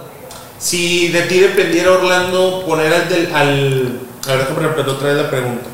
Si 0.60 1.10
de 1.10 1.24
ti 1.24 1.40
dependiera 1.40 1.92
Orlando 1.92 2.64
poner 2.66 2.94
al 2.94 3.10
del. 3.10 3.34
Al, 3.34 4.00
a 4.26 4.32
ver, 4.32 4.40
déjame 4.40 4.68
repetir 4.68 4.94
otra 4.94 5.08
vez 5.10 5.18
la 5.18 5.30
pregunta. 5.30 5.66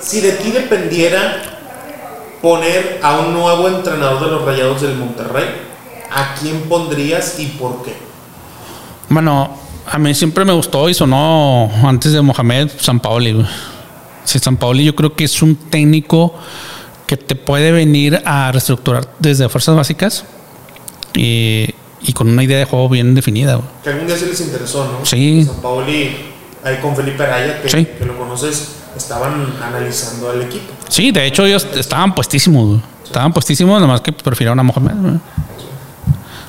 Si 0.00 0.20
de 0.20 0.32
ti 0.32 0.50
dependiera 0.50 1.42
poner 2.42 3.00
a 3.02 3.20
un 3.20 3.32
nuevo 3.32 3.68
entrenador 3.68 4.24
de 4.24 4.30
los 4.32 4.44
Rayados 4.44 4.82
del 4.82 4.96
Monterrey, 4.96 5.46
¿a 6.10 6.34
quién 6.34 6.62
pondrías 6.62 7.38
y 7.38 7.46
por 7.46 7.82
qué? 7.84 8.11
Bueno, 9.12 9.50
a 9.90 9.98
mí 9.98 10.14
siempre 10.14 10.44
me 10.44 10.52
gustó 10.52 10.88
y 10.88 10.94
sonó 10.94 11.70
antes 11.84 12.12
de 12.12 12.22
Mohamed 12.22 12.70
San 12.78 13.00
Paoli. 13.00 13.44
Si 14.24 14.38
San 14.38 14.56
Paoli 14.56 14.84
yo 14.84 14.94
creo 14.94 15.14
que 15.14 15.24
es 15.24 15.42
un 15.42 15.54
técnico 15.56 16.34
que 17.06 17.16
te 17.16 17.34
puede 17.34 17.72
venir 17.72 18.22
a 18.24 18.50
reestructurar 18.52 19.08
desde 19.18 19.48
fuerzas 19.48 19.76
básicas 19.76 20.24
y 21.14 21.74
y 22.04 22.12
con 22.12 22.28
una 22.28 22.42
idea 22.42 22.58
de 22.58 22.64
juego 22.64 22.88
bien 22.88 23.14
definida. 23.14 23.60
Que 23.82 23.90
algún 23.90 24.06
día 24.06 24.16
sí 24.16 24.26
les 24.26 24.40
interesó, 24.40 24.84
¿no? 24.84 25.06
Sí. 25.06 25.44
San 25.44 25.60
Paoli, 25.62 26.10
ahí 26.64 26.76
con 26.78 26.96
Felipe 26.96 27.22
Araya, 27.22 27.62
que, 27.62 27.68
que, 27.68 28.04
lo 28.04 28.18
conoces, 28.18 28.72
estaban 28.96 29.54
analizando 29.62 30.30
al 30.30 30.42
equipo. 30.42 30.72
Sí, 30.88 31.12
de 31.12 31.26
hecho 31.26 31.46
ellos 31.46 31.66
estaban 31.74 32.14
puestísimos. 32.14 32.80
Estaban 33.04 33.32
puestísimos, 33.32 33.80
nomás 33.80 34.00
que 34.00 34.12
prefirieron 34.12 34.58
a 34.58 34.62
Mohamed. 34.62 35.20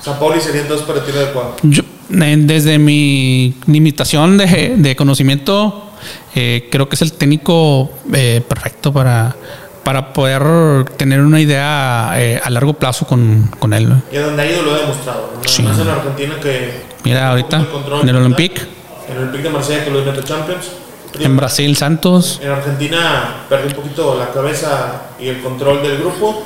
San 0.04 0.18
Paoli 0.20 0.40
sería 0.42 0.62
entonces 0.62 0.86
para 0.86 1.04
ti 1.04 1.12
adecuado. 1.12 1.56
Yo, 1.64 1.84
desde 2.14 2.80
mi 2.80 3.56
limitación 3.68 4.38
de, 4.38 4.76
de 4.78 4.96
conocimiento, 4.96 5.92
eh, 6.36 6.70
creo 6.72 6.88
que 6.88 6.96
es 6.96 7.02
el 7.02 7.14
técnico 7.14 7.92
eh, 8.14 8.42
perfecto 8.48 8.92
para 8.94 9.36
para 9.84 10.14
poder 10.14 10.90
tener 10.96 11.20
una 11.20 11.42
idea 11.42 12.14
eh, 12.16 12.40
a 12.42 12.50
largo 12.50 12.74
plazo 12.74 13.06
con, 13.06 13.52
con 13.60 13.74
él. 13.74 13.90
Y 14.12 14.18
donde 14.18 14.42
ha 14.42 14.46
ido 14.50 14.64
lo 14.64 14.74
ha 14.74 14.80
demostrado. 14.80 15.34
¿no? 15.36 15.44
Sí. 15.48 15.62
Más 15.62 15.78
en 15.78 15.90
Argentina 15.90 16.36
que... 16.42 16.84
Mira, 17.04 17.30
ahorita, 17.30 17.66
en 18.02 18.10
el 18.10 18.16
Olympique. 18.16 18.62
En 19.10 19.18
el 19.18 19.24
Olympique 19.24 19.44
de 19.44 19.50
Marsella 19.50 19.84
que 19.84 19.92
lo 19.92 20.04
mete 20.04 20.24
Champions. 20.24 20.72
En 21.20 21.36
Brasil, 21.36 21.76
Santos. 21.76 22.40
En 22.42 22.50
Argentina 22.50 23.46
perdió 23.50 23.68
un 23.68 23.76
poquito 23.76 24.18
la 24.18 24.32
cabeza 24.32 25.02
y 25.20 25.28
el 25.28 25.42
control 25.42 25.84
del 25.84 25.98
grupo. 25.98 26.44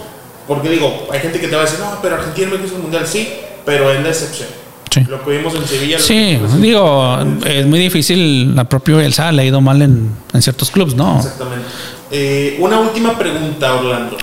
Porque 0.47 0.69
digo, 0.69 1.07
hay 1.11 1.19
gente 1.19 1.39
que 1.39 1.47
te 1.47 1.55
va 1.55 1.61
a 1.61 1.65
decir, 1.65 1.79
no, 1.79 1.99
pero 2.01 2.15
Argentina 2.15 2.49
no 2.51 2.61
quiso 2.61 2.75
el 2.77 2.81
mundial, 2.81 3.05
sí, 3.05 3.33
pero 3.65 3.91
es 3.91 4.01
la 4.01 4.09
excepción. 4.09 4.49
Sí. 4.89 5.01
Lo 5.09 5.23
que 5.23 5.37
vimos 5.37 5.53
en 5.55 5.67
Sevilla. 5.67 5.99
Sí, 5.99 6.39
digo, 6.59 7.17
es 7.45 7.65
muy 7.65 7.79
difícil. 7.79 8.55
La 8.55 8.63
propia 8.63 9.03
Elsa 9.03 9.31
le 9.31 9.41
ha 9.41 9.45
ido 9.45 9.61
mal 9.61 9.81
en, 9.81 10.11
en 10.33 10.41
ciertos 10.41 10.71
clubes, 10.71 10.95
¿no? 10.95 11.17
Exactamente. 11.17 11.65
Eh, 12.11 12.57
una 12.59 12.79
última 12.79 13.17
pregunta, 13.17 13.73
Orlando. 13.75 14.17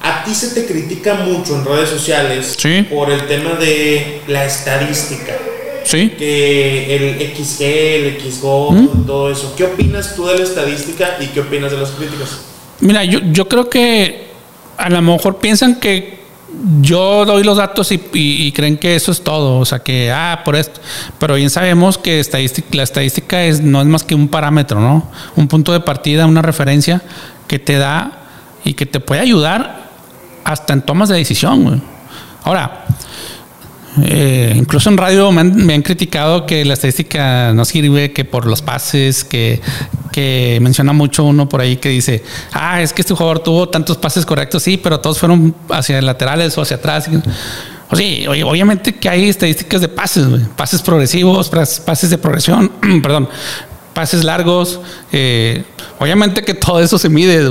A 0.00 0.24
ti 0.24 0.34
se 0.34 0.48
te 0.48 0.66
critica 0.66 1.14
mucho 1.14 1.54
en 1.56 1.64
redes 1.64 1.88
sociales 1.90 2.56
por 2.90 3.10
el 3.10 3.26
tema 3.26 3.50
de 3.54 4.22
la 4.26 4.44
estadística. 4.44 5.32
Sí. 5.84 6.10
Que 6.10 6.96
el 6.96 7.34
XG, 7.36 7.62
el 7.62 8.20
XGO, 8.20 8.72
¿Mm? 8.72 9.06
todo 9.06 9.30
eso. 9.30 9.54
¿Qué 9.56 9.64
opinas 9.64 10.14
tú 10.16 10.26
de 10.26 10.38
la 10.38 10.44
estadística 10.44 11.16
y 11.20 11.26
qué 11.26 11.40
opinas 11.40 11.70
de 11.70 11.78
las 11.78 11.90
críticas? 11.90 12.40
Mira, 12.80 13.04
yo, 13.04 13.20
yo 13.30 13.46
creo 13.48 13.68
que 13.68 14.28
a 14.76 14.88
lo 14.88 15.02
mejor 15.02 15.38
piensan 15.38 15.78
que 15.78 16.21
yo 16.80 17.24
doy 17.24 17.42
los 17.42 17.56
datos 17.56 17.90
y, 17.90 18.52
creen 18.52 18.76
que 18.76 18.94
eso 18.94 19.10
es 19.10 19.22
todo, 19.22 19.58
o 19.58 19.64
sea 19.64 19.80
que, 19.80 20.12
ah, 20.12 20.42
por 20.44 20.54
esto, 20.54 20.80
pero 21.18 21.34
bien 21.34 21.50
sabemos 21.50 21.98
que 21.98 22.22
la 22.72 22.82
estadística 22.82 23.42
es, 23.42 23.60
no 23.60 23.80
es 23.80 23.86
más 23.86 24.04
que 24.04 24.14
un 24.14 24.28
parámetro, 24.28 24.80
¿no? 24.80 25.10
Un 25.36 25.48
punto 25.48 25.72
de 25.72 25.80
partida, 25.80 26.26
una 26.26 26.42
referencia 26.42 27.02
que 27.48 27.58
te 27.58 27.78
da 27.78 28.12
y 28.64 28.74
que 28.74 28.86
te 28.86 29.00
puede 29.00 29.20
ayudar 29.20 29.88
hasta 30.44 30.72
en 30.72 30.82
tomas 30.82 31.08
de 31.08 31.16
decisión. 31.16 31.82
Ahora, 32.44 32.84
eh, 34.00 34.54
incluso 34.56 34.88
en 34.88 34.96
radio 34.96 35.30
me 35.32 35.74
han, 35.74 35.82
criticado 35.82 36.46
que 36.46 36.64
la 36.64 36.74
estadística 36.74 37.52
no 37.52 37.64
sirve, 37.64 38.12
que 38.12 38.24
por 38.24 38.46
los 38.46 38.62
pases, 38.62 39.22
que, 39.22 39.60
que 40.10 40.58
menciona 40.62 40.92
mucho 40.92 41.24
uno 41.24 41.48
por 41.48 41.60
ahí 41.60 41.76
que 41.76 41.90
dice, 41.90 42.24
ah, 42.52 42.80
es 42.80 42.92
que 42.92 43.02
este 43.02 43.12
jugador 43.12 43.40
tuvo 43.40 43.68
tantos 43.68 43.98
pases 43.98 44.24
correctos, 44.24 44.62
sí, 44.62 44.78
pero 44.78 45.00
todos 45.00 45.18
fueron 45.18 45.54
hacia 45.68 46.00
laterales 46.00 46.56
o 46.56 46.62
hacia 46.62 46.76
atrás. 46.76 47.08
O 47.90 47.96
sí, 47.96 48.24
obviamente 48.26 48.94
que 48.94 49.08
hay 49.10 49.28
estadísticas 49.28 49.82
de 49.82 49.88
pases, 49.88 50.26
pases 50.56 50.80
progresivos, 50.80 51.50
pases 51.50 52.08
de 52.08 52.16
progresión, 52.16 52.72
perdón, 53.02 53.28
pases 53.92 54.24
largos. 54.24 54.80
Eh, 55.12 55.64
obviamente 55.98 56.42
que 56.42 56.54
todo 56.54 56.80
eso 56.80 56.96
se 56.96 57.10
mide, 57.10 57.46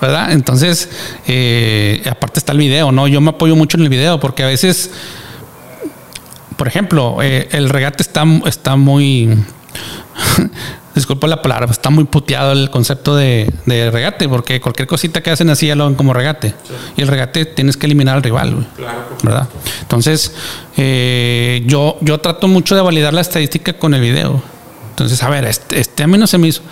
¿verdad? 0.00 0.32
Entonces, 0.32 0.88
eh, 1.26 2.02
aparte 2.10 2.38
está 2.38 2.52
el 2.52 2.58
video, 2.58 2.92
¿no? 2.92 3.06
Yo 3.08 3.20
me 3.20 3.28
apoyo 3.28 3.54
mucho 3.56 3.76
en 3.76 3.82
el 3.82 3.90
video 3.90 4.18
porque 4.18 4.42
a 4.42 4.46
veces 4.46 4.90
por 6.56 6.68
ejemplo, 6.68 7.18
eh, 7.22 7.48
el 7.52 7.68
regate 7.68 8.02
está, 8.02 8.24
está 8.46 8.76
muy. 8.76 9.36
disculpa 10.96 11.26
la 11.26 11.42
palabra, 11.42 11.70
está 11.70 11.90
muy 11.90 12.04
puteado 12.04 12.52
el 12.52 12.70
concepto 12.70 13.14
de, 13.14 13.52
regate, 13.66 14.28
porque 14.30 14.62
cualquier 14.62 14.88
cosita 14.88 15.22
que 15.22 15.30
hacen 15.30 15.50
así 15.50 15.66
ya 15.66 15.76
lo 15.76 15.84
ven 15.86 15.94
como 15.94 16.14
regate. 16.14 16.54
Y 16.96 17.02
el 17.02 17.08
regate 17.08 17.44
tienes 17.44 17.76
que 17.76 17.84
eliminar 17.84 18.16
al 18.16 18.22
rival, 18.22 18.66
¿verdad? 19.22 19.46
Entonces, 19.82 20.34
eh, 20.78 21.62
yo, 21.66 21.98
yo 22.00 22.18
trato 22.18 22.48
mucho 22.48 22.74
de 22.74 22.80
validar 22.80 23.12
la 23.12 23.20
estadística 23.20 23.74
con 23.74 23.92
el 23.92 24.00
video. 24.00 24.42
Entonces, 24.90 25.22
a 25.22 25.28
ver, 25.28 25.44
este, 25.44 25.78
este, 25.78 26.02
a 26.02 26.06
mí 26.06 26.16
no 26.16 26.26
se 26.26 26.38
me 26.38 26.48
hizo. 26.48 26.62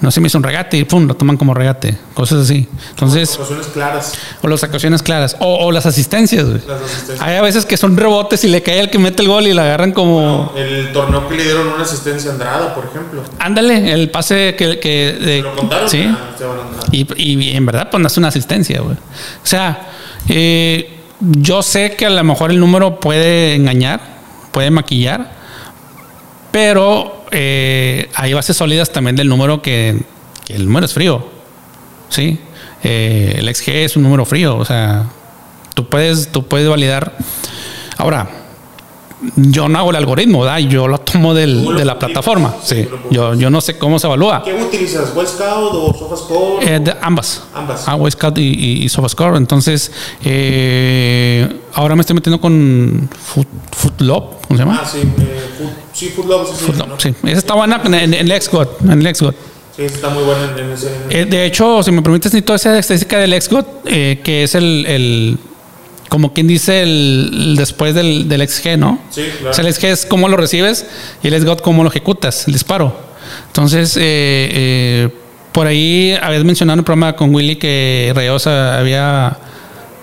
No 0.00 0.10
se 0.12 0.20
me 0.20 0.28
hizo 0.28 0.38
un 0.38 0.44
regate 0.44 0.76
y 0.76 0.84
pum, 0.84 1.06
lo 1.06 1.16
toman 1.16 1.36
como 1.36 1.54
regate, 1.54 1.98
cosas 2.14 2.44
así. 2.44 2.68
Entonces, 2.90 3.34
Ocasiones 3.36 3.66
claras. 3.66 4.12
o 4.42 4.46
las 4.48 4.62
ocasiones 4.62 5.02
claras, 5.02 5.36
o, 5.40 5.66
o 5.66 5.72
las 5.72 5.86
asistencias, 5.86 6.44
güey. 6.48 6.60
Las 6.68 6.82
asistencias. 6.82 7.20
Hay 7.20 7.36
a 7.36 7.42
veces 7.42 7.66
que 7.66 7.76
son 7.76 7.96
rebotes 7.96 8.44
y 8.44 8.48
le 8.48 8.62
cae 8.62 8.78
el 8.80 8.90
que 8.90 8.98
mete 8.98 9.22
el 9.22 9.28
gol 9.28 9.46
y 9.48 9.54
la 9.54 9.62
agarran 9.64 9.90
como. 9.92 10.52
El 10.56 10.92
torneo 10.92 11.28
que 11.28 11.36
le 11.36 11.42
dieron 11.44 11.66
una 11.68 11.82
asistencia 11.82 12.30
a 12.30 12.34
Andrada, 12.34 12.74
por 12.74 12.84
ejemplo. 12.86 13.22
Ándale, 13.40 13.92
el 13.92 14.10
pase 14.10 14.54
que. 14.56 14.78
que 14.78 15.18
de- 15.20 15.42
¿Lo 15.42 15.56
contaron? 15.56 15.88
sí. 15.90 16.08
Y, 16.92 17.06
y 17.16 17.56
en 17.56 17.66
verdad, 17.66 17.88
pues 17.90 18.00
no 18.00 18.06
es 18.06 18.16
una 18.16 18.28
asistencia, 18.28 18.80
güey. 18.80 18.94
O 18.94 19.46
sea, 19.46 19.88
eh, 20.28 20.96
yo 21.20 21.62
sé 21.62 21.96
que 21.96 22.06
a 22.06 22.10
lo 22.10 22.22
mejor 22.22 22.50
el 22.52 22.60
número 22.60 23.00
puede 23.00 23.56
engañar, 23.56 24.00
puede 24.52 24.70
maquillar, 24.70 25.32
pero 26.52 27.17
eh, 27.30 28.08
hay 28.14 28.32
bases 28.34 28.56
sólidas 28.56 28.90
también 28.90 29.16
del 29.16 29.28
número 29.28 29.60
que, 29.62 30.00
que 30.44 30.54
el 30.54 30.64
número 30.66 30.86
es 30.86 30.92
frío. 30.94 31.24
Sí. 32.08 32.38
Eh, 32.82 33.36
el 33.38 33.54
XG 33.54 33.68
es 33.70 33.96
un 33.96 34.02
número 34.04 34.24
frío. 34.24 34.56
O 34.56 34.64
sea, 34.64 35.06
tú 35.74 35.88
puedes, 35.88 36.28
tú 36.32 36.46
puedes 36.46 36.68
validar. 36.68 37.16
Ahora, 37.96 38.30
yo 39.34 39.68
no 39.68 39.76
hago 39.80 39.90
el 39.90 39.96
algoritmo, 39.96 40.42
¿verdad? 40.42 40.58
Yo 40.58 40.86
lo 40.86 40.98
tomo 40.98 41.34
del- 41.34 41.64
lo 41.64 41.72
de 41.72 41.84
la 41.84 41.98
plataforma. 41.98 42.54
sí. 42.62 42.86
Yo, 43.10 43.34
yo 43.34 43.50
no 43.50 43.60
sé 43.60 43.76
cómo 43.76 43.98
se 43.98 44.06
evalúa. 44.06 44.44
¿Qué 44.44 44.54
utilizas? 44.54 45.12
¿Web 45.14 45.26
Scout 45.26 45.72
o 45.74 45.92
SofaScore? 45.98 46.76
Eh, 46.76 46.94
ambas. 47.02 47.42
Ambas. 47.52 47.88
Ah, 47.88 47.96
Boy 47.96 48.10
Scout 48.12 48.38
y, 48.38 48.42
y, 48.42 48.84
y 48.84 48.88
SofaScore. 48.88 49.36
Entonces, 49.36 49.90
eh, 50.24 51.48
ahora 51.74 51.96
me 51.96 52.02
estoy 52.02 52.14
metiendo 52.14 52.40
con 52.40 53.08
Foot, 53.20 53.48
Footlop, 53.72 54.46
¿cómo 54.46 54.56
se 54.56 54.64
llama? 54.64 54.80
Ah, 54.82 54.86
sí. 54.86 54.98
Eh, 54.98 55.44
sí, 55.98 56.08
Food 56.14 56.26
Love, 56.26 56.48
sí, 56.58 56.72
¿no? 56.76 57.00
sí. 57.00 57.14
Esa 57.24 57.38
está 57.38 57.54
buena 57.54 57.80
en, 57.84 57.94
en, 57.94 58.14
en 58.14 58.28
LexGot. 58.28 58.80
En 58.82 59.02
LexGot. 59.02 59.34
Sí, 59.76 59.82
está 59.82 60.08
muy 60.10 60.24
buena 60.24 60.52
en, 60.56 60.58
en 60.64 60.72
ese. 60.72 60.90
Eh, 61.10 61.24
de 61.24 61.44
hecho, 61.46 61.82
si 61.82 61.90
me 61.92 62.02
permites, 62.02 62.32
necesito 62.32 62.54
esa 62.54 62.78
estadística 62.78 63.18
del 63.18 63.30
LexGot, 63.30 63.66
eh, 63.86 64.20
que 64.24 64.42
es 64.44 64.54
el, 64.54 64.84
el- 64.86 65.38
como 66.08 66.32
quien 66.32 66.46
dice, 66.48 66.82
el, 66.82 67.30
el 67.32 67.56
después 67.56 67.94
del, 67.94 68.28
del 68.28 68.48
XG, 68.48 68.78
¿no? 68.78 68.98
Sí, 69.10 69.24
claro. 69.38 69.50
O 69.50 69.52
sea, 69.54 69.64
el 69.66 69.74
XG 69.74 69.84
es 69.86 70.06
cómo 70.06 70.28
lo 70.28 70.36
recibes 70.38 70.86
y 71.22 71.28
el 71.28 71.40
SGOT 71.40 71.60
cómo 71.60 71.82
lo 71.84 71.90
ejecutas, 71.90 72.46
el 72.46 72.54
disparo. 72.54 72.96
Entonces, 73.48 73.94
eh, 73.96 74.00
eh, 74.02 75.08
por 75.52 75.66
ahí 75.66 76.16
habías 76.22 76.44
mencionado 76.44 76.74
en 76.74 76.78
un 76.80 76.84
programa 76.84 77.14
con 77.14 77.34
Willy 77.34 77.56
que 77.56 78.10
Rayosa 78.16 78.78
había 78.78 79.36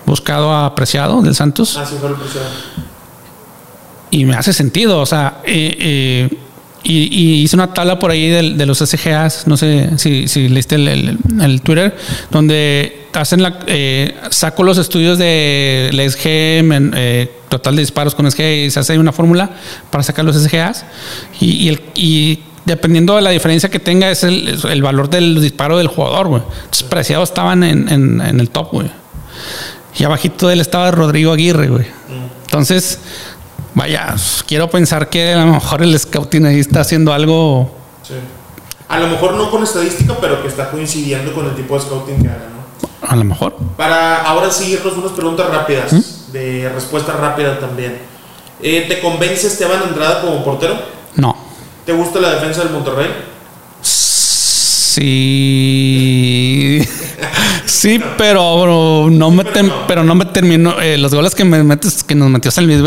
buscado 0.06 0.54
a 0.54 0.74
Preciado 0.76 1.20
del 1.22 1.34
Santos 1.34 1.76
Ah, 1.76 1.84
sí, 1.84 1.96
fue 2.00 2.10
el 2.10 2.14
presidente. 2.14 2.50
Y 4.10 4.24
me 4.24 4.34
hace 4.34 4.52
sentido. 4.52 5.00
O 5.00 5.06
sea, 5.06 5.38
eh, 5.44 5.76
eh, 5.78 6.38
y, 6.82 7.08
y 7.12 7.42
hice 7.42 7.56
una 7.56 7.74
tabla 7.74 7.98
por 7.98 8.10
ahí 8.12 8.28
del- 8.28 8.56
de, 8.56 8.64
los 8.66 8.78
SGAs, 8.78 9.46
no 9.48 9.56
sé 9.56 9.90
si, 9.98 10.28
si 10.28 10.48
leíste 10.48 10.76
el, 10.76 10.86
el- 10.88 11.18
el 11.42 11.60
Twitter, 11.62 11.96
donde 12.30 13.06
hacen 13.12 13.42
la, 13.42 13.58
eh, 13.66 14.14
saco 14.30 14.62
los 14.62 14.78
estudios 14.78 15.18
de 15.18 15.90
la 15.92 16.04
SG, 16.08 16.62
men- 16.62 16.92
eh, 16.94 17.30
total 17.48 17.74
de 17.76 17.82
disparos 17.82 18.14
con 18.14 18.30
SG, 18.30 18.66
y 18.66 18.70
se 18.70 18.78
hace 18.78 18.98
una 18.98 19.12
fórmula 19.12 19.50
para 19.90 20.04
sacar 20.04 20.24
los 20.24 20.36
SGAs. 20.36 20.84
Y, 21.40 21.64
y 21.64 21.68
el, 21.70 21.80
y 21.96 22.38
dependiendo 22.66 23.16
de 23.16 23.22
la 23.22 23.30
diferencia 23.30 23.68
que 23.68 23.80
tenga, 23.80 24.08
es 24.10 24.22
el, 24.22 24.56
el 24.70 24.82
valor 24.82 25.10
del 25.10 25.40
disparo 25.40 25.78
del 25.78 25.88
jugador, 25.88 26.28
güey. 26.28 26.42
Entonces, 26.64 26.82
preciados 26.84 27.30
estaban 27.30 27.64
en, 27.64 27.88
en- 27.88 28.20
en 28.20 28.38
el 28.38 28.50
top, 28.50 28.70
güey. 28.70 28.90
Y 29.98 30.04
abajito 30.04 30.46
de 30.46 30.54
él 30.54 30.60
estaba 30.60 30.90
Rodrigo 30.92 31.32
Aguirre, 31.32 31.68
güey. 31.68 31.86
Entonces, 32.44 33.00
vaya, 33.76 34.16
quiero 34.46 34.68
pensar 34.70 35.08
que 35.10 35.34
a 35.34 35.44
lo 35.44 35.52
mejor 35.52 35.82
el 35.82 35.96
scouting 35.98 36.46
ahí 36.46 36.60
está 36.60 36.80
haciendo 36.80 37.12
algo. 37.12 37.70
Sí. 38.02 38.14
A 38.88 38.98
lo 38.98 39.06
mejor 39.08 39.34
no 39.34 39.50
con 39.50 39.62
estadística, 39.62 40.16
pero 40.20 40.40
que 40.42 40.48
está 40.48 40.70
coincidiendo 40.70 41.34
con 41.34 41.44
el 41.46 41.54
tipo 41.54 41.76
de 41.76 41.82
scouting 41.82 42.22
que 42.22 42.28
haga, 42.28 42.48
¿no? 42.48 42.56
A 43.06 43.14
lo 43.14 43.24
mejor. 43.24 43.54
Para 43.76 44.22
ahora 44.22 44.50
sí 44.50 44.72
irnos 44.72 44.96
unas 44.96 45.12
preguntas 45.12 45.50
rápidas, 45.50 46.32
de 46.32 46.70
respuesta 46.74 47.12
rápida 47.12 47.60
también. 47.60 47.98
Eh, 48.62 48.86
¿Te 48.88 49.00
convence 49.00 49.46
Esteban 49.46 49.82
Andrada 49.82 50.22
como 50.22 50.42
portero? 50.42 50.78
No. 51.14 51.36
¿Te 51.84 51.92
gusta 51.92 52.18
la 52.18 52.30
defensa 52.30 52.62
del 52.62 52.72
Monterrey? 52.72 53.10
Sí. 53.82 54.96
Sí, 57.86 58.02
pero 58.18 58.60
bro, 58.60 59.10
no 59.12 59.30
me 59.30 59.44
pero 59.86 60.02
no 60.02 60.16
me 60.16 60.24
terminó. 60.24 60.80
eh, 60.80 60.98
los 60.98 61.14
goles 61.14 61.36
que 61.36 61.44
me 61.44 61.62
metes, 61.62 62.02
que 62.02 62.16
nos 62.16 62.28
metió 62.28 62.50
San 62.50 62.66
Luis 62.66 62.80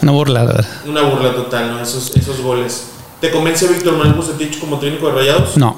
Una 0.00 0.12
burla, 0.12 0.44
la 0.44 0.52
verdad. 0.52 0.66
Una 0.86 1.02
burla 1.02 1.34
total, 1.34 1.72
¿no? 1.72 1.82
Esos, 1.82 2.16
esos 2.16 2.40
goles. 2.40 2.86
¿Te 3.20 3.30
convence 3.30 3.68
Víctor 3.68 3.98
Manuel 3.98 4.14
Bucetich 4.14 4.58
como 4.60 4.78
técnico 4.78 5.08
de 5.08 5.12
Rayados? 5.16 5.58
No. 5.58 5.76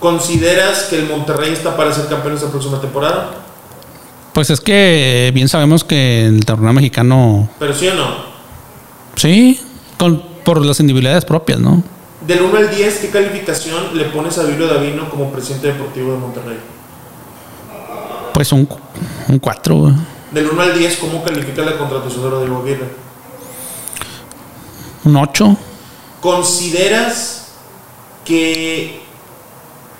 ¿Consideras 0.00 0.84
que 0.84 0.98
el 0.98 1.08
Monterrey 1.08 1.52
está 1.52 1.76
para 1.76 1.92
ser 1.92 2.06
campeón 2.06 2.36
esta 2.36 2.48
próxima 2.48 2.80
temporada? 2.80 3.30
Pues 4.32 4.48
es 4.48 4.62
que 4.62 5.30
bien 5.34 5.46
sabemos 5.46 5.84
que 5.84 6.24
el 6.24 6.42
torneo 6.46 6.72
mexicano, 6.72 7.50
¿Pero 7.58 7.74
sí 7.74 7.88
o 7.88 7.94
no? 7.94 8.32
sí, 9.14 9.60
con, 9.98 10.22
por 10.42 10.64
las 10.64 10.80
individualidades 10.80 11.26
propias, 11.26 11.60
¿no? 11.60 11.82
Del 12.26 12.42
1 12.42 12.56
al 12.56 12.70
10, 12.70 12.98
¿qué 12.98 13.10
calificación 13.10 13.96
le 13.96 14.04
pones 14.04 14.38
a 14.38 14.44
Bilio 14.44 14.68
Davino 14.68 15.10
como 15.10 15.30
presidente 15.30 15.68
deportivo 15.68 16.12
de 16.12 16.18
Monterrey? 16.18 16.58
Pues 18.32 18.52
un, 18.52 18.68
un 19.28 19.38
4, 19.38 19.92
Del 20.30 20.48
1 20.50 20.62
al 20.62 20.78
10, 20.78 20.96
¿cómo 20.98 21.22
califica 21.24 21.62
la 21.62 21.76
contratación 21.76 22.22
de 22.22 22.30
Rodrigo 22.30 22.62
Aguirre? 22.62 23.02
un 25.04 25.16
8. 25.16 25.56
¿Consideras 26.20 27.48
que 28.24 29.00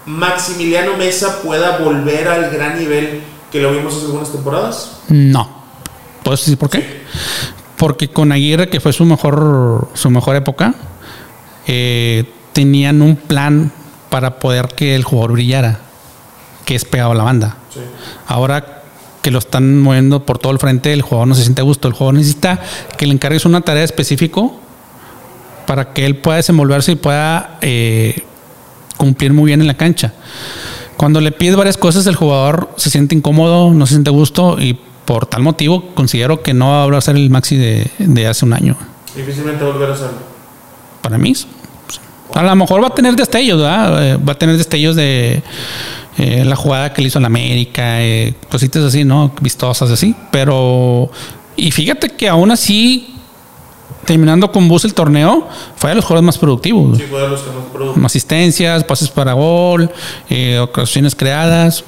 Maximiliano 0.06 0.96
Mesa 0.96 1.42
pueda 1.42 1.78
volver 1.78 2.28
al 2.28 2.50
gran 2.50 2.78
nivel 2.78 3.20
que 3.50 3.60
lo 3.60 3.72
vimos 3.72 3.96
hace 3.96 4.06
algunas 4.06 4.30
temporadas? 4.30 4.98
No. 5.08 5.48
¿Puedes 6.22 6.40
decir 6.40 6.56
por 6.56 6.70
qué? 6.70 7.02
Porque 7.76 8.08
con 8.08 8.30
Aguirre, 8.30 8.70
que 8.70 8.78
fue 8.78 8.92
su 8.92 9.04
mejor, 9.04 9.88
su 9.94 10.08
mejor 10.08 10.36
época, 10.36 10.74
eh, 11.66 12.24
tenían 12.52 13.02
un 13.02 13.16
plan 13.16 13.72
para 14.10 14.38
poder 14.38 14.68
que 14.68 14.94
el 14.94 15.04
jugador 15.04 15.32
brillara, 15.32 15.78
que 16.64 16.74
es 16.74 16.84
pegado 16.84 17.12
a 17.12 17.14
la 17.14 17.24
banda. 17.24 17.56
Sí. 17.72 17.80
Ahora 18.26 18.82
que 19.22 19.30
lo 19.30 19.38
están 19.38 19.80
moviendo 19.80 20.26
por 20.26 20.38
todo 20.38 20.52
el 20.52 20.58
frente, 20.58 20.92
el 20.92 21.02
jugador 21.02 21.28
no 21.28 21.34
se 21.34 21.42
siente 21.42 21.62
a 21.62 21.64
gusto. 21.64 21.88
El 21.88 21.94
jugador 21.94 22.14
necesita 22.14 22.60
que 22.98 23.06
le 23.06 23.14
encargues 23.14 23.44
una 23.44 23.60
tarea 23.60 23.84
específico 23.84 24.60
para 25.66 25.92
que 25.92 26.04
él 26.04 26.16
pueda 26.16 26.36
desenvolverse 26.38 26.92
y 26.92 26.96
pueda 26.96 27.58
eh, 27.62 28.24
cumplir 28.96 29.32
muy 29.32 29.46
bien 29.46 29.60
en 29.60 29.68
la 29.68 29.74
cancha. 29.74 30.12
Cuando 30.96 31.20
le 31.20 31.32
pides 31.32 31.56
varias 31.56 31.78
cosas, 31.78 32.06
el 32.06 32.16
jugador 32.16 32.70
se 32.76 32.90
siente 32.90 33.14
incómodo, 33.14 33.72
no 33.72 33.86
se 33.86 33.94
siente 33.94 34.10
a 34.10 34.12
gusto 34.12 34.60
y 34.60 34.78
por 35.04 35.26
tal 35.26 35.42
motivo 35.42 35.94
considero 35.94 36.42
que 36.42 36.52
no 36.52 36.70
va 36.70 36.82
a 36.82 36.84
volver 36.84 36.98
a 36.98 37.00
ser 37.00 37.16
el 37.16 37.30
Maxi 37.30 37.56
de, 37.56 37.90
de 37.98 38.26
hace 38.26 38.44
un 38.44 38.52
año. 38.52 38.76
Difícilmente 39.14 39.64
volver 39.64 39.90
a 39.90 39.92
hacerlo. 39.94 40.31
Para 41.02 41.18
mí, 41.18 41.34
a 42.34 42.42
lo 42.42 42.56
mejor 42.56 42.82
va 42.82 42.86
a 42.86 42.94
tener 42.94 43.14
destellos, 43.14 43.60
¿verdad? 43.60 44.06
Eh, 44.06 44.16
va 44.16 44.32
a 44.32 44.38
tener 44.38 44.56
destellos 44.56 44.96
de 44.96 45.42
eh, 46.18 46.44
la 46.44 46.56
jugada 46.56 46.92
que 46.92 47.00
le 47.00 47.08
hizo 47.08 47.18
en 47.18 47.24
América, 47.24 48.02
eh, 48.02 48.34
cositas 48.50 48.82
así, 48.84 49.04
¿no? 49.04 49.32
Vistosas 49.40 49.90
así. 49.90 50.14
Pero, 50.30 51.10
y 51.56 51.70
fíjate 51.70 52.10
que 52.10 52.28
aún 52.28 52.50
así, 52.50 53.14
terminando 54.04 54.52
con 54.52 54.68
Bus 54.68 54.84
el 54.84 54.92
torneo, 54.92 55.48
fue 55.76 55.90
de 55.90 55.96
los 55.96 56.04
jugadores 56.04 56.26
más 56.26 56.38
productivos. 56.38 56.98
Sí, 56.98 57.04
fue 57.08 57.22
de 57.22 57.28
los 57.28 57.40
que 57.40 57.50
más 57.50 57.64
produjo. 57.72 58.06
Asistencias, 58.06 58.84
pases 58.84 59.08
para 59.08 59.32
gol, 59.32 59.90
eh, 60.28 60.58
ocasiones 60.58 61.14
creadas. 61.14 61.82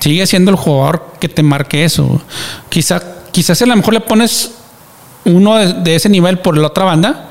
Sigue 0.00 0.26
siendo 0.26 0.50
el 0.50 0.56
jugador 0.56 1.14
que 1.20 1.28
te 1.28 1.42
marque 1.44 1.84
eso. 1.84 2.20
Quizá, 2.68 3.00
quizás 3.30 3.62
a 3.62 3.66
lo 3.66 3.76
mejor 3.76 3.94
le 3.94 4.00
pones 4.00 4.52
uno 5.24 5.56
de, 5.56 5.72
de 5.72 5.94
ese 5.94 6.08
nivel 6.08 6.38
por 6.40 6.56
la 6.56 6.66
otra 6.66 6.84
banda, 6.84 7.27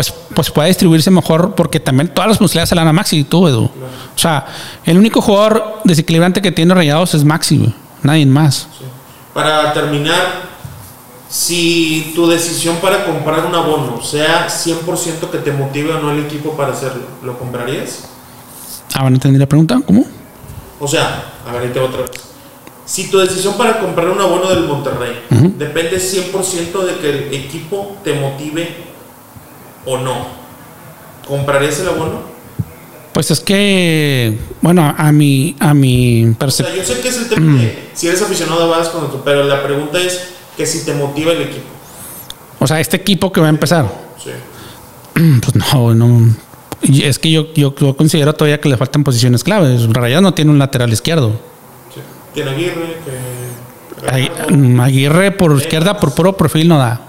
pues, 0.00 0.14
pues 0.34 0.50
puede 0.50 0.68
distribuirse 0.68 1.10
mejor 1.10 1.54
porque 1.54 1.78
también 1.78 2.08
todas 2.08 2.28
las 2.28 2.38
posibilidades 2.38 2.70
se 2.70 2.74
la 2.74 2.80
dan 2.80 2.88
a 2.88 2.92
Maxi 2.94 3.18
y 3.18 3.24
tú, 3.24 3.46
Edu. 3.46 3.64
O 3.64 4.18
sea, 4.18 4.46
el 4.86 4.96
único 4.96 5.20
jugador 5.20 5.80
desequilibrante 5.84 6.40
que 6.40 6.50
tiene 6.50 6.72
Rayados 6.72 7.12
es 7.12 7.22
Maxi, 7.22 7.58
güey. 7.58 7.74
nadie 8.02 8.24
más. 8.24 8.66
Sí. 8.78 8.84
Para 9.34 9.74
terminar, 9.74 10.48
si 11.28 12.12
tu 12.14 12.26
decisión 12.26 12.76
para 12.76 13.04
comprar 13.04 13.44
un 13.44 13.54
abono 13.54 14.00
sea 14.02 14.48
100% 14.48 15.30
que 15.30 15.38
te 15.38 15.52
motive 15.52 15.92
o 15.92 16.00
no 16.00 16.12
el 16.12 16.24
equipo 16.24 16.56
para 16.56 16.72
hacerlo, 16.72 17.02
¿lo 17.22 17.38
comprarías? 17.38 18.04
Ah, 18.94 19.02
no 19.02 19.08
entendí 19.16 19.38
la 19.38 19.46
pregunta, 19.46 19.78
¿cómo? 19.86 20.06
O 20.80 20.88
sea, 20.88 21.24
a 21.46 21.52
ver, 21.52 21.62
ahí 21.64 21.68
te 21.68 21.80
otra 21.80 22.00
vez. 22.00 22.10
Si 22.86 23.10
tu 23.10 23.18
decisión 23.18 23.54
para 23.58 23.78
comprar 23.80 24.08
un 24.08 24.18
abono 24.18 24.48
del 24.48 24.64
Monterrey 24.64 25.12
Ujú. 25.30 25.52
depende 25.58 25.98
100% 25.98 26.84
de 26.86 26.96
que 26.96 27.10
el 27.10 27.34
equipo 27.34 27.98
te 28.02 28.14
motive 28.14 28.88
o 29.86 29.98
no, 29.98 30.26
¿comprarías 31.26 31.78
el 31.80 31.88
abono? 31.88 32.30
Pues 33.12 33.30
es 33.32 33.40
que, 33.40 34.38
bueno, 34.62 34.94
a 34.96 35.10
mi, 35.12 35.56
a 35.58 35.74
mi 35.74 36.24
O 36.24 36.28
sea, 36.28 36.38
percepción. 36.38 36.76
yo 36.76 36.84
sé 36.84 37.00
que 37.00 37.08
es 37.08 37.16
el 37.18 37.28
tema 37.28 37.60
de 37.60 37.88
si 37.94 38.06
eres 38.06 38.22
aficionado 38.22 38.68
vas 38.68 38.88
con 38.88 39.04
otro, 39.04 39.22
pero 39.24 39.44
la 39.44 39.62
pregunta 39.62 39.98
es 40.00 40.28
que 40.56 40.64
si 40.64 40.84
te 40.84 40.94
motiva 40.94 41.32
el 41.32 41.42
equipo. 41.42 41.66
O 42.60 42.66
sea, 42.66 42.78
este 42.78 42.96
equipo 42.96 43.32
que 43.32 43.40
va 43.40 43.46
a 43.46 43.50
empezar. 43.50 43.86
Sí. 44.22 44.30
Pues 45.42 45.54
no, 45.56 45.92
no. 45.94 46.34
Es 46.82 47.18
que 47.18 47.30
yo, 47.30 47.52
yo, 47.52 47.74
yo 47.74 47.94
considero 47.96 48.32
todavía 48.32 48.58
que 48.60 48.68
le 48.70 48.76
faltan 48.78 49.04
posiciones 49.04 49.44
claves. 49.44 49.86
Rayados 49.92 50.22
no 50.22 50.32
tiene 50.32 50.50
un 50.50 50.58
lateral 50.58 50.90
izquierdo. 50.92 51.32
Sí. 51.94 52.00
Tiene 52.32 52.50
Aguirre, 52.52 52.96
que. 53.04 54.54
Mm, 54.56 54.80
Aguirre 54.80 55.30
por 55.32 55.54
izquierda, 55.58 55.98
por 56.00 56.14
puro 56.14 56.36
perfil 56.36 56.68
no 56.68 56.78
da. 56.78 57.00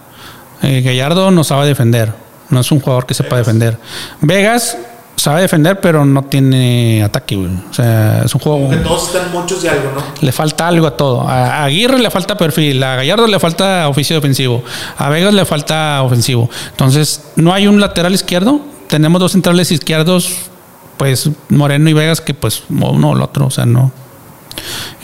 Eh, 0.62 0.82
Gallardo 0.82 1.32
no 1.32 1.44
sabe 1.46 1.68
defender. 1.68 2.14
No 2.52 2.60
es 2.60 2.72
un 2.72 2.80
jugador 2.80 3.06
que 3.06 3.14
sepa 3.14 3.38
defender. 3.38 3.78
Vegas 4.22 4.78
sabe 5.22 5.42
defender, 5.42 5.80
pero 5.80 6.04
no 6.04 6.24
tiene 6.24 7.04
ataque, 7.04 7.36
güey. 7.36 7.52
O 7.70 7.74
sea, 7.74 8.24
es 8.26 8.34
un 8.34 8.42
juego. 8.42 8.70
Que 8.70 8.78
todos 8.78 9.08
están 9.08 9.32
muchos 9.32 9.64
algo, 9.66 9.92
¿no? 9.96 10.04
Le 10.20 10.32
falta 10.32 10.68
algo 10.68 10.88
a 10.88 10.98
todo. 10.98 11.28
A 11.28 11.64
Aguirre 11.64 12.00
le 12.00 12.10
falta 12.10 12.36
perfil, 12.38 12.84
a 12.84 12.96
Gallardo 12.96 13.28
le 13.28 13.40
falta 13.40 13.88
oficio 13.88 14.16
defensivo, 14.16 14.64
a 14.98 15.10
Vegas 15.10 15.34
le 15.34 15.46
falta 15.46 16.02
ofensivo. 16.02 16.50
Entonces, 16.72 17.22
no 17.36 17.54
hay 17.54 17.68
un 17.68 17.80
lateral 17.80 18.14
izquierdo. 18.14 18.62
Tenemos 18.88 19.22
dos 19.22 19.32
centrales 19.32 19.72
izquierdos, 19.72 20.50
pues 20.98 21.30
Moreno 21.50 21.90
y 21.90 21.94
Vegas, 21.94 22.20
que 22.20 22.34
pues 22.34 22.64
uno 22.70 23.12
o 23.12 23.16
el 23.16 23.22
otro, 23.22 23.46
o 23.46 23.52
sea, 23.52 23.66
no. 23.66 23.92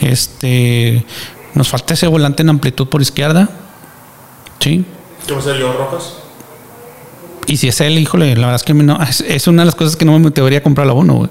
Este, 0.00 1.04
nos 1.54 1.68
falta 1.68 1.94
ese 1.94 2.06
volante 2.06 2.42
en 2.42 2.50
amplitud 2.50 2.88
por 2.88 3.00
izquierda. 3.00 3.48
Sí. 4.58 4.84
¿Qué 5.26 5.32
va 5.32 5.40
a 5.40 5.42
ser 5.42 5.56
yo, 5.58 5.72
Rojas? 5.72 6.14
Y 7.48 7.56
si 7.56 7.66
es 7.68 7.80
él, 7.80 7.98
híjole, 7.98 8.36
la 8.36 8.48
verdad 8.48 8.56
es 8.56 8.62
que 8.62 8.74
no, 8.74 9.02
es, 9.02 9.22
es 9.22 9.46
una 9.46 9.62
de 9.62 9.66
las 9.66 9.74
cosas 9.74 9.96
que 9.96 10.04
no 10.04 10.12
me 10.12 10.18
motivaría 10.18 10.58
a 10.58 10.62
comprar 10.62 10.86
la 10.86 10.92
uno, 10.92 11.14
güey. 11.14 11.30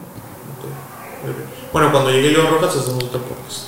Bueno, 1.72 1.92
cuando 1.92 2.10
llegue 2.10 2.34
yo, 2.34 2.42
Rojas, 2.50 2.76
hacemos 2.76 3.04
otro 3.04 3.22
podcast. 3.22 3.68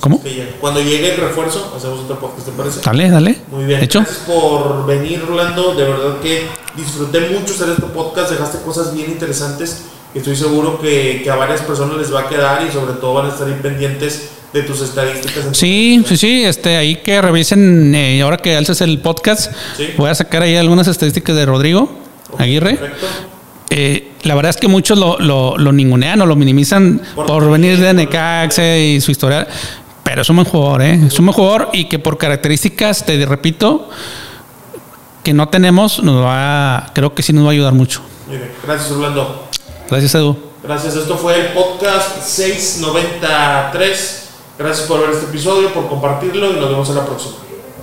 ¿Cómo? 0.00 0.22
Cuando 0.58 0.80
llegue 0.80 1.14
el 1.14 1.20
refuerzo, 1.20 1.74
hacemos 1.76 2.00
otro 2.00 2.18
podcast, 2.18 2.46
¿te 2.46 2.52
parece? 2.52 2.80
Dale, 2.80 3.10
dale. 3.10 3.38
Muy 3.50 3.66
bien. 3.66 3.82
Hecho, 3.82 4.00
Gracias 4.00 4.24
por 4.26 4.86
venir, 4.86 5.22
Rolando. 5.26 5.74
De 5.74 5.84
verdad 5.84 6.18
que 6.20 6.48
disfruté 6.74 7.28
mucho 7.28 7.52
hacer 7.52 7.68
este 7.68 7.82
podcast. 7.82 8.30
Dejaste 8.30 8.62
cosas 8.62 8.94
bien 8.94 9.10
interesantes. 9.10 9.84
Estoy 10.14 10.34
seguro 10.34 10.80
que, 10.80 11.20
que 11.22 11.30
a 11.30 11.36
varias 11.36 11.60
personas 11.60 11.98
les 11.98 12.12
va 12.12 12.22
a 12.22 12.28
quedar 12.28 12.66
y 12.66 12.72
sobre 12.72 12.94
todo 12.94 13.14
van 13.14 13.26
a 13.26 13.28
estar 13.28 13.46
bien 13.46 13.60
pendientes 13.60 14.30
de 14.52 14.62
tus 14.62 14.80
estadísticas. 14.82 15.56
Sí, 15.56 16.04
sí, 16.06 16.16
sí, 16.16 16.44
este, 16.44 16.76
ahí 16.76 16.96
que 16.96 17.20
revisen, 17.22 17.94
eh, 17.94 18.20
ahora 18.22 18.36
que 18.36 18.54
alces 18.56 18.80
el 18.82 18.98
podcast, 19.00 19.52
Sí. 19.76 19.88
voy 19.96 20.10
a 20.10 20.14
sacar 20.14 20.42
ahí 20.42 20.56
algunas 20.56 20.86
estadísticas 20.88 21.34
de 21.36 21.46
Rodrigo 21.46 21.90
Aguirre. 22.38 22.76
Perfecto. 22.76 23.06
Eh, 23.70 24.08
la 24.24 24.34
verdad 24.34 24.50
es 24.50 24.58
que 24.58 24.68
muchos 24.68 24.98
lo, 24.98 25.18
lo, 25.18 25.56
lo 25.56 25.72
ningunean 25.72 26.20
o 26.20 26.26
lo 26.26 26.36
minimizan 26.36 27.00
Por- 27.14 27.24
por, 27.26 27.50
venir 27.50 27.78
de 27.80 27.94
Necaxa 27.94 28.76
y 28.76 29.00
su 29.00 29.10
historia, 29.10 29.48
pero 30.04 30.20
es 30.20 30.28
un 30.28 30.36
buen 30.36 30.46
jugador, 30.46 30.82
¿eh? 30.82 31.00
Es 31.06 31.18
un 31.18 31.24
buen 31.26 31.34
jugador 31.34 31.70
y 31.72 31.86
que 31.86 31.98
por 31.98 32.18
características, 32.18 33.06
te 33.06 33.24
repito, 33.24 33.88
que 35.24 35.32
no 35.32 35.48
tenemos, 35.48 36.02
nos 36.02 36.22
va, 36.22 36.90
creo 36.94 37.14
que 37.14 37.22
sí 37.22 37.32
nos 37.32 37.44
va 37.44 37.48
a 37.48 37.52
ayudar 37.52 37.72
mucho. 37.72 38.02
Gracias, 38.66 38.90
Rolando. 38.90 39.48
Gracias, 39.88 40.14
Edu. 40.16 40.36
Gracias. 40.62 40.94
Esto 40.94 41.16
fue 41.16 41.40
el 41.40 41.46
podcast 41.52 42.20
693. 42.22 44.21
Gracias 44.62 44.86
por 44.86 45.00
ver 45.00 45.10
este 45.10 45.26
episodio, 45.26 45.74
por 45.74 45.88
compartirlo 45.88 46.52
y 46.52 46.60
nos 46.60 46.70
vemos 46.70 46.88
en 46.88 46.94
la 46.94 47.04
próxima. 47.04 47.34